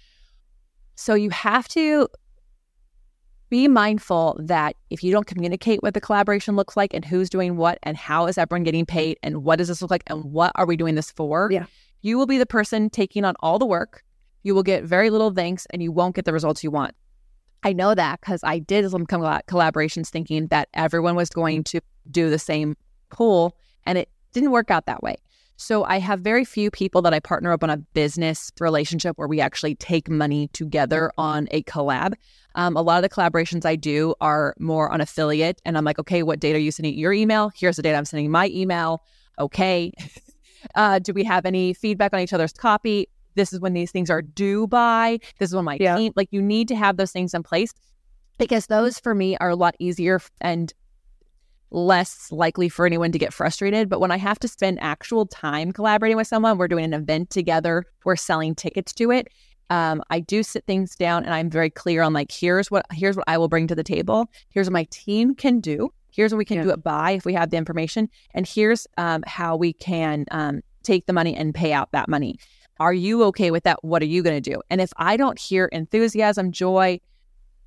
So 0.94 1.14
you 1.14 1.30
have 1.30 1.66
to 1.68 2.08
be 3.48 3.66
mindful 3.66 4.38
that 4.40 4.76
if 4.90 5.02
you 5.02 5.10
don't 5.10 5.26
communicate 5.26 5.82
what 5.82 5.94
the 5.94 6.00
collaboration 6.00 6.56
looks 6.56 6.76
like 6.76 6.92
and 6.92 7.04
who's 7.04 7.30
doing 7.30 7.56
what 7.56 7.78
and 7.82 7.96
how 7.96 8.26
is 8.26 8.36
everyone 8.36 8.64
getting 8.64 8.84
paid 8.84 9.16
and 9.22 9.42
what 9.42 9.56
does 9.56 9.68
this 9.68 9.80
look 9.80 9.90
like 9.90 10.02
and 10.08 10.24
what 10.24 10.52
are 10.54 10.66
we 10.66 10.76
doing 10.76 10.94
this 10.94 11.10
for, 11.10 11.48
yeah. 11.50 11.64
you 12.02 12.18
will 12.18 12.26
be 12.26 12.36
the 12.36 12.46
person 12.46 12.90
taking 12.90 13.24
on 13.24 13.34
all 13.40 13.58
the 13.58 13.64
work. 13.64 14.04
You 14.42 14.54
will 14.54 14.62
get 14.62 14.84
very 14.84 15.08
little 15.08 15.32
thanks 15.32 15.66
and 15.70 15.82
you 15.82 15.90
won't 15.90 16.14
get 16.14 16.26
the 16.26 16.32
results 16.34 16.62
you 16.62 16.70
want. 16.70 16.94
I 17.62 17.72
know 17.72 17.94
that 17.94 18.20
because 18.20 18.40
I 18.44 18.58
did 18.58 18.88
some 18.90 19.06
collaborations 19.06 20.08
thinking 20.10 20.48
that 20.48 20.68
everyone 20.74 21.16
was 21.16 21.30
going 21.30 21.64
to 21.64 21.80
do 22.10 22.28
the 22.28 22.38
same 22.38 22.76
pool, 23.10 23.56
and 23.86 23.98
it 23.98 24.08
didn't 24.32 24.50
work 24.50 24.70
out 24.70 24.86
that 24.86 25.02
way. 25.02 25.16
So 25.60 25.82
I 25.84 25.98
have 25.98 26.20
very 26.20 26.44
few 26.44 26.70
people 26.70 27.02
that 27.02 27.12
I 27.12 27.18
partner 27.18 27.52
up 27.52 27.64
on 27.64 27.70
a 27.70 27.78
business 27.78 28.52
relationship 28.60 29.18
where 29.18 29.26
we 29.26 29.40
actually 29.40 29.74
take 29.74 30.08
money 30.08 30.48
together 30.52 31.10
on 31.18 31.48
a 31.50 31.64
collab. 31.64 32.14
Um, 32.54 32.76
a 32.76 32.82
lot 32.82 33.02
of 33.02 33.02
the 33.02 33.14
collaborations 33.14 33.66
I 33.66 33.74
do 33.74 34.14
are 34.20 34.54
more 34.60 34.90
on 34.92 35.00
affiliate, 35.00 35.60
and 35.64 35.76
I'm 35.76 35.84
like, 35.84 35.98
okay, 35.98 36.22
what 36.22 36.38
data 36.38 36.58
are 36.58 36.60
you 36.60 36.70
sending 36.70 36.96
your 36.96 37.12
email? 37.12 37.50
Here's 37.56 37.74
the 37.74 37.82
data 37.82 37.98
I'm 37.98 38.04
sending 38.04 38.30
my 38.30 38.48
email. 38.54 39.02
Okay. 39.40 39.92
uh, 40.76 41.00
do 41.00 41.12
we 41.12 41.24
have 41.24 41.44
any 41.44 41.74
feedback 41.74 42.14
on 42.14 42.20
each 42.20 42.32
other's 42.32 42.52
copy? 42.52 43.08
This 43.34 43.52
is 43.52 43.58
when 43.58 43.72
these 43.72 43.90
things 43.90 44.10
are 44.10 44.22
due 44.22 44.68
by. 44.68 45.18
This 45.38 45.50
is 45.50 45.56
when 45.56 45.64
my 45.64 45.76
yeah. 45.80 45.96
team, 45.96 46.12
like, 46.14 46.28
you 46.30 46.40
need 46.40 46.68
to 46.68 46.76
have 46.76 46.98
those 46.98 47.10
things 47.10 47.34
in 47.34 47.42
place 47.42 47.72
because 48.38 48.66
those 48.66 49.00
for 49.00 49.14
me 49.14 49.36
are 49.38 49.50
a 49.50 49.56
lot 49.56 49.74
easier 49.80 50.20
and 50.40 50.72
less 51.70 52.30
likely 52.32 52.68
for 52.68 52.86
anyone 52.86 53.12
to 53.12 53.18
get 53.18 53.32
frustrated. 53.32 53.88
But 53.88 54.00
when 54.00 54.10
I 54.10 54.16
have 54.16 54.38
to 54.40 54.48
spend 54.48 54.78
actual 54.80 55.26
time 55.26 55.72
collaborating 55.72 56.16
with 56.16 56.26
someone, 56.26 56.58
we're 56.58 56.68
doing 56.68 56.84
an 56.84 56.94
event 56.94 57.30
together, 57.30 57.84
we're 58.04 58.16
selling 58.16 58.54
tickets 58.54 58.92
to 58.94 59.10
it. 59.10 59.28
Um, 59.70 60.02
I 60.08 60.20
do 60.20 60.42
sit 60.42 60.64
things 60.64 60.96
down 60.96 61.24
and 61.24 61.34
I'm 61.34 61.50
very 61.50 61.68
clear 61.68 62.00
on 62.02 62.14
like, 62.14 62.32
here's 62.32 62.70
what 62.70 62.86
here's 62.92 63.16
what 63.16 63.24
I 63.28 63.36
will 63.36 63.48
bring 63.48 63.66
to 63.66 63.74
the 63.74 63.84
table. 63.84 64.30
Here's 64.48 64.66
what 64.66 64.72
my 64.72 64.86
team 64.90 65.34
can 65.34 65.60
do. 65.60 65.92
Here's 66.10 66.32
what 66.32 66.38
we 66.38 66.44
can 66.44 66.56
yeah. 66.56 66.62
do 66.64 66.70
it 66.70 66.82
by 66.82 67.12
if 67.12 67.24
we 67.24 67.34
have 67.34 67.50
the 67.50 67.58
information, 67.58 68.08
and 68.34 68.46
here's 68.46 68.86
um, 68.96 69.22
how 69.26 69.56
we 69.56 69.72
can 69.72 70.24
um, 70.30 70.62
take 70.82 71.06
the 71.06 71.12
money 71.12 71.36
and 71.36 71.54
pay 71.54 71.72
out 71.72 71.92
that 71.92 72.08
money. 72.08 72.38
Are 72.80 72.94
you 72.94 73.24
okay 73.24 73.50
with 73.50 73.64
that? 73.64 73.84
What 73.84 74.02
are 74.02 74.06
you 74.06 74.22
going 74.22 74.40
to 74.40 74.50
do? 74.50 74.60
And 74.70 74.80
if 74.80 74.92
I 74.96 75.16
don't 75.16 75.38
hear 75.38 75.66
enthusiasm, 75.66 76.50
joy, 76.50 77.00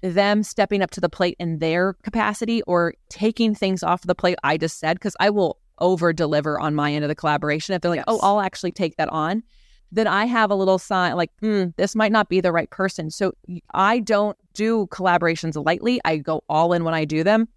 them 0.02 0.44
stepping 0.44 0.82
up 0.82 0.92
to 0.92 1.02
the 1.02 1.10
plate 1.10 1.36
in 1.40 1.60
their 1.60 1.94
capacity 2.04 2.62
or 2.64 2.94
taking 3.10 3.54
things 3.54 3.84
off 3.84 4.02
the 4.02 4.16
plate 4.16 4.38
I 4.44 4.58
just 4.58 4.80
said, 4.80 4.98
because 4.98 5.16
I 5.20 5.30
will 5.30 5.58
over 5.80 6.14
deliver 6.14 6.60
on 6.60 6.76
my 6.76 6.94
end 6.94 7.04
of 7.04 7.10
the 7.10 7.16
collaboration. 7.16 7.76
If 7.76 7.82
they're 7.82 7.92
like, 7.92 8.04
oh, 8.08 8.14
yes. 8.14 8.20
oh, 8.24 8.28
I'll 8.28 8.42
actually 8.42 8.72
take 8.72 8.98
that 8.98 9.10
on, 9.10 9.44
then 9.92 10.08
I 10.08 10.26
have 10.26 10.52
a 10.52 10.56
little 10.56 10.80
sign 10.80 11.16
like, 11.16 11.32
mm, 11.42 11.76
this 11.76 11.96
might 11.96 12.12
not 12.12 12.30
be 12.30 12.40
the 12.40 12.52
right 12.52 12.70
person. 12.70 13.10
So 13.12 13.34
I 13.74 14.00
don't 14.00 14.38
do 14.54 14.88
collaborations 14.88 15.64
lightly. 15.64 16.00
I 16.06 16.18
go 16.18 16.44
all 16.48 16.74
in 16.74 16.84
when 16.84 16.94
I 16.94 17.06
do 17.06 17.24
them. 17.24 17.48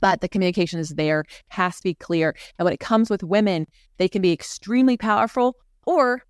But 0.00 0.22
the 0.22 0.28
communication 0.28 0.80
is 0.80 0.90
there, 0.90 1.24
has 1.48 1.76
to 1.76 1.82
be 1.82 1.94
clear. 1.94 2.34
And 2.58 2.64
when 2.64 2.72
it 2.72 2.80
comes 2.80 3.10
with 3.10 3.22
women, 3.22 3.66
they 3.98 4.08
can 4.08 4.22
be 4.22 4.32
extremely 4.32 4.96
powerful 4.96 5.56
or 5.86 6.22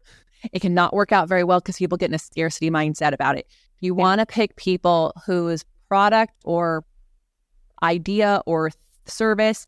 it 0.53 0.61
can 0.61 0.75
not 0.75 0.93
work 0.93 1.13
out 1.13 1.29
very 1.29 1.45
well 1.45 1.61
because 1.61 1.77
people 1.77 1.99
get 1.99 2.11
in 2.11 2.15
a 2.15 2.19
scarcity 2.19 2.71
mindset 2.71 3.13
about 3.13 3.39
it. 3.39 3.47
You 3.81 3.95
yeah. 3.95 4.03
want 4.03 4.21
to 4.21 4.27
pick 4.27 4.57
people 4.57 5.13
whose 5.27 5.65
product 5.89 6.35
or 6.45 6.85
idea 7.83 8.43
or 8.47 8.71
service 9.07 9.67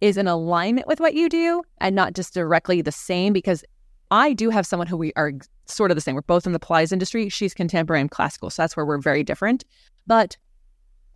is 0.00 0.16
in 0.16 0.26
alignment 0.26 0.86
with 0.86 1.00
what 1.00 1.14
you 1.14 1.28
do 1.28 1.62
and 1.78 1.96
not 1.96 2.14
just 2.14 2.34
directly 2.34 2.82
the 2.82 2.92
same 2.92 3.32
because 3.32 3.64
I 4.10 4.32
do 4.32 4.50
have 4.50 4.66
someone 4.66 4.86
who 4.86 4.96
we 4.96 5.12
are 5.16 5.32
sort 5.66 5.90
of 5.90 5.96
the 5.96 6.00
same. 6.00 6.14
We're 6.14 6.22
both 6.22 6.46
in 6.46 6.52
the 6.52 6.58
Pilates 6.58 6.92
industry. 6.92 7.28
She's 7.28 7.54
contemporary 7.54 8.00
and 8.00 8.10
classical. 8.10 8.50
So 8.50 8.62
that's 8.62 8.76
where 8.76 8.84
we're 8.84 8.98
very 8.98 9.24
different. 9.24 9.64
But 10.06 10.36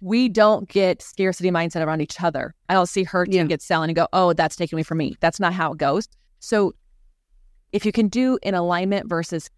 we 0.01 0.29
don't 0.29 0.69
get 0.69 1.03
scarcity 1.03 1.51
mindset 1.51 1.85
around 1.85 2.01
each 2.01 2.21
other. 2.23 2.55
I 2.69 2.75
don't 2.75 2.89
see 2.89 3.05
her 3.05 3.27
team 3.27 3.35
yeah. 3.35 3.45
get 3.45 3.63
selling 3.63 3.91
and 3.91 3.97
go, 3.97 4.07
oh, 4.13 4.33
that's 4.33 4.57
taking 4.57 4.77
away 4.77 4.85
from 4.85 4.99
me. 4.99 5.17
That's 5.21 5.41
not 5.41 5.53
how 5.53 5.73
it 5.73 5.79
goes. 5.79 6.09
So 6.41 6.75
if 7.73 7.85
you 7.85 7.93
can 7.93 8.09
do 8.09 8.39
in 8.43 8.55
alignment 8.55 9.09
versus 9.09 9.51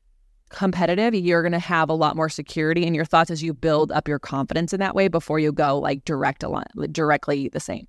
competitive, 0.51 1.15
you're 1.15 1.43
going 1.43 1.53
to 1.53 1.59
have 1.59 1.89
a 1.89 1.95
lot 1.95 2.17
more 2.17 2.29
security 2.29 2.85
in 2.85 2.95
your 2.95 3.05
thoughts 3.05 3.31
as 3.31 3.43
you 3.43 3.55
build 3.55 3.91
up 3.93 4.07
your 4.07 4.19
confidence 4.19 4.73
in 4.73 4.81
that 4.81 4.95
way 4.95 5.09
before 5.09 5.39
you 5.39 5.53
go 5.53 5.79
like 5.79 6.05
direct 6.05 6.43
align, 6.43 6.67
directly 6.93 7.49
the 7.49 7.61
same. 7.61 7.87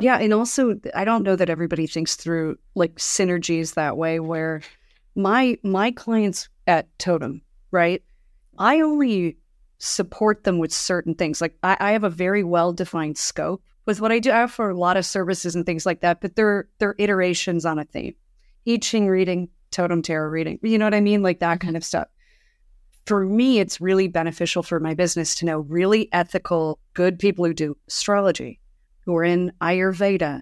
Yeah, 0.00 0.18
and 0.18 0.32
also 0.32 0.74
I 0.94 1.04
don't 1.04 1.22
know 1.22 1.36
that 1.36 1.50
everybody 1.50 1.86
thinks 1.86 2.16
through 2.16 2.56
like 2.74 2.96
synergies 2.96 3.74
that 3.74 3.96
way 3.96 4.20
where 4.20 4.60
my 5.14 5.56
my 5.62 5.92
clients 5.92 6.48
at 6.66 6.96
Totem, 6.98 7.42
right? 7.70 8.02
I 8.58 8.80
only 8.80 9.36
support 9.78 10.44
them 10.44 10.58
with 10.58 10.72
certain 10.72 11.14
things. 11.14 11.40
Like 11.40 11.56
I, 11.62 11.76
I 11.78 11.92
have 11.92 12.04
a 12.04 12.10
very 12.10 12.42
well 12.42 12.72
defined 12.72 13.18
scope 13.18 13.62
with 13.86 14.00
what 14.00 14.12
I 14.12 14.18
do. 14.18 14.30
I 14.30 14.42
offer 14.42 14.70
a 14.70 14.76
lot 14.76 14.96
of 14.96 15.06
services 15.06 15.54
and 15.54 15.64
things 15.64 15.86
like 15.86 16.00
that, 16.00 16.20
but 16.20 16.34
they're 16.36 16.68
they're 16.78 16.96
iterations 16.98 17.64
on 17.64 17.78
a 17.78 17.84
theme. 17.84 18.14
I 18.66 18.78
Ching 18.78 19.08
reading, 19.08 19.48
totem 19.74 20.02
tarot 20.02 20.28
reading. 20.28 20.58
You 20.62 20.78
know 20.78 20.86
what 20.86 20.94
I 20.94 21.00
mean? 21.00 21.22
Like 21.22 21.40
that 21.40 21.58
mm-hmm. 21.58 21.66
kind 21.66 21.76
of 21.76 21.84
stuff. 21.84 22.08
For 23.06 23.26
me, 23.26 23.58
it's 23.58 23.80
really 23.80 24.08
beneficial 24.08 24.62
for 24.62 24.80
my 24.80 24.94
business 24.94 25.34
to 25.36 25.44
know 25.44 25.58
really 25.58 26.08
ethical, 26.12 26.78
good 26.94 27.18
people 27.18 27.44
who 27.44 27.52
do 27.52 27.76
astrology, 27.86 28.60
who 29.04 29.14
are 29.16 29.24
in 29.24 29.52
Ayurveda, 29.60 30.40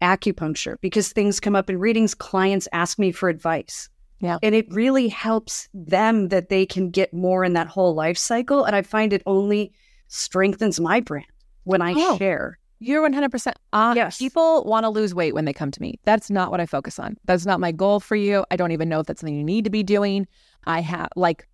acupuncture, 0.00 0.76
because 0.80 1.12
things 1.12 1.40
come 1.40 1.54
up 1.54 1.68
in 1.68 1.78
readings. 1.78 2.14
Clients 2.14 2.68
ask 2.72 2.98
me 2.98 3.12
for 3.12 3.28
advice. 3.28 3.90
Yeah. 4.20 4.38
And 4.42 4.54
it 4.54 4.66
really 4.70 5.08
helps 5.08 5.68
them 5.74 6.28
that 6.28 6.48
they 6.48 6.64
can 6.64 6.90
get 6.90 7.12
more 7.12 7.44
in 7.44 7.52
that 7.54 7.66
whole 7.66 7.94
life 7.94 8.16
cycle. 8.16 8.64
And 8.64 8.74
I 8.76 8.82
find 8.82 9.12
it 9.12 9.22
only 9.26 9.72
strengthens 10.08 10.80
my 10.80 11.00
brand 11.00 11.26
when 11.64 11.82
I 11.82 11.94
oh. 11.96 12.16
share 12.16 12.58
you're 12.80 13.08
100%. 13.08 13.52
Uh, 13.74 13.92
yes. 13.94 14.18
People 14.18 14.64
want 14.64 14.84
to 14.84 14.88
lose 14.88 15.14
weight 15.14 15.34
when 15.34 15.44
they 15.44 15.52
come 15.52 15.70
to 15.70 15.80
me. 15.80 15.98
That's 16.04 16.30
not 16.30 16.50
what 16.50 16.60
I 16.60 16.66
focus 16.66 16.98
on. 16.98 17.16
That's 17.26 17.44
not 17.44 17.60
my 17.60 17.72
goal 17.72 18.00
for 18.00 18.16
you. 18.16 18.44
I 18.50 18.56
don't 18.56 18.72
even 18.72 18.88
know 18.88 19.00
if 19.00 19.06
that's 19.06 19.20
something 19.20 19.36
you 19.36 19.44
need 19.44 19.64
to 19.64 19.70
be 19.70 19.82
doing. 19.82 20.26
I 20.64 20.80
have, 20.80 21.10
like, 21.14 21.46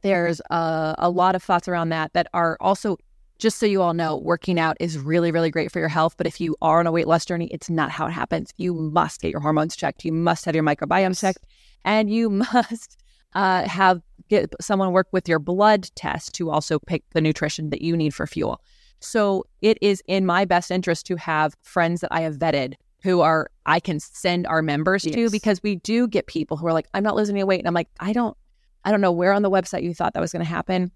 there's 0.00 0.40
a, 0.50 0.94
a 0.98 1.10
lot 1.10 1.34
of 1.34 1.42
thoughts 1.42 1.68
around 1.68 1.90
that 1.90 2.14
that 2.14 2.26
are 2.32 2.56
also, 2.60 2.96
just 3.38 3.58
so 3.58 3.66
you 3.66 3.82
all 3.82 3.92
know, 3.92 4.16
working 4.16 4.58
out 4.58 4.78
is 4.80 4.98
really, 4.98 5.30
really 5.30 5.50
great 5.50 5.70
for 5.70 5.78
your 5.78 5.88
health. 5.88 6.14
But 6.16 6.26
if 6.26 6.40
you 6.40 6.56
are 6.62 6.80
on 6.80 6.86
a 6.86 6.92
weight 6.92 7.06
loss 7.06 7.26
journey, 7.26 7.48
it's 7.52 7.68
not 7.68 7.90
how 7.90 8.06
it 8.06 8.12
happens. 8.12 8.50
You 8.56 8.72
must 8.72 9.20
get 9.20 9.30
your 9.30 9.40
hormones 9.40 9.76
checked. 9.76 10.06
You 10.06 10.12
must 10.12 10.46
have 10.46 10.54
your 10.54 10.64
microbiome 10.64 11.18
checked. 11.18 11.44
And 11.84 12.10
you 12.10 12.30
must 12.54 12.96
uh, 13.34 13.68
have 13.68 14.00
get 14.28 14.54
someone 14.58 14.92
work 14.92 15.08
with 15.12 15.28
your 15.28 15.38
blood 15.38 15.90
test 15.96 16.34
to 16.36 16.50
also 16.50 16.78
pick 16.78 17.02
the 17.10 17.20
nutrition 17.20 17.68
that 17.68 17.82
you 17.82 17.94
need 17.94 18.14
for 18.14 18.26
fuel. 18.26 18.62
So 19.02 19.44
it 19.60 19.78
is 19.80 20.02
in 20.06 20.26
my 20.26 20.44
best 20.44 20.70
interest 20.70 21.06
to 21.06 21.16
have 21.16 21.54
friends 21.62 22.00
that 22.00 22.12
I 22.12 22.20
have 22.22 22.36
vetted 22.36 22.74
who 23.02 23.20
are 23.20 23.50
I 23.66 23.80
can 23.80 24.00
send 24.00 24.46
our 24.46 24.62
members 24.62 25.04
yes. 25.04 25.14
to 25.14 25.30
because 25.30 25.62
we 25.62 25.76
do 25.76 26.06
get 26.06 26.26
people 26.26 26.56
who 26.56 26.66
are 26.66 26.72
like, 26.72 26.86
I'm 26.94 27.02
not 27.02 27.16
losing 27.16 27.36
any 27.36 27.44
weight. 27.44 27.60
And 27.60 27.68
I'm 27.68 27.74
like, 27.74 27.88
I 28.00 28.12
don't 28.12 28.36
I 28.84 28.90
don't 28.90 29.00
know 29.00 29.12
where 29.12 29.32
on 29.32 29.42
the 29.42 29.50
website 29.50 29.82
you 29.82 29.94
thought 29.94 30.14
that 30.14 30.20
was 30.20 30.32
gonna 30.32 30.44
happen. 30.44 30.90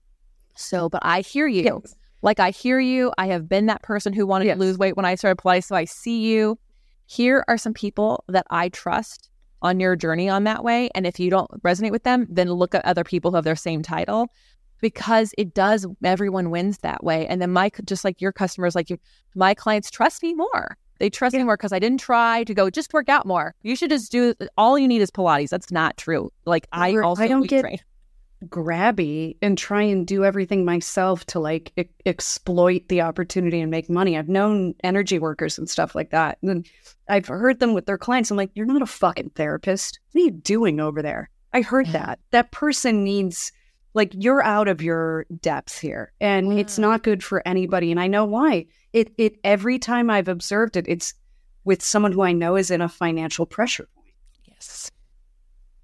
So, 0.57 0.89
but 0.89 1.01
I 1.05 1.21
hear 1.21 1.47
you. 1.47 1.83
Yes. 1.85 1.95
Like 2.23 2.41
I 2.41 2.51
hear 2.51 2.81
you. 2.81 3.13
I 3.19 3.27
have 3.27 3.49
been 3.49 3.67
that 3.67 3.83
person 3.83 4.13
who 4.13 4.27
wanted 4.27 4.47
yes. 4.47 4.57
to 4.57 4.61
lose 4.61 4.79
weight 4.79 4.97
when 4.97 5.05
I 5.05 5.15
started 5.17 5.43
Pilates. 5.43 5.65
So 5.65 5.77
I 5.77 5.85
see 5.85 6.21
you. 6.21 6.59
Here 7.07 7.45
are 7.47 7.59
some 7.59 7.75
people 7.75 8.25
that 8.29 8.47
I 8.51 8.69
trust 8.71 9.31
on 9.63 9.81
your 9.81 9.97
journey 9.97 10.29
on 10.29 10.45
that 10.45 10.65
way. 10.65 10.91
And 10.95 11.07
if 11.07 11.19
you 11.19 11.31
don't 11.31 11.51
resonate 11.63 11.91
with 11.91 12.05
them, 12.05 12.27
then 12.29 12.51
look 12.51 12.75
at 12.75 12.85
other 12.85 13.05
people 13.05 13.31
who 13.31 13.37
have 13.37 13.45
their 13.45 13.57
same 13.57 13.83
title 13.83 14.29
because 14.81 15.35
it 15.39 15.55
does 15.55 15.87
everyone 16.05 16.51
wins 16.51 16.79
that 16.79 17.03
way. 17.03 17.27
And 17.27 17.41
then 17.41 17.53
my 17.53 17.71
just 17.85 18.05
like 18.05 18.21
your 18.21 18.33
customers 18.33 18.75
like 18.75 18.91
you, 18.91 18.99
my 19.35 19.55
clients 19.55 19.91
trust 19.91 20.23
me 20.23 20.35
more. 20.35 20.77
They 20.99 21.11
trust 21.11 21.35
yeah. 21.35 21.41
me 21.41 21.45
more 21.45 21.57
because 21.57 21.73
i 21.73 21.79
didn't 21.79 22.01
try 22.01 22.45
to 22.45 22.55
go 22.55 22.71
just 22.71 22.93
work 22.93 23.09
out 23.09 23.27
more. 23.27 23.55
You 23.63 23.77
should 23.77 23.91
just 23.91 24.11
do 24.13 24.35
all 24.57 24.79
you 24.79 24.89
need 24.89 25.03
is 25.03 25.11
pilates. 25.11 25.51
That's 25.51 25.71
not 25.71 25.97
true. 25.97 26.31
Like 26.45 26.67
i 26.73 26.97
also 26.97 27.23
i 27.23 27.29
don't 27.29 27.47
get 27.47 27.63
train. 27.63 27.79
grabby 28.47 29.37
and 29.43 29.59
try 29.59 29.83
and 29.83 30.07
do 30.07 30.25
everything 30.25 30.65
myself 30.65 31.25
to 31.27 31.41
like 31.41 31.73
exploit 32.05 32.89
the 32.89 33.03
opportunity 33.03 33.61
and 33.61 33.71
make 33.71 33.91
money. 33.91 34.17
I've 34.17 34.29
known 34.29 34.75
energy 34.85 35.19
workers 35.19 35.59
and 35.59 35.69
stuff 35.69 35.95
like 35.95 36.11
that 36.11 36.39
and 36.43 36.67
i've 37.09 37.27
heard 37.27 37.61
them 37.61 37.75
with 37.75 37.87
their 37.87 37.99
clients. 37.99 38.31
I'm 38.31 38.37
like 38.37 38.51
you're 38.55 38.67
not 38.67 38.83
a 38.83 38.87
fucking 38.87 39.31
therapist. 39.31 40.01
What 40.13 40.21
are 40.21 40.25
you 40.25 40.31
doing 40.31 40.81
over 40.81 41.03
there? 41.03 41.31
I 41.53 41.63
heard 41.63 41.87
that. 41.89 42.19
That 42.33 42.51
person 42.51 43.03
needs 43.03 43.51
like 43.97 44.13
you're 44.15 44.45
out 44.45 44.69
of 44.69 44.83
your 44.83 45.25
depths 45.41 45.79
here 45.79 46.13
and 46.21 46.49
mm. 46.49 46.59
it's 46.59 46.79
not 46.79 47.03
good 47.03 47.25
for 47.25 47.43
anybody 47.49 47.91
and 47.91 47.99
i 47.99 48.07
know 48.07 48.25
why. 48.25 48.67
It 48.93 49.13
it 49.19 49.39
every 49.43 49.79
time 49.79 50.11
i've 50.11 50.29
observed 50.29 50.77
it 50.77 50.87
it's 50.87 51.15
with 51.65 51.83
someone 51.83 52.13
who 52.13 52.23
i 52.23 52.33
know 52.33 52.55
is 52.55 52.71
in 52.71 52.83
a 52.83 52.89
financial 52.89 53.47
pressure 53.47 53.89
point. 53.97 54.15
Yes. 54.45 54.93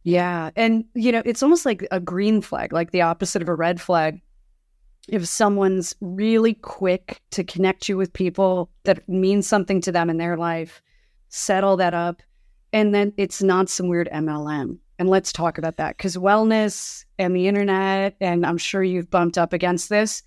Yeah 0.04 0.50
and 0.54 0.84
you 0.94 1.10
know 1.10 1.22
it's 1.24 1.42
almost 1.42 1.64
like 1.64 1.86
a 1.90 1.98
green 1.98 2.42
flag 2.42 2.72
like 2.72 2.92
the 2.92 3.02
opposite 3.02 3.42
of 3.42 3.48
a 3.48 3.54
red 3.54 3.80
flag. 3.80 4.20
If 5.08 5.26
someone's 5.26 5.96
really 6.00 6.54
quick 6.54 7.20
to 7.32 7.42
connect 7.42 7.88
you 7.88 7.96
with 7.96 8.12
people 8.12 8.70
that 8.84 9.08
mean 9.08 9.42
something 9.42 9.80
to 9.80 9.90
them 9.90 10.08
in 10.10 10.18
their 10.18 10.36
life 10.36 10.82
settle 11.30 11.78
that 11.78 11.94
up 11.94 12.22
and 12.74 12.94
then 12.94 13.14
it's 13.16 13.42
not 13.42 13.70
some 13.70 13.88
weird 13.88 14.08
mlm 14.12 14.78
and 15.02 15.10
let's 15.10 15.32
talk 15.32 15.58
about 15.58 15.78
that 15.78 15.96
because 15.96 16.16
wellness 16.16 17.04
and 17.18 17.34
the 17.34 17.48
internet, 17.48 18.14
and 18.20 18.46
I'm 18.46 18.56
sure 18.56 18.84
you've 18.84 19.10
bumped 19.10 19.36
up 19.36 19.52
against 19.52 19.88
this. 19.88 20.22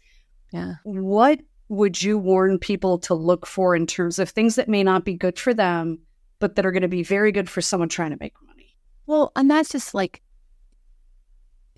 Yeah. 0.52 0.74
What 0.84 1.40
would 1.70 2.04
you 2.04 2.18
warn 2.18 2.60
people 2.60 2.98
to 3.00 3.14
look 3.14 3.46
for 3.46 3.74
in 3.74 3.88
terms 3.88 4.20
of 4.20 4.30
things 4.30 4.56
that 4.56 4.68
may 4.68 4.84
not 4.84 5.06
be 5.06 5.14
good 5.14 5.40
for 5.40 5.54
them, 5.54 5.98
but 6.40 6.58
that 6.58 6.66
are 6.66 6.74
going 6.74 6.82
to 6.82 6.90
be 6.90 7.04
very 7.04 7.32
good 7.32 7.50
for 7.50 7.62
someone 7.62 7.88
trying 7.88 8.12
to 8.12 8.18
make 8.20 8.34
money? 8.46 8.76
Well, 9.06 9.32
and 9.38 9.50
that's 9.50 9.70
just 9.70 9.94
like, 9.94 10.22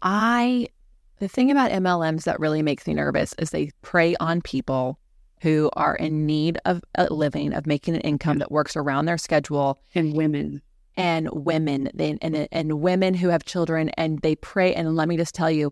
I 0.01 0.69
The 1.19 1.27
thing 1.27 1.49
about 1.49 1.71
MLMs 1.71 2.23
that 2.25 2.39
really 2.39 2.61
makes 2.61 2.85
me 2.85 2.93
nervous 2.93 3.33
is 3.39 3.49
they 3.49 3.71
prey 3.81 4.15
on 4.19 4.41
people 4.41 4.99
who 5.41 5.69
are 5.73 5.95
in 5.95 6.25
need 6.25 6.59
of 6.65 6.83
a 6.95 7.11
living, 7.13 7.53
of 7.53 7.65
making 7.65 7.95
an 7.95 8.01
income 8.01 8.39
that 8.39 8.51
works 8.51 8.75
around 8.75 9.05
their 9.05 9.17
schedule, 9.17 9.79
And 9.95 10.15
women. 10.15 10.61
And 10.97 11.29
women, 11.31 11.89
they, 11.93 12.17
and 12.21 12.47
and 12.51 12.81
women 12.81 13.13
who 13.13 13.29
have 13.29 13.45
children, 13.45 13.89
and 13.97 14.19
they 14.21 14.35
pray 14.35 14.73
And 14.73 14.95
let 14.95 15.07
me 15.07 15.15
just 15.15 15.33
tell 15.35 15.49
you, 15.51 15.71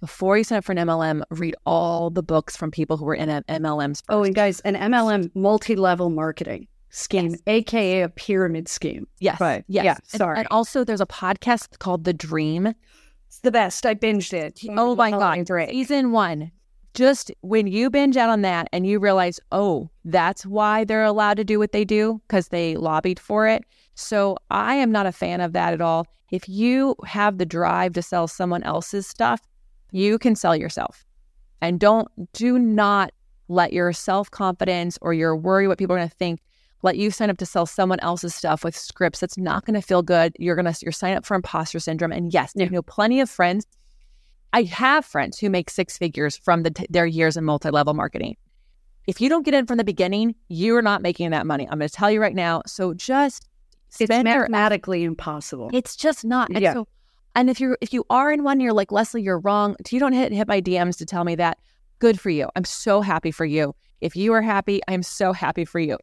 before 0.00 0.38
you 0.38 0.44
sign 0.44 0.58
up 0.58 0.64
for 0.64 0.72
an 0.72 0.78
MLM, 0.78 1.22
read 1.30 1.54
all 1.66 2.10
the 2.10 2.22
books 2.22 2.56
from 2.56 2.70
people 2.70 2.96
who 2.96 3.04
were 3.04 3.14
in 3.14 3.28
MLMs. 3.28 3.96
First. 3.98 4.04
Oh, 4.08 4.22
and 4.24 4.34
guys, 4.34 4.60
an 4.60 4.74
MLM 4.76 5.30
multi-level 5.34 6.10
marketing 6.10 6.66
scheme, 6.90 7.30
Yes. 7.32 7.40
aka 7.46 8.02
a 8.02 8.08
pyramid 8.08 8.68
scheme. 8.68 9.06
yes, 9.20 9.40
Right. 9.40 9.64
yes. 9.68 9.84
Yeah, 9.84 9.94
And- 10.12 10.20
sorry. 10.20 10.38
And, 10.38 10.48
also, 10.50 10.84
there's 10.84 11.00
a 11.00 11.06
podcast 11.06 11.78
called 11.78 12.04
The 12.04 12.12
Dream. 12.12 12.74
It's 13.28 13.38
the 13.40 13.50
best. 13.50 13.86
I 13.86 13.94
binged 13.94 14.32
it. 14.32 14.60
Oh 14.70 14.94
my 14.94 15.10
god, 15.10 15.46
Great. 15.46 15.70
season 15.70 16.12
one. 16.12 16.50
Just 16.94 17.32
when 17.40 17.66
you 17.66 17.88
binge 17.88 18.18
out 18.18 18.28
on 18.28 18.42
that 18.42 18.68
and 18.74 18.86
you 18.86 18.98
realize, 18.98 19.40
oh, 19.52 19.88
that's 20.04 20.44
why 20.44 20.84
they're 20.84 21.04
allowed 21.04 21.38
to 21.38 21.44
do 21.44 21.58
what 21.58 21.72
they 21.72 21.86
do 21.86 22.20
because 22.28 22.48
they 22.48 22.76
lobbied 22.76 23.18
for 23.18 23.48
it. 23.48 23.64
So 23.94 24.36
I 24.50 24.74
am 24.74 24.90
not 24.90 25.06
a 25.06 25.12
fan 25.12 25.40
of 25.40 25.52
that 25.52 25.72
at 25.72 25.80
all. 25.80 26.06
If 26.30 26.48
you 26.48 26.96
have 27.04 27.38
the 27.38 27.46
drive 27.46 27.92
to 27.94 28.02
sell 28.02 28.26
someone 28.26 28.62
else's 28.62 29.06
stuff, 29.06 29.40
you 29.90 30.18
can 30.18 30.34
sell 30.34 30.56
yourself. 30.56 31.04
And 31.60 31.78
don't 31.78 32.08
do 32.32 32.58
not 32.58 33.12
let 33.48 33.72
your 33.72 33.92
self 33.92 34.30
confidence 34.30 34.98
or 35.02 35.12
your 35.12 35.36
worry 35.36 35.68
what 35.68 35.78
people 35.78 35.94
are 35.94 35.98
going 35.98 36.08
to 36.08 36.16
think 36.16 36.40
let 36.82 36.96
you 36.96 37.10
sign 37.10 37.30
up 37.30 37.38
to 37.38 37.46
sell 37.46 37.64
someone 37.64 38.00
else's 38.00 38.34
stuff 38.34 38.64
with 38.64 38.76
scripts 38.76 39.20
that's 39.20 39.38
not 39.38 39.64
going 39.64 39.74
to 39.74 39.80
feel 39.80 40.02
good. 40.02 40.34
You're 40.38 40.56
going 40.56 40.72
to 40.72 40.76
you're 40.82 40.92
signing 40.92 41.16
up 41.16 41.24
for 41.24 41.34
imposter 41.34 41.78
syndrome. 41.78 42.12
And 42.12 42.32
yes, 42.32 42.52
Yeah. 42.54 42.66
I 42.66 42.68
know 42.68 42.82
plenty 42.82 43.20
of 43.20 43.30
friends. 43.30 43.66
I 44.52 44.64
have 44.64 45.04
friends 45.04 45.38
who 45.38 45.48
make 45.48 45.70
six 45.70 45.96
figures 45.96 46.36
from 46.36 46.64
the 46.64 46.86
their 46.90 47.06
years 47.06 47.36
in 47.36 47.44
multi 47.44 47.70
level 47.70 47.94
marketing. 47.94 48.36
If 49.06 49.20
you 49.20 49.28
don't 49.28 49.44
get 49.44 49.54
in 49.54 49.66
from 49.66 49.78
the 49.78 49.84
beginning, 49.84 50.34
you're 50.48 50.82
not 50.82 51.02
making 51.02 51.30
that 51.30 51.46
money. 51.46 51.68
I'm 51.68 51.78
going 51.78 51.88
to 51.88 51.94
tell 51.94 52.10
you 52.10 52.20
right 52.20 52.34
now. 52.34 52.62
So 52.66 52.94
just 52.94 53.48
It's 54.00 54.08
mathematically 54.08 55.04
impossible. 55.04 55.70
it's 55.72 55.96
just 55.96 56.24
not. 56.24 56.48
And 56.50 56.60
Yeah. 56.60 56.72
so, 56.74 56.88
and 57.34 57.48
if 57.50 57.60
you're 57.60 57.78
if 57.80 57.92
you 57.92 58.04
are 58.10 58.30
in 58.30 58.42
one, 58.44 58.60
you're 58.60 58.72
like 58.72 58.92
Lesley, 58.92 59.22
you're 59.22 59.38
wrong. 59.38 59.76
You 59.90 60.00
don't 60.00 60.12
hit 60.12 60.32
hit 60.32 60.48
my 60.48 60.60
DMs 60.60 60.96
to 60.98 61.06
tell 61.06 61.24
me 61.24 61.34
that. 61.36 61.58
Good 61.98 62.18
for 62.20 62.30
you. 62.30 62.48
I'm 62.56 62.64
so 62.64 63.00
happy 63.00 63.30
for 63.30 63.44
you. 63.44 63.74
If 64.00 64.16
you 64.16 64.32
are 64.32 64.42
happy, 64.42 64.80
I'm 64.88 65.02
so 65.02 65.32
happy 65.32 65.64
for 65.64 65.78
you. 65.78 65.98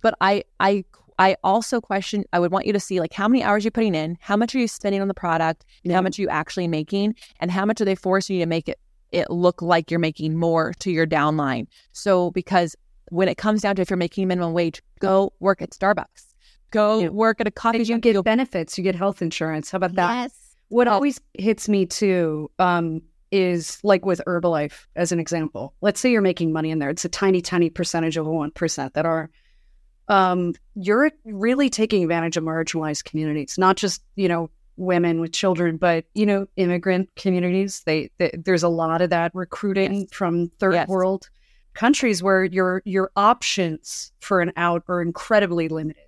But 0.00 0.14
I 0.20 0.44
I 0.60 0.84
I 1.18 1.36
also 1.44 1.80
question. 1.80 2.24
I 2.32 2.40
would 2.40 2.50
want 2.50 2.66
you 2.66 2.72
to 2.72 2.80
see 2.80 2.98
like 2.98 3.12
how 3.12 3.28
many 3.28 3.42
hours 3.44 3.62
you're 3.64 3.70
putting 3.70 3.94
in, 3.94 4.18
how 4.20 4.36
much 4.36 4.54
are 4.54 4.58
you 4.58 4.66
spending 4.66 5.00
on 5.00 5.06
the 5.08 5.14
product, 5.14 5.64
and 5.84 5.92
how 5.92 6.00
much 6.02 6.18
are 6.18 6.22
you 6.22 6.28
actually 6.28 6.66
making, 6.66 7.14
and 7.40 7.50
how 7.52 7.64
much 7.64 7.80
are 7.80 7.84
they 7.84 7.94
forcing 7.94 8.36
you 8.36 8.42
to 8.42 8.48
make 8.48 8.68
it 8.68 8.78
it 9.12 9.30
look 9.30 9.62
like 9.62 9.92
you're 9.92 10.00
making 10.00 10.36
more 10.36 10.72
to 10.80 10.90
your 10.90 11.06
downline. 11.06 11.68
So 11.92 12.32
because 12.32 12.74
when 13.10 13.28
it 13.28 13.36
comes 13.36 13.62
down 13.62 13.76
to 13.76 13.82
if 13.82 13.88
you're 13.90 13.96
making 13.96 14.26
minimum 14.26 14.54
wage, 14.54 14.82
go 14.98 15.32
work 15.38 15.62
at 15.62 15.70
Starbucks. 15.70 16.33
Go 16.74 17.00
Yeah. 17.00 17.08
work 17.08 17.40
at 17.40 17.46
a 17.46 17.50
coffee 17.52 17.78
And 17.78 17.88
you 17.88 17.94
shop. 17.94 18.02
get 18.02 18.24
benefits. 18.24 18.76
You 18.76 18.84
get 18.84 18.94
health 18.96 19.22
insurance. 19.22 19.70
How 19.70 19.76
about 19.76 19.94
that? 19.94 20.14
Yes. 20.24 20.56
What 20.68 20.88
always 20.88 21.20
hits 21.34 21.68
me 21.68 21.86
too 21.86 22.50
um, 22.58 23.00
is 23.30 23.78
like 23.84 24.04
with 24.04 24.20
Herbalife, 24.26 24.86
as 24.96 25.12
an 25.12 25.20
example. 25.20 25.74
Let's 25.80 26.00
say 26.00 26.10
you're 26.10 26.20
making 26.20 26.52
money 26.52 26.70
in 26.70 26.80
there. 26.80 26.90
It's 26.90 27.04
a 27.04 27.08
tiny, 27.08 27.40
tiny 27.40 27.70
percentage 27.70 28.16
of 28.16 28.26
1% 28.26 28.92
that 28.94 29.06
are. 29.06 29.30
Um, 30.08 30.54
you're 30.74 31.10
really 31.24 31.70
taking 31.70 32.02
advantage 32.02 32.36
of 32.36 32.44
marginalized 32.44 33.04
communities, 33.04 33.54
not 33.56 33.76
just, 33.76 34.02
you 34.16 34.28
know, 34.28 34.50
women 34.76 35.20
with 35.20 35.32
children, 35.32 35.76
but, 35.76 36.04
you 36.14 36.26
know, 36.26 36.46
immigrant 36.56 37.08
communities. 37.16 37.82
They, 37.86 38.10
they 38.18 38.32
There's 38.36 38.64
a 38.64 38.68
lot 38.68 39.00
of 39.00 39.10
that 39.10 39.30
recruiting 39.34 40.00
Yes. 40.00 40.08
from 40.12 40.50
third 40.58 40.74
Yes. 40.74 40.88
world 40.88 41.30
countries 41.74 42.22
where 42.22 42.44
your 42.44 42.82
your 42.84 43.10
options 43.16 44.12
for 44.20 44.40
an 44.40 44.52
out 44.56 44.82
are 44.88 45.00
incredibly 45.00 45.68
limited. 45.68 46.03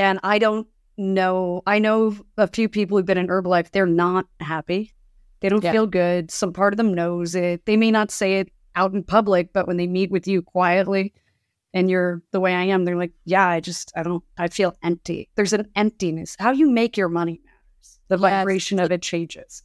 And 0.00 0.18
I 0.22 0.38
don't 0.38 0.66
know. 0.96 1.62
I 1.66 1.78
know 1.78 2.16
a 2.38 2.46
few 2.48 2.68
people 2.68 2.96
who've 2.96 3.06
been 3.06 3.18
in 3.18 3.28
Herbalife. 3.28 3.70
They're 3.70 3.86
not 3.86 4.26
happy. 4.40 4.92
They 5.40 5.48
don't 5.48 5.62
Yeah. 5.62 5.72
feel 5.72 5.86
good. 5.86 6.30
Some 6.30 6.52
part 6.52 6.72
of 6.72 6.78
them 6.78 6.94
knows 6.94 7.34
it. 7.34 7.64
They 7.66 7.76
may 7.76 7.90
not 7.90 8.10
say 8.10 8.40
it 8.40 8.48
out 8.76 8.92
in 8.94 9.02
public, 9.02 9.52
but 9.52 9.66
when 9.66 9.76
they 9.76 9.86
meet 9.86 10.10
with 10.10 10.26
you 10.26 10.42
quietly 10.42 11.12
and 11.74 11.90
you're 11.90 12.22
the 12.30 12.40
way 12.40 12.54
I 12.54 12.64
am, 12.64 12.84
they're 12.84 12.96
like, 12.96 13.12
yeah, 13.24 13.46
I 13.46 13.60
just, 13.60 13.92
I 13.94 14.02
don't, 14.02 14.24
I 14.38 14.48
feel 14.48 14.74
empty. 14.82 15.28
There's 15.34 15.52
an 15.52 15.68
emptiness. 15.76 16.34
How 16.38 16.50
you 16.52 16.70
make 16.70 16.96
your 16.96 17.08
money 17.08 17.40
matters. 17.44 17.98
The 18.08 18.16
Yes. 18.16 18.20
vibration 18.20 18.80
of 18.80 18.90
it 18.90 19.02
changes. 19.02 19.62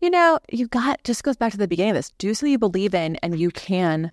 You 0.00 0.10
know, 0.10 0.38
you 0.52 0.68
got 0.68 1.02
just 1.02 1.24
goes 1.24 1.36
back 1.36 1.52
to 1.52 1.58
the 1.58 1.66
beginning 1.66 1.90
of 1.92 1.96
this. 1.96 2.12
Do 2.18 2.32
something 2.34 2.52
you 2.52 2.58
believe 2.58 2.94
in, 2.94 3.16
and 3.16 3.38
you 3.38 3.50
can, 3.50 4.12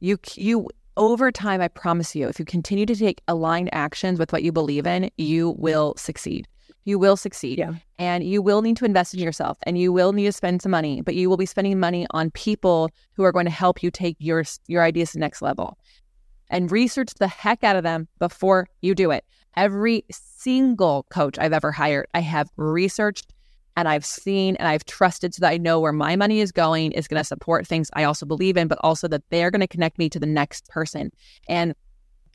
you 0.00 0.18
you 0.36 0.68
over 0.96 1.30
time. 1.32 1.60
I 1.60 1.68
promise 1.68 2.14
you, 2.14 2.28
if 2.28 2.38
you 2.38 2.44
continue 2.44 2.86
to 2.86 2.94
take 2.94 3.20
aligned 3.28 3.70
actions 3.72 4.18
with 4.18 4.32
what 4.32 4.42
you 4.42 4.52
believe 4.52 4.86
in, 4.86 5.10
you 5.16 5.50
will 5.58 5.94
succeed. 5.96 6.48
You 6.86 6.98
will 6.98 7.16
succeed, 7.16 7.58
Yeah. 7.58 7.74
and 7.98 8.22
you 8.22 8.42
will 8.42 8.60
need 8.60 8.76
to 8.76 8.84
invest 8.84 9.14
in 9.14 9.20
yourself, 9.20 9.56
and 9.62 9.78
you 9.78 9.92
will 9.92 10.12
need 10.12 10.26
to 10.26 10.32
spend 10.32 10.60
some 10.60 10.70
money. 10.70 11.00
But 11.00 11.14
you 11.14 11.30
will 11.30 11.38
be 11.38 11.46
spending 11.46 11.80
money 11.80 12.06
on 12.10 12.30
people 12.32 12.90
who 13.14 13.24
are 13.24 13.32
going 13.32 13.46
to 13.46 13.50
help 13.50 13.82
you 13.82 13.90
take 13.90 14.16
your 14.18 14.44
your 14.66 14.82
ideas 14.82 15.12
to 15.12 15.14
the 15.14 15.20
next 15.20 15.40
level, 15.40 15.78
and 16.50 16.70
research 16.70 17.14
the 17.14 17.28
heck 17.28 17.64
out 17.64 17.76
of 17.76 17.84
them 17.84 18.06
before 18.18 18.68
you 18.82 18.94
do 18.94 19.10
it. 19.10 19.24
Every 19.56 20.04
single 20.10 21.06
coach 21.10 21.38
I've 21.38 21.52
ever 21.52 21.72
hired, 21.72 22.06
I 22.12 22.20
have 22.20 22.50
researched 22.56 23.32
and 23.76 23.88
I've 23.88 24.04
seen 24.04 24.56
and 24.56 24.68
I've 24.68 24.84
trusted 24.84 25.34
so 25.34 25.40
that 25.40 25.52
I 25.52 25.56
know 25.56 25.80
where 25.80 25.92
my 25.92 26.16
money 26.16 26.40
is 26.40 26.52
going 26.52 26.92
is 26.92 27.08
going 27.08 27.20
to 27.20 27.24
support 27.24 27.66
things 27.66 27.90
I 27.94 28.04
also 28.04 28.26
believe 28.26 28.56
in, 28.56 28.68
but 28.68 28.78
also 28.82 29.08
that 29.08 29.22
they're 29.30 29.50
going 29.50 29.60
to 29.60 29.66
connect 29.66 29.98
me 29.98 30.08
to 30.10 30.20
the 30.20 30.26
next 30.26 30.68
person. 30.68 31.10
And 31.48 31.74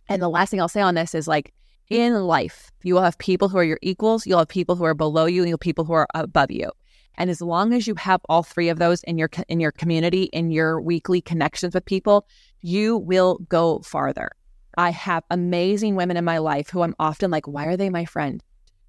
and 0.08 0.22
the 0.22 0.30
last 0.30 0.50
thing 0.50 0.60
I'll 0.60 0.68
say 0.68 0.82
on 0.82 0.96
this 0.96 1.14
is 1.16 1.28
like 1.28 1.54
in 1.90 2.14
life, 2.14 2.72
you 2.84 2.94
will 2.94 3.02
have 3.02 3.18
people 3.18 3.50
who 3.50 3.58
are 3.58 3.64
your 3.64 3.80
equals, 3.82 4.28
you'll 4.28 4.40
have 4.40 4.48
people 4.48 4.76
who 4.76 4.84
are 4.84 4.94
below 4.94 5.26
you, 5.26 5.42
and 5.42 5.50
you'll 5.50 5.56
have 5.56 5.62
people 5.62 5.86
who 5.86 5.94
are 5.94 6.08
above 6.14 6.52
you. 6.52 6.72
And 7.18 7.30
as 7.30 7.42
long 7.42 7.74
as 7.74 7.88
you 7.88 7.96
have 7.96 8.22
all 8.30 8.44
three 8.44 8.70
of 8.70 8.80
those 8.80 9.04
in 9.04 9.18
your 9.18 9.30
in 9.48 9.60
your 9.60 9.72
community, 9.72 10.24
in 10.24 10.52
your 10.52 10.82
weekly 10.82 11.22
connections 11.22 11.74
with 11.74 11.86
people, 11.86 12.28
you 12.62 12.98
will 12.98 13.40
go 13.50 13.80
farther. 13.80 14.32
I 14.78 14.92
have 14.92 15.24
amazing 15.30 15.96
women 15.96 16.16
in 16.16 16.24
my 16.24 16.38
life 16.38 16.70
who 16.70 16.82
I'm 16.84 16.96
often 17.00 17.32
like, 17.32 17.48
why 17.48 17.66
are 17.66 17.76
they 17.76 17.90
my 17.90 18.06
friend? 18.06 18.42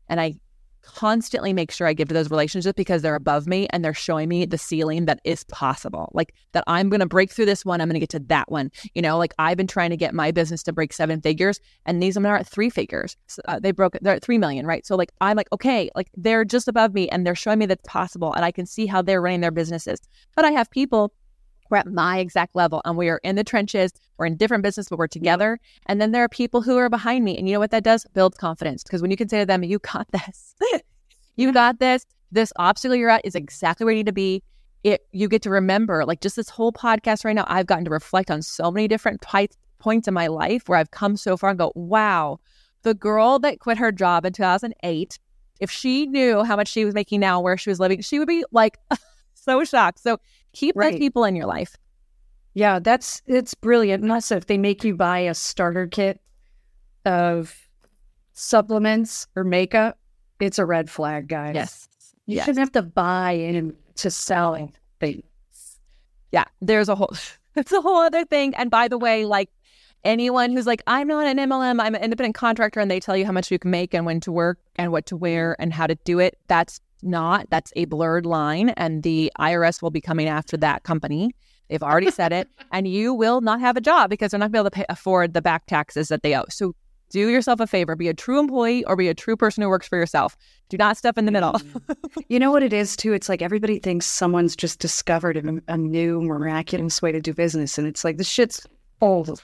And 0.08 0.20
I 0.20 0.34
constantly 0.82 1.52
make 1.52 1.70
sure 1.70 1.86
I 1.86 1.92
give 1.92 2.08
to 2.08 2.14
those 2.14 2.30
relationships 2.30 2.76
because 2.76 3.02
they're 3.02 3.14
above 3.14 3.46
me 3.46 3.66
and 3.70 3.84
they're 3.84 3.94
showing 3.94 4.28
me 4.28 4.44
the 4.44 4.58
ceiling 4.58 5.06
that 5.06 5.20
is 5.24 5.44
possible. 5.44 6.10
Like 6.14 6.34
that 6.52 6.64
I'm 6.66 6.88
going 6.88 7.00
to 7.00 7.06
break 7.06 7.30
through 7.30 7.46
this 7.46 7.64
one, 7.64 7.80
I'm 7.80 7.88
going 7.88 7.94
to 7.94 8.00
get 8.00 8.10
to 8.10 8.18
that 8.20 8.50
one. 8.50 8.70
You 8.94 9.02
know, 9.02 9.18
like 9.18 9.34
I've 9.38 9.56
been 9.56 9.66
trying 9.66 9.90
to 9.90 9.96
get 9.96 10.14
my 10.14 10.30
business 10.30 10.62
to 10.64 10.72
break 10.72 10.92
seven 10.92 11.20
figures 11.20 11.60
and 11.86 12.02
these 12.02 12.16
women 12.16 12.30
are 12.30 12.36
at 12.36 12.46
three 12.46 12.70
figures. 12.70 13.16
So, 13.26 13.42
uh, 13.46 13.60
they 13.60 13.72
broke 13.72 13.96
they're 14.00 14.14
at 14.14 14.22
3 14.22 14.38
million, 14.38 14.66
right? 14.66 14.86
So 14.86 14.96
like 14.96 15.10
I'm 15.20 15.36
like, 15.36 15.48
okay, 15.52 15.90
like 15.94 16.10
they're 16.16 16.44
just 16.44 16.68
above 16.68 16.94
me 16.94 17.08
and 17.08 17.26
they're 17.26 17.34
showing 17.34 17.58
me 17.58 17.66
that's 17.66 17.86
possible 17.86 18.32
and 18.32 18.44
I 18.44 18.52
can 18.52 18.66
see 18.66 18.86
how 18.86 19.02
they're 19.02 19.20
running 19.22 19.40
their 19.40 19.50
businesses. 19.50 20.00
But 20.36 20.44
I 20.44 20.50
have 20.52 20.70
people 20.70 21.12
we're 21.70 21.78
at 21.78 21.86
my 21.86 22.18
exact 22.18 22.54
level 22.54 22.82
and 22.84 22.96
we 22.96 23.08
are 23.08 23.20
in 23.22 23.36
the 23.36 23.44
trenches. 23.44 23.92
We're 24.18 24.26
in 24.26 24.36
different 24.36 24.62
business, 24.62 24.88
but 24.88 24.98
we're 24.98 25.06
together. 25.06 25.58
And 25.86 26.00
then 26.00 26.12
there 26.12 26.24
are 26.24 26.28
people 26.28 26.62
who 26.62 26.76
are 26.76 26.88
behind 26.88 27.24
me. 27.24 27.38
And 27.38 27.48
you 27.48 27.54
know 27.54 27.60
what 27.60 27.70
that 27.70 27.84
does? 27.84 28.06
Builds 28.12 28.36
confidence. 28.36 28.82
Because 28.82 29.00
when 29.00 29.10
you 29.10 29.16
can 29.16 29.28
say 29.28 29.38
to 29.38 29.46
them, 29.46 29.62
you 29.62 29.78
got 29.78 30.08
this, 30.10 30.54
you 31.36 31.52
got 31.52 31.78
this, 31.78 32.04
this 32.32 32.52
obstacle 32.56 32.96
you're 32.96 33.10
at 33.10 33.24
is 33.24 33.34
exactly 33.34 33.84
where 33.84 33.92
you 33.92 34.00
need 34.00 34.06
to 34.06 34.12
be. 34.12 34.42
It 34.82 35.06
you 35.12 35.28
get 35.28 35.42
to 35.42 35.50
remember, 35.50 36.06
like 36.06 36.22
just 36.22 36.36
this 36.36 36.48
whole 36.48 36.72
podcast 36.72 37.24
right 37.24 37.34
now, 37.34 37.44
I've 37.48 37.66
gotten 37.66 37.84
to 37.84 37.90
reflect 37.90 38.30
on 38.30 38.40
so 38.40 38.70
many 38.70 38.88
different 38.88 39.22
points 39.78 40.08
in 40.08 40.14
my 40.14 40.26
life 40.26 40.68
where 40.68 40.78
I've 40.78 40.90
come 40.90 41.16
so 41.18 41.36
far 41.36 41.50
and 41.50 41.58
go, 41.58 41.70
wow, 41.74 42.40
the 42.82 42.94
girl 42.94 43.38
that 43.40 43.60
quit 43.60 43.76
her 43.76 43.92
job 43.92 44.24
in 44.24 44.32
2008, 44.32 45.18
if 45.60 45.70
she 45.70 46.06
knew 46.06 46.44
how 46.44 46.56
much 46.56 46.68
she 46.68 46.86
was 46.86 46.94
making 46.94 47.20
now, 47.20 47.40
where 47.40 47.58
she 47.58 47.68
was 47.68 47.78
living, 47.78 48.00
she 48.00 48.18
would 48.18 48.28
be 48.28 48.42
like 48.52 48.78
so 49.34 49.64
shocked. 49.64 49.98
So 50.00 50.18
keep 50.52 50.76
Right. 50.76 50.92
those 50.92 50.98
people 50.98 51.24
in 51.24 51.36
your 51.36 51.46
life. 51.46 51.76
Yeah, 52.54 52.78
that's 52.80 53.22
it's 53.26 53.54
brilliant. 53.54 54.02
And 54.02 54.10
also, 54.12 54.36
if 54.36 54.46
they 54.46 54.58
make 54.58 54.82
you 54.84 54.96
buy 54.96 55.20
a 55.20 55.34
starter 55.34 55.86
kit 55.86 56.20
of 57.04 57.54
supplements 58.32 59.26
or 59.36 59.44
makeup, 59.44 59.98
it's 60.40 60.58
a 60.58 60.64
red 60.66 60.90
flag, 60.90 61.28
guys. 61.28 61.54
Yes. 61.54 61.88
you 62.26 62.36
Yes. 62.36 62.44
shouldn't 62.46 62.60
have 62.60 62.72
to 62.72 62.82
buy 62.82 63.32
into 63.32 64.10
selling 64.10 64.72
things. 65.00 65.22
Yeah. 66.32 66.44
There's 66.60 66.88
a 66.88 66.94
whole 66.94 67.12
it's 67.56 67.72
a 67.72 67.80
whole 67.80 67.96
other 67.98 68.24
thing. 68.24 68.54
And 68.54 68.70
by 68.70 68.88
the 68.88 68.98
way, 68.98 69.24
like 69.24 69.50
anyone 70.04 70.52
who's 70.52 70.66
like, 70.66 70.82
I'm 70.86 71.08
not 71.08 71.26
an 71.26 71.36
MLM, 71.38 71.80
I'm 71.80 71.94
an 71.94 72.02
independent 72.02 72.34
contractor, 72.34 72.80
and 72.80 72.90
they 72.90 73.00
tell 73.00 73.16
you 73.16 73.26
how 73.26 73.32
much 73.32 73.50
you 73.50 73.58
can 73.58 73.70
make 73.70 73.92
and 73.94 74.06
when 74.06 74.20
to 74.20 74.32
work 74.32 74.58
and 74.76 74.92
what 74.92 75.06
to 75.06 75.16
wear 75.16 75.56
and 75.58 75.72
how 75.72 75.86
to 75.86 75.94
do 76.04 76.18
it, 76.20 76.38
that's 76.48 76.80
not. 77.02 77.48
That's 77.50 77.72
a 77.76 77.84
blurred 77.86 78.26
line. 78.26 78.70
And 78.70 79.02
the 79.02 79.32
IRS 79.38 79.82
will 79.82 79.90
be 79.90 80.00
coming 80.00 80.28
after 80.28 80.56
that 80.58 80.82
company. 80.82 81.34
They've 81.68 81.82
already 81.82 82.10
said 82.20 82.32
it. 82.32 82.48
And 82.72 82.86
you 82.88 83.14
will 83.14 83.40
not 83.40 83.60
have 83.60 83.76
a 83.76 83.80
job 83.80 84.10
because 84.10 84.30
they're 84.30 84.40
not 84.40 84.52
going 84.52 84.64
to 84.64 84.70
be 84.70 84.78
able 84.78 84.84
to 84.84 84.88
pay, 84.88 84.94
afford 84.94 85.34
the 85.34 85.42
back 85.42 85.66
taxes 85.66 86.08
that 86.08 86.22
they 86.22 86.34
owe. 86.36 86.44
So 86.50 86.74
Do 87.10 87.28
yourself 87.28 87.58
a 87.58 87.66
favor. 87.66 87.96
Be 87.96 88.08
a 88.08 88.14
true 88.14 88.38
employee 88.38 88.84
or 88.84 88.94
be 88.94 89.08
a 89.08 89.14
true 89.14 89.36
person 89.36 89.62
who 89.62 89.68
works 89.68 89.88
for 89.88 89.98
yourself. 89.98 90.36
Do 90.68 90.76
not 90.76 90.96
step 90.96 91.18
in 91.18 91.26
the 91.26 91.32
middle. 91.32 91.54
Mm-hmm. 91.54 92.20
you 92.28 92.38
know 92.38 92.52
what 92.52 92.62
it 92.62 92.72
is 92.72 92.96
too? 92.96 93.12
It's 93.12 93.28
like 93.28 93.42
everybody 93.42 93.80
thinks 93.80 94.06
someone's 94.06 94.54
just 94.54 94.78
discovered 94.78 95.36
a, 95.36 95.72
a 95.72 95.76
new 95.76 96.20
miraculous 96.22 97.02
way 97.02 97.10
to 97.10 97.20
do 97.20 97.34
business, 97.34 97.78
and 97.78 97.86
it's 97.88 98.04
like 98.04 98.16
this 98.16 98.28
shit's 98.28 98.64
old. 99.00 99.42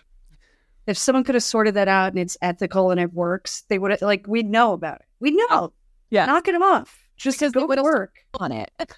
If 0.87 0.97
someone 0.97 1.25
could 1.25 1.35
have 1.35 1.43
sorted 1.43 1.75
that 1.75 1.89
out 1.89 2.13
and 2.13 2.21
it's 2.21 2.37
ethical 2.41 2.93
and 2.93 3.01
it 3.01 3.13
works, 3.13 3.65
they 3.69 3.79
would 3.81 3.91
have 3.91 4.03
like 4.03 4.27
we'd 4.29 4.49
know 4.49 4.73
about 4.73 5.01
it. 5.01 5.07
we'd 5.19 5.35
know. 5.35 5.73
Yeah. 6.11 6.27
Knock 6.27 6.47
it 6.47 6.55
off. 6.55 7.06
Just 7.17 7.41
Because 7.41 7.53
go 7.53 7.75
to 7.75 7.83
work. 7.83 8.17
on 8.41 8.53
it. 8.53 8.71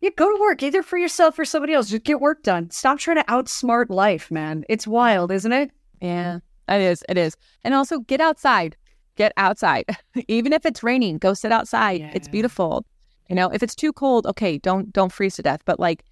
Yeah, 0.00 0.10
go 0.16 0.30
to 0.30 0.38
work 0.38 0.62
either 0.62 0.82
for 0.82 0.98
yourself 0.98 1.38
or 1.38 1.46
somebody 1.46 1.72
else. 1.72 1.88
Just 1.88 2.04
get 2.04 2.20
work 2.20 2.42
done. 2.42 2.68
Stop 2.68 2.98
trying 2.98 3.16
to 3.16 3.24
outsmart 3.24 3.88
life, 3.88 4.30
man. 4.30 4.62
It's 4.68 4.86
wild, 4.86 5.32
isn't 5.32 5.52
it? 5.52 5.70
Yeah, 6.02 6.40
it 6.68 6.82
is. 6.82 7.02
It 7.08 7.16
is. 7.16 7.38
And 7.62 7.72
also 7.72 8.00
get 8.00 8.20
outside. 8.20 8.76
Get 9.16 9.32
outside. 9.38 9.86
Even 10.28 10.52
if 10.52 10.66
it's 10.66 10.82
raining, 10.82 11.16
go 11.16 11.32
sit 11.32 11.52
outside. 11.52 12.02
It's 12.12 12.28
beautiful. 12.28 12.84
You 13.30 13.36
know, 13.36 13.48
if 13.48 13.62
it's 13.62 13.74
too 13.74 13.94
cold, 13.94 14.26
okay, 14.26 14.58
don't 14.58 14.92
don't 14.92 15.10
freeze 15.10 15.36
to 15.36 15.42
death. 15.42 15.62
But 15.64 15.80
like 15.80 16.04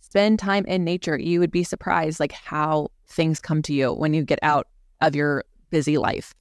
spend 0.00 0.38
time 0.38 0.66
in 0.66 0.84
nature. 0.84 1.16
You 1.16 1.40
would 1.40 1.50
be 1.50 1.64
surprised 1.64 2.20
like 2.20 2.32
how 2.32 2.88
things 3.08 3.40
come 3.40 3.62
to 3.62 3.72
you 3.72 3.94
when 3.94 4.12
you 4.12 4.24
get 4.24 4.40
out 4.42 4.66
of 5.00 5.14
your 5.16 5.44
busy 5.70 5.96
life. 5.96 6.34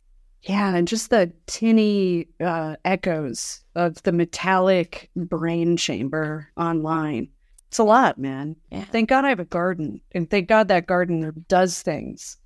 Yeah, 0.44 0.76
and 0.76 0.88
just 0.88 1.10
the 1.12 1.32
tinny 1.46 2.28
uh, 2.40 2.76
echoes 2.84 3.62
of 3.76 4.02
the 4.04 4.12
metallic 4.12 5.10
brain 5.16 5.78
chamber 5.78 6.48
online. 6.58 7.30
It's 7.68 7.80
a 7.80 7.84
lot, 7.84 8.18
man. 8.18 8.56
Yeah. 8.72 8.86
Thank 8.86 9.10
God 9.10 9.24
I 9.24 9.30
have 9.30 9.40
a 9.40 9.46
garden, 9.46 10.02
and 10.14 10.30
thank 10.30 10.48
God 10.50 10.68
that 10.70 10.88
garden 10.88 11.46
does 11.48 11.82
things. 11.82 12.38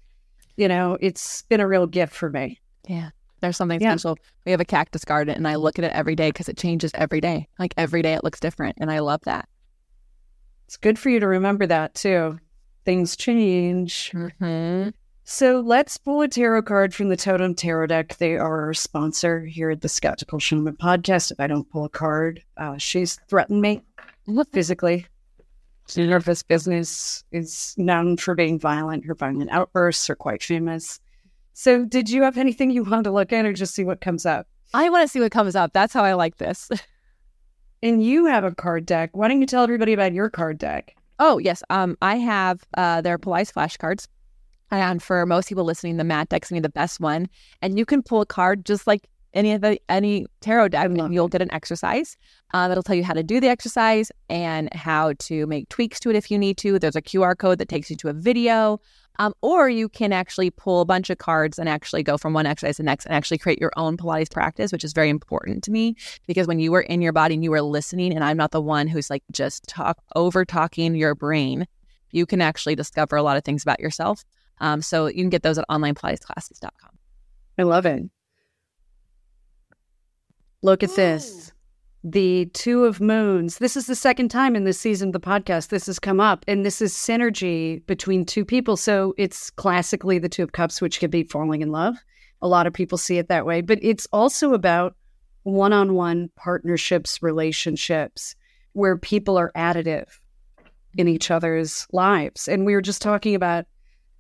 You 0.57 0.67
know, 0.67 0.97
it's 1.01 1.43
been 1.43 1.59
a 1.61 1.67
real 1.67 1.87
gift 1.87 2.13
for 2.13 2.29
me. 2.29 2.59
Yeah. 2.87 3.09
There's 3.41 3.57
something 3.57 3.81
Yeah. 3.81 3.91
special. 3.95 4.17
We 4.45 4.51
have 4.51 4.61
a 4.61 4.65
cactus 4.65 5.03
garden 5.03 5.35
and 5.35 5.47
I 5.47 5.55
look 5.55 5.77
at 5.77 5.83
it 5.85 5.91
every 5.91 6.15
day 6.15 6.29
because 6.29 6.47
it 6.47 6.57
changes 6.57 6.91
every 6.95 7.19
day. 7.19 7.47
Like 7.59 7.73
every 7.77 8.01
day 8.01 8.13
it 8.13 8.23
looks 8.23 8.39
different. 8.39 8.77
And 8.79 8.89
I 8.89 8.99
love 8.99 9.19
that. 9.25 9.49
It's 10.65 10.77
good 10.77 10.97
for 10.97 11.09
you 11.09 11.19
to 11.19 11.27
remember 11.27 11.67
that 11.67 11.93
too. 11.93 12.39
Things 12.85 13.17
change. 13.17 14.11
Mm-hmm. 14.15 14.89
So 15.27 15.59
let's 15.59 15.97
pull 15.97 16.21
a 16.21 16.27
tarot 16.27 16.61
card 16.61 16.93
from 16.93 17.09
the 17.09 17.17
Totem 17.17 17.55
Tarot 17.55 17.87
deck. 17.87 18.15
They 18.17 18.35
are 18.35 18.65
our 18.65 18.75
sponsor 18.75 19.43
here 19.43 19.71
at 19.71 19.81
the 19.81 19.89
Skeptical 19.89 20.37
Shaman 20.37 20.77
podcast. 20.77 21.31
If 21.31 21.39
I 21.39 21.47
don't 21.47 21.67
pull 21.71 21.85
a 21.85 21.89
card, 21.89 22.43
uh, 22.57 22.77
she's 22.77 23.19
threatened 23.27 23.59
me 23.59 23.81
physically. 24.51 25.07
Nervous 25.97 26.43
business 26.43 27.23
is 27.31 27.73
known 27.75 28.17
for 28.17 28.35
being 28.35 28.59
violent. 28.59 29.03
Her 29.05 29.15
violent 29.15 29.49
outbursts 29.49 30.11
are 30.11 30.15
quite 30.15 30.43
famous. 30.43 30.99
So, 31.53 31.85
did 31.85 32.07
you 32.07 32.21
have 32.21 32.37
anything 32.37 32.69
you 32.69 32.83
wanted 32.83 33.05
to 33.05 33.11
look 33.11 33.33
at, 33.33 33.45
or 33.45 33.53
just 33.53 33.73
see 33.73 33.83
what 33.83 34.01
comes 34.01 34.27
up? 34.27 34.47
I 34.75 34.89
want 34.91 35.05
to 35.05 35.07
see 35.07 35.21
what 35.21 35.31
comes 35.31 35.55
up. 35.55 35.73
That's 35.73 35.93
how 35.93 36.03
I 36.03 36.13
like 36.13 36.37
this. 36.37 36.69
And 37.83 38.01
you 38.01 38.25
have 38.25 38.43
a 38.43 38.55
card 38.55 38.87
deck. 38.87 39.11
Why 39.15 39.27
don't 39.27 39.41
you 39.41 39.45
tell 39.45 39.61
everybody 39.61 39.93
about 39.93 40.13
your 40.13 40.27
card 40.27 40.57
deck? 40.57 40.95
Oh, 41.19 41.37
yes. 41.37 41.61
Um, 41.69 41.95
I 42.01 42.15
have 42.15 42.63
uh 42.75 43.01
their 43.01 43.19
Pilates 43.19 43.53
flashcards. 43.53 44.07
And 44.71 45.01
for 45.01 45.25
most 45.25 45.49
people 45.49 45.63
listening, 45.63 45.97
the 45.97 46.03
mat 46.03 46.29
deck's 46.29 46.49
gonna 46.49 46.61
be 46.61 46.63
the 46.63 46.69
best 46.69 46.99
one. 46.99 47.27
And 47.61 47.77
you 47.77 47.85
can 47.85 48.01
pull 48.01 48.21
a 48.21 48.25
card 48.25 48.65
just 48.65 48.87
like 48.87 49.07
any 49.35 49.51
of 49.51 49.61
the 49.61 49.79
any 49.89 50.25
tarot 50.39 50.69
deck, 50.69 50.85
and 50.85 51.13
you'll 51.13 51.27
get 51.27 51.41
an 51.41 51.53
exercise. 51.53 52.17
Um, 52.53 52.71
it'll 52.71 52.83
tell 52.83 52.95
you 52.95 53.03
how 53.03 53.13
to 53.13 53.23
do 53.23 53.39
the 53.39 53.49
exercise 53.49 54.11
and 54.29 54.73
how 54.73 55.13
to 55.19 55.45
make 55.45 55.69
tweaks 55.69 55.99
to 55.99 56.09
it 56.09 56.15
if 56.15 56.31
you 56.31 56.39
need 56.39 56.57
to. 56.59 56.79
There's 56.79 56.95
a 56.95 57.01
QR 57.01 57.37
code 57.37 57.59
that 57.59 57.69
takes 57.69 57.89
you 57.89 57.97
to 57.97 58.07
a 58.07 58.13
video. 58.13 58.79
Um, 59.17 59.33
or 59.41 59.69
you 59.69 59.87
can 59.87 60.11
actually 60.11 60.49
pull 60.49 60.81
a 60.81 60.85
bunch 60.85 61.09
of 61.09 61.19
cards 61.19 61.57
and 61.57 61.69
actually 61.69 62.03
go 62.03 62.17
from 62.17 62.33
one 62.33 62.45
exercise 62.45 62.77
to 62.77 62.83
the 62.83 62.85
next 62.85 63.05
and 63.05 63.15
actually 63.15 63.37
create 63.37 63.61
your 63.61 63.71
own 63.77 63.95
Pilates 63.95 64.29
practice, 64.29 64.73
which 64.73 64.83
is 64.83 64.91
very 64.91 65.09
important 65.09 65.63
to 65.65 65.71
me 65.71 65.95
because 66.27 66.47
when 66.47 66.59
you 66.59 66.71
were 66.71 66.81
in 66.81 67.01
your 67.01 67.13
body 67.13 67.35
and 67.35 67.43
you 67.43 67.51
were 67.51 67.61
listening, 67.61 68.13
and 68.13 68.25
I'm 68.25 68.35
not 68.35 68.51
the 68.51 68.61
one 68.61 68.87
who's 68.87 69.09
like 69.09 69.23
just 69.31 69.67
talk 69.67 69.99
over 70.15 70.43
talking 70.43 70.95
your 70.95 71.15
brain, 71.15 71.65
you 72.11 72.25
can 72.25 72.41
actually 72.41 72.75
discover 72.75 73.15
a 73.15 73.23
lot 73.23 73.37
of 73.37 73.45
things 73.45 73.63
about 73.63 73.79
yourself. 73.79 74.23
Um, 74.59 74.81
so 74.81 75.07
you 75.07 75.15
can 75.15 75.29
get 75.29 75.43
those 75.43 75.57
at 75.57 75.67
onlinepilatesclasses.com. 75.69 76.91
I 77.57 77.63
love 77.63 77.85
it. 77.85 78.03
Look 80.61 80.83
at 80.83 80.95
this. 80.95 81.51
The 82.03 82.45
Two 82.53 82.85
of 82.85 83.01
Moons. 83.01 83.57
This 83.57 83.75
is 83.75 83.87
the 83.87 83.95
second 83.95 84.29
time 84.29 84.55
in 84.55 84.63
this 84.63 84.79
season 84.79 85.09
of 85.09 85.13
the 85.13 85.19
podcast 85.19 85.69
this 85.69 85.87
has 85.87 85.97
come 85.97 86.19
up, 86.19 86.45
and 86.47 86.65
this 86.65 86.81
is 86.81 86.93
synergy 86.93 87.85
between 87.87 88.25
two 88.25 88.45
people. 88.45 88.77
So 88.77 89.13
it's 89.17 89.49
classically 89.49 90.19
the 90.19 90.29
Two 90.29 90.43
of 90.43 90.51
Cups, 90.51 90.81
which 90.81 90.99
could 90.99 91.11
be 91.11 91.23
falling 91.23 91.61
in 91.61 91.71
love. 91.71 91.95
A 92.41 92.47
lot 92.47 92.67
of 92.67 92.73
people 92.73 92.97
see 92.97 93.17
it 93.17 93.27
that 93.29 93.45
way, 93.45 93.61
but 93.61 93.79
it's 93.81 94.07
also 94.13 94.53
about 94.53 94.95
one 95.43 95.73
on 95.73 95.93
one 95.93 96.29
partnerships, 96.35 97.23
relationships 97.23 98.35
where 98.73 98.97
people 98.97 99.37
are 99.37 99.51
additive 99.55 100.07
in 100.97 101.07
each 101.07 101.31
other's 101.31 101.87
lives. 101.91 102.47
And 102.47 102.65
we 102.65 102.73
were 102.73 102.81
just 102.81 103.01
talking 103.01 103.35
about 103.35 103.65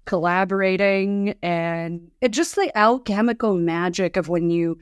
collaborating 0.05 1.35
and 1.41 2.11
it 2.21 2.29
just 2.29 2.55
the 2.55 2.75
alchemical 2.77 3.55
magic 3.55 4.17
of 4.17 4.29
when 4.29 4.49
you 4.49 4.77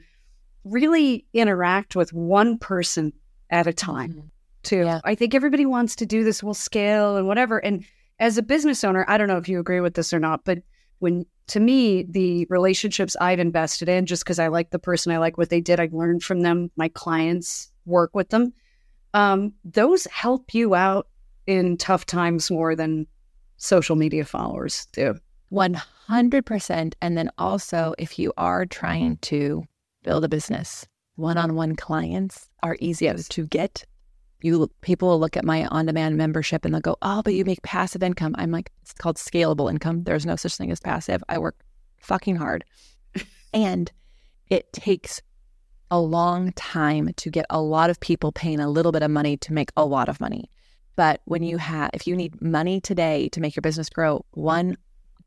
really 0.64 1.26
interact 1.32 1.96
with 1.96 2.12
one 2.12 2.58
person 2.58 3.12
at 3.50 3.66
a 3.66 3.72
time 3.72 4.30
too. 4.62 4.84
Yeah. 4.84 5.00
I 5.04 5.14
think 5.14 5.34
everybody 5.34 5.66
wants 5.66 5.96
to 5.96 6.06
do 6.06 6.24
this 6.24 6.42
will 6.42 6.54
scale 6.54 7.16
and 7.16 7.26
whatever. 7.26 7.58
And 7.58 7.84
as 8.18 8.38
a 8.38 8.42
business 8.42 8.84
owner, 8.84 9.04
I 9.08 9.18
don't 9.18 9.28
know 9.28 9.36
if 9.36 9.48
you 9.48 9.60
agree 9.60 9.80
with 9.80 9.94
this 9.94 10.12
or 10.12 10.18
not, 10.18 10.44
but 10.44 10.62
when 10.98 11.26
to 11.48 11.60
me, 11.60 12.04
the 12.04 12.46
relationships 12.48 13.16
I've 13.20 13.38
invested 13.38 13.88
in, 13.88 14.06
just 14.06 14.24
because 14.24 14.38
I 14.38 14.48
like 14.48 14.70
the 14.70 14.78
person, 14.78 15.12
I 15.12 15.18
like 15.18 15.36
what 15.36 15.50
they 15.50 15.60
did, 15.60 15.78
I 15.78 15.90
learned 15.92 16.22
from 16.22 16.40
them, 16.40 16.70
my 16.76 16.88
clients 16.88 17.70
work 17.84 18.14
with 18.14 18.30
them. 18.30 18.54
Um, 19.12 19.52
those 19.64 20.06
help 20.06 20.54
you 20.54 20.74
out 20.74 21.06
in 21.46 21.76
tough 21.76 22.06
times 22.06 22.50
more 22.50 22.74
than 22.74 23.06
social 23.64 23.96
media 23.96 24.24
followers 24.24 24.86
do. 24.92 25.14
100%. 25.52 26.94
And 27.00 27.18
then 27.18 27.30
also, 27.38 27.94
if 27.98 28.18
you 28.18 28.32
are 28.36 28.66
trying 28.66 29.16
to 29.18 29.64
build 30.02 30.24
a 30.24 30.28
business, 30.28 30.86
one 31.16 31.38
on 31.38 31.54
one 31.54 31.76
clients 31.76 32.48
are 32.62 32.76
easiest 32.80 33.30
to 33.32 33.46
get. 33.46 33.84
You 34.42 34.70
people 34.82 35.08
will 35.08 35.20
look 35.20 35.36
at 35.38 35.44
my 35.44 35.66
on 35.66 35.86
demand 35.86 36.18
membership 36.18 36.64
and 36.64 36.74
they'll 36.74 36.80
go, 36.82 36.96
Oh, 37.00 37.22
but 37.22 37.32
you 37.34 37.44
make 37.44 37.62
passive 37.62 38.02
income. 38.02 38.34
I'm 38.36 38.50
like, 38.50 38.70
it's 38.82 38.92
called 38.92 39.16
scalable 39.16 39.70
income. 39.70 40.04
There's 40.04 40.26
no 40.26 40.36
such 40.36 40.56
thing 40.56 40.70
as 40.70 40.80
passive. 40.80 41.22
I 41.28 41.38
work 41.38 41.56
fucking 41.98 42.36
hard. 42.36 42.64
and 43.54 43.90
it 44.50 44.70
takes 44.72 45.22
a 45.90 46.00
long 46.00 46.52
time 46.52 47.12
to 47.16 47.30
get 47.30 47.46
a 47.48 47.62
lot 47.62 47.88
of 47.88 48.00
people 48.00 48.32
paying 48.32 48.60
a 48.60 48.68
little 48.68 48.92
bit 48.92 49.02
of 49.02 49.10
money 49.10 49.36
to 49.38 49.52
make 49.52 49.70
a 49.76 49.84
lot 49.84 50.08
of 50.08 50.20
money. 50.20 50.50
But 50.96 51.20
when 51.24 51.40
mm-hmm. 51.40 51.50
you 51.50 51.58
have, 51.58 51.90
if 51.92 52.06
you 52.06 52.16
need 52.16 52.40
money 52.40 52.80
today 52.80 53.28
to 53.30 53.40
make 53.40 53.56
your 53.56 53.62
business 53.62 53.88
grow, 53.88 54.24
one 54.32 54.76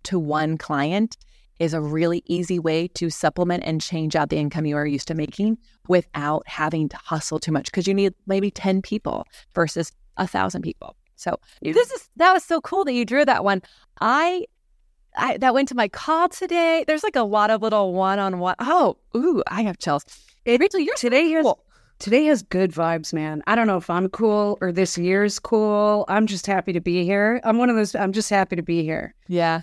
to 0.04 0.20
one 0.20 0.58
client 0.58 1.18
is 1.60 1.74
a 1.74 1.82
really 1.82 2.24
easy 2.28 2.60
way 2.60 2.88
to 2.88 3.10
supplement 3.10 3.64
and 3.66 3.82
change 3.82 4.16
out 4.16 4.30
the 4.30 4.38
income 4.38 4.66
you 4.66 4.78
are 4.78 4.86
used 4.86 5.08
to 5.08 5.16
making 5.16 5.58
without 5.88 6.48
having 6.48 6.88
to 6.90 6.98
hustle 6.98 7.40
too 7.40 7.52
much 7.52 7.66
because 7.66 7.88
you 7.88 7.94
need 7.94 8.14
maybe 8.28 8.52
10 8.52 8.82
people 8.82 9.26
versus 9.56 9.92
a 10.18 10.28
thousand 10.28 10.62
people. 10.62 10.96
So 11.16 11.40
this 11.62 11.92
is 11.92 12.10
that 12.18 12.32
was 12.32 12.44
so 12.44 12.62
cool 12.62 12.86
that 12.86 12.94
you 12.94 13.04
drew 13.04 13.26
that 13.26 13.44
one. 13.44 13.64
I 14.00 14.46
I 15.16 15.38
that 15.38 15.56
went 15.56 15.68
to 15.70 15.76
my 15.76 15.88
call 15.88 16.30
today. 16.30 16.84
There's 16.86 17.04
like 17.04 17.16
a 17.16 17.24
lot 17.24 17.50
of 17.50 17.64
little 17.64 17.94
one 17.94 18.20
on 18.20 18.38
one. 18.38 18.56
Oh, 18.60 18.98
ooh, 19.16 19.42
I 19.48 19.64
have 19.64 19.80
chills. 19.80 20.06
Rachel, 20.46 20.80
you're 20.80 20.96
Today 20.96 21.30
has 21.32 21.44
cool. 21.44 21.60
Today 22.00 22.26
has 22.26 22.44
good 22.44 22.72
vibes, 22.72 23.12
man. 23.12 23.42
I 23.48 23.56
don't 23.56 23.66
know 23.66 23.78
if 23.78 23.90
I'm 23.90 24.08
cool 24.10 24.58
or 24.62 24.72
this 24.72 24.98
year's 24.98 25.40
cool. 25.40 26.06
I'm 26.08 26.28
just 26.28 26.46
happy 26.46 26.72
to 26.74 26.80
be 26.80 27.04
here. 27.04 27.42
I'm 27.44 27.58
one 27.58 27.70
of 27.70 27.76
those. 27.76 27.96
I'm 27.96 28.14
just 28.14 28.30
happy 28.30 28.56
to 28.56 28.62
be 28.62 28.84
here. 28.84 29.16
Yeah. 29.28 29.62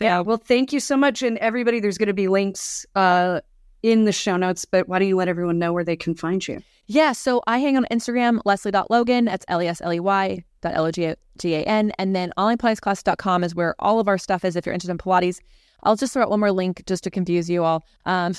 Yeah. 0.00 0.20
Well, 0.20 0.36
thank 0.36 0.72
you 0.72 0.80
so 0.80 0.96
much, 0.96 1.22
and 1.22 1.36
everybody. 1.38 1.80
There's 1.80 1.98
going 1.98 2.08
to 2.08 2.14
be 2.14 2.28
links 2.28 2.86
uh, 2.94 3.40
in 3.82 4.04
the 4.04 4.12
show 4.12 4.36
notes, 4.36 4.64
but 4.64 4.88
why 4.88 4.98
don't 4.98 5.08
you 5.08 5.16
let 5.16 5.28
everyone 5.28 5.58
know 5.58 5.72
where 5.72 5.84
they 5.84 5.96
can 5.96 6.14
find 6.14 6.46
you? 6.46 6.62
Yeah, 6.86 7.12
so 7.12 7.42
I 7.46 7.58
hang 7.58 7.76
on 7.76 7.86
Instagram, 7.90 8.40
lesley.logan. 8.44 9.24
That's 9.24 9.44
L 9.48 9.62
E 9.62 9.66
S 9.66 9.80
L 9.80 9.92
E 9.92 10.00
Y 10.00 10.44
dot 10.60 10.74
L 10.74 10.86
O 10.86 10.90
G 10.90 11.04
A 11.06 11.62
N. 11.64 11.92
And 11.98 12.14
then 12.14 12.32
onlinepilatesclass.com 12.36 13.44
is 13.44 13.54
where 13.54 13.74
all 13.78 14.00
of 14.00 14.08
our 14.08 14.18
stuff 14.18 14.44
is 14.44 14.54
if 14.54 14.66
you're 14.66 14.74
interested 14.74 14.92
in 14.92 14.98
Pilates. 14.98 15.40
I'll 15.82 15.96
just 15.96 16.12
throw 16.12 16.22
out 16.22 16.30
one 16.30 16.40
more 16.40 16.52
link 16.52 16.82
just 16.86 17.04
to 17.04 17.10
confuse 17.10 17.48
you 17.50 17.62
all. 17.62 17.84
Um, 18.06 18.34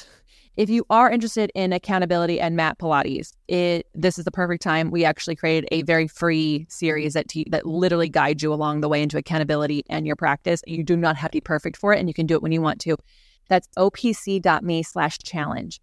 if 0.57 0.69
you 0.69 0.85
are 0.89 1.11
interested 1.11 1.51
in 1.53 1.73
accountability 1.73 2.39
and 2.39 2.55
mat 2.55 2.77
Pilates, 2.77 3.33
it 3.47 3.87
this 3.93 4.17
is 4.17 4.25
the 4.25 4.31
perfect 4.31 4.63
time. 4.63 4.91
We 4.91 5.03
actually 5.03 5.35
created 5.35 5.67
a 5.71 5.81
very 5.83 6.07
free 6.07 6.65
series 6.69 7.13
that 7.13 7.27
te- 7.27 7.47
that 7.49 7.65
literally 7.65 8.09
guides 8.09 8.41
you 8.41 8.53
along 8.53 8.81
the 8.81 8.89
way 8.89 9.01
into 9.01 9.17
accountability 9.17 9.83
and 9.89 10.07
your 10.07 10.15
practice. 10.15 10.61
You 10.65 10.83
do 10.83 10.95
not 10.95 11.17
have 11.17 11.31
to 11.31 11.37
be 11.37 11.41
perfect 11.41 11.77
for 11.77 11.93
it, 11.93 11.99
and 11.99 12.07
you 12.07 12.13
can 12.13 12.25
do 12.25 12.35
it 12.35 12.41
when 12.41 12.51
you 12.51 12.61
want 12.61 12.79
to. 12.81 12.95
That's 13.49 13.67
opc.me 13.77 14.83
slash 14.83 15.17
challenge. 15.19 15.81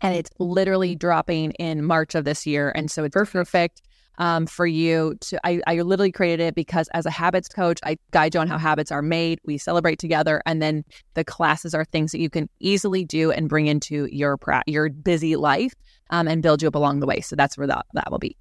And 0.00 0.14
it's 0.14 0.30
literally 0.38 0.94
dropping 0.94 1.52
in 1.52 1.84
March 1.84 2.14
of 2.14 2.24
this 2.24 2.46
year. 2.46 2.70
And 2.74 2.90
so 2.90 3.04
it's 3.04 3.14
perfect. 3.14 3.82
Um, 4.18 4.46
for 4.46 4.66
you 4.66 5.16
to. 5.20 5.40
I, 5.46 5.60
I 5.66 5.80
literally 5.80 6.12
created 6.12 6.44
it 6.44 6.54
because 6.54 6.88
as 6.92 7.06
a 7.06 7.10
habits 7.10 7.48
coach, 7.48 7.78
I 7.84 7.96
guide 8.10 8.34
you 8.34 8.40
on 8.40 8.48
how 8.48 8.58
habits 8.58 8.92
are 8.92 9.02
made. 9.02 9.40
We 9.44 9.58
celebrate 9.58 9.98
together, 9.98 10.42
and 10.46 10.60
then 10.60 10.84
the 11.14 11.24
classes 11.24 11.74
are 11.74 11.84
things 11.84 12.12
that 12.12 12.20
you 12.20 12.30
can 12.30 12.48
easily 12.60 13.04
do 13.04 13.30
and 13.30 13.48
bring 13.48 13.66
into 13.66 14.08
your 14.12 14.36
pra- 14.36 14.64
your 14.66 14.90
busy 14.90 15.36
life 15.36 15.74
um, 16.10 16.28
and 16.28 16.42
build 16.42 16.62
you 16.62 16.68
up 16.68 16.74
along 16.74 17.00
the 17.00 17.06
way. 17.06 17.20
So 17.20 17.36
that's 17.36 17.56
where 17.56 17.66
that 17.66 17.86
that 17.94 18.10
will 18.10 18.18
be. 18.18 18.36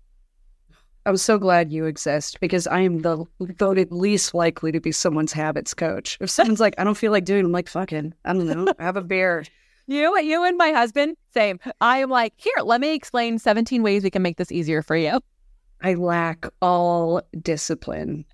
I'm 1.06 1.16
so 1.16 1.38
glad 1.38 1.72
you 1.72 1.86
exist 1.86 2.42
because 2.42 2.68
I 2.68 2.82
am 2.82 3.02
the 3.02 3.24
voted 3.40 3.94
least 3.94 4.34
likely 4.34 4.74
to 4.74 4.82
be 4.82 4.92
someone's 4.92 5.32
habits 5.32 5.74
coach. 5.74 6.18
If 6.20 6.30
someone's 6.30 6.60
like, 6.60 6.76
I 6.78 6.84
don't 6.84 6.98
feel 6.98 7.14
like 7.14 7.24
doing, 7.24 7.46
I'm 7.46 7.54
like, 7.54 7.70
fucking, 7.70 8.14
I 8.26 8.34
don't 8.34 8.46
know, 8.46 8.74
have 8.78 8.98
a 8.98 9.02
beer. 9.02 9.46
You, 9.86 10.20
you 10.20 10.44
and 10.44 10.58
my 10.58 10.72
husband, 10.72 11.16
same. 11.34 11.62
I 11.80 12.00
am 12.00 12.10
like, 12.10 12.34
here, 12.36 12.62
let 12.62 12.82
me 12.82 12.94
explain 12.94 13.40
17 13.40 13.84
ways 13.84 14.04
we 14.04 14.10
can 14.10 14.22
make 14.22 14.36
this 14.36 14.52
easier 14.52 14.82
for 14.82 14.98
you. 14.98 15.22
I 15.82 15.94
lack 15.94 16.46
all 16.62 17.22
discipline. 17.42 18.26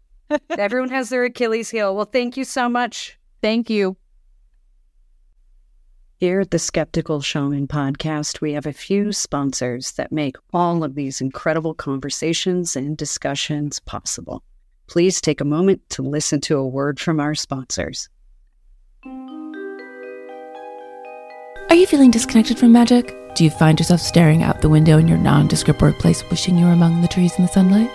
Everyone 0.50 0.90
has 0.90 1.10
their 1.10 1.26
Achilles 1.26 1.70
heel. 1.70 1.96
Well, 1.96 2.06
thank 2.06 2.38
you 2.38 2.44
so 2.44 2.70
much. 2.70 3.18
Thank 3.42 3.70
you. 3.70 3.98
Here 6.18 6.40
at 6.40 6.52
the 6.52 6.60
Skeptical 6.60 7.20
Shaman 7.20 7.68
podcast, 7.68 8.40
we 8.40 8.54
have 8.54 8.66
a 8.66 8.72
few 8.72 9.12
sponsors 9.12 9.92
that 9.94 10.12
make 10.12 10.38
all 10.54 10.84
of 10.84 10.96
these 10.96 11.20
incredible 11.20 11.74
conversations 11.74 12.78
and 12.78 12.96
discussions 12.96 13.80
possible. 13.82 14.42
Please 14.88 15.20
take 15.20 15.42
a 15.42 15.46
moment 15.46 15.82
to 15.90 16.02
listen 16.02 16.40
to 16.42 16.58
a 16.58 16.68
word 16.68 17.00
from 17.00 17.20
our 17.20 17.36
sponsors. 17.36 18.08
Are 21.74 21.76
you 21.76 21.88
feeling 21.88 22.12
disconnected 22.12 22.60
from 22.60 22.72
magic? 22.72 23.16
Do 23.34 23.44
you 23.44 23.50
find 23.50 23.80
yourself 23.80 24.00
staring 24.00 24.44
out 24.44 24.62
the 24.62 24.70
window 24.70 25.00
in 25.00 25.08
your 25.08 25.18
nondescript 25.18 25.82
workplace, 25.82 26.24
wishing 26.30 26.56
you 26.56 26.66
were 26.66 26.72
among 26.72 27.02
the 27.02 27.08
trees 27.08 27.36
in 27.36 27.44
the 27.44 27.52
sunlight? 27.52 27.90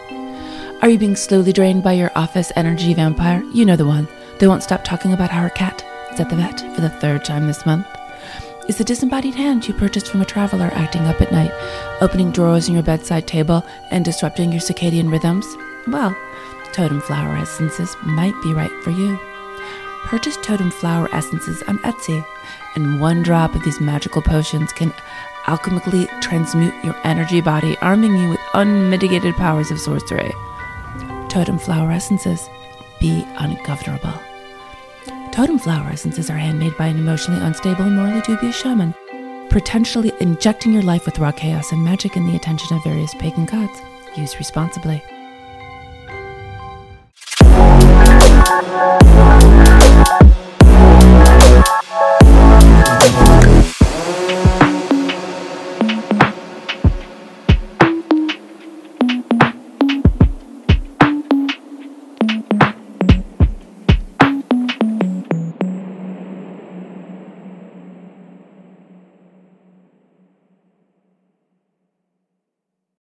Are 0.83 0.89
you 0.89 0.99
being 0.99 1.15
slowly 1.15 1.53
drained 1.53 1.85
by 1.85 1.93
your 1.93 2.11
office 2.17 2.51
energy 2.57 2.93
vampire? 2.93 3.41
You 3.55 3.65
know 3.65 3.77
the 3.77 3.87
one. 3.87 4.09
They 4.41 4.49
won't 4.49 4.65
stop 4.65 4.83
talking 4.83 5.13
about 5.13 5.31
how 5.31 5.49
cat 5.51 5.85
is 6.13 6.19
at 6.19 6.29
the 6.29 6.35
vet 6.35 6.59
for 6.75 6.81
the 6.81 6.91
third 6.91 7.25
time 7.25 7.47
this 7.47 7.65
month. 7.65 7.87
Is 8.69 8.79
the 8.79 8.83
disembodied 8.83 9.37
hand 9.37 9.69
you 9.69 9.75
purchased 9.75 10.09
from 10.09 10.23
a 10.23 10.27
traveler 10.27 10.71
acting 10.73 11.07
up 11.07 11.21
at 11.21 11.31
night, 11.31 11.53
opening 12.01 12.33
drawers 12.33 12.67
in 12.67 12.75
your 12.75 12.83
bedside 12.83 13.29
table 13.29 13.65
and 13.93 14.05
disrupting 14.05 14.51
your 14.51 14.61
circadian 14.61 15.09
rhythms? 15.09 15.47
Well, 15.87 16.17
totem 16.73 17.01
flower 17.01 17.37
essences 17.37 17.97
might 18.03 18.35
be 18.43 18.53
right 18.53 18.73
for 18.83 18.91
you. 18.91 19.21
Purchase 20.07 20.37
totem 20.39 20.73
flower 20.73 21.09
essences 21.15 21.63
on 21.69 21.79
Etsy, 21.81 22.25
and 22.79 23.01
one 23.01 23.23
drop 23.23 23.55
of 23.55 23.65
these 23.65 23.81
magical 23.81 24.23
potions 24.23 24.73
can 24.73 24.93
alchemically 25.45 26.09
transmute 26.21 26.75
your 26.85 26.97
energy 27.05 27.41
body, 27.41 27.77
arming 27.79 28.17
you 28.17 28.29
with 28.31 28.41
unmitigated 28.55 29.35
powers 29.35 29.71
of 29.71 29.81
sorcery. 29.81 30.33
Totem 31.29 31.59
flower 31.59 31.91
essences. 31.91 32.49
Be 33.01 33.25
ungovernable. 33.39 34.15
Totem 35.33 35.59
flower 35.59 35.89
essences 35.91 36.31
are 36.31 36.37
handmade 36.37 36.77
by 36.77 36.87
an 36.87 36.99
emotionally 36.99 37.45
unstable 37.45 37.85
and 37.85 37.97
morally 37.97 38.21
dubious 38.23 38.57
shaman, 38.57 38.95
potentially 39.51 40.13
injecting 40.21 40.73
your 40.73 40.83
life 40.83 41.05
with 41.05 41.19
raw 41.19 41.33
chaos 41.33 41.73
and 41.73 41.83
magic 41.83 42.17
in 42.17 42.27
the 42.27 42.37
attention 42.37 42.77
of 42.77 42.85
various 42.85 43.15
pagan 43.15 43.45
gods. 43.45 43.81
Use 44.17 44.39
responsibly. 44.39 45.03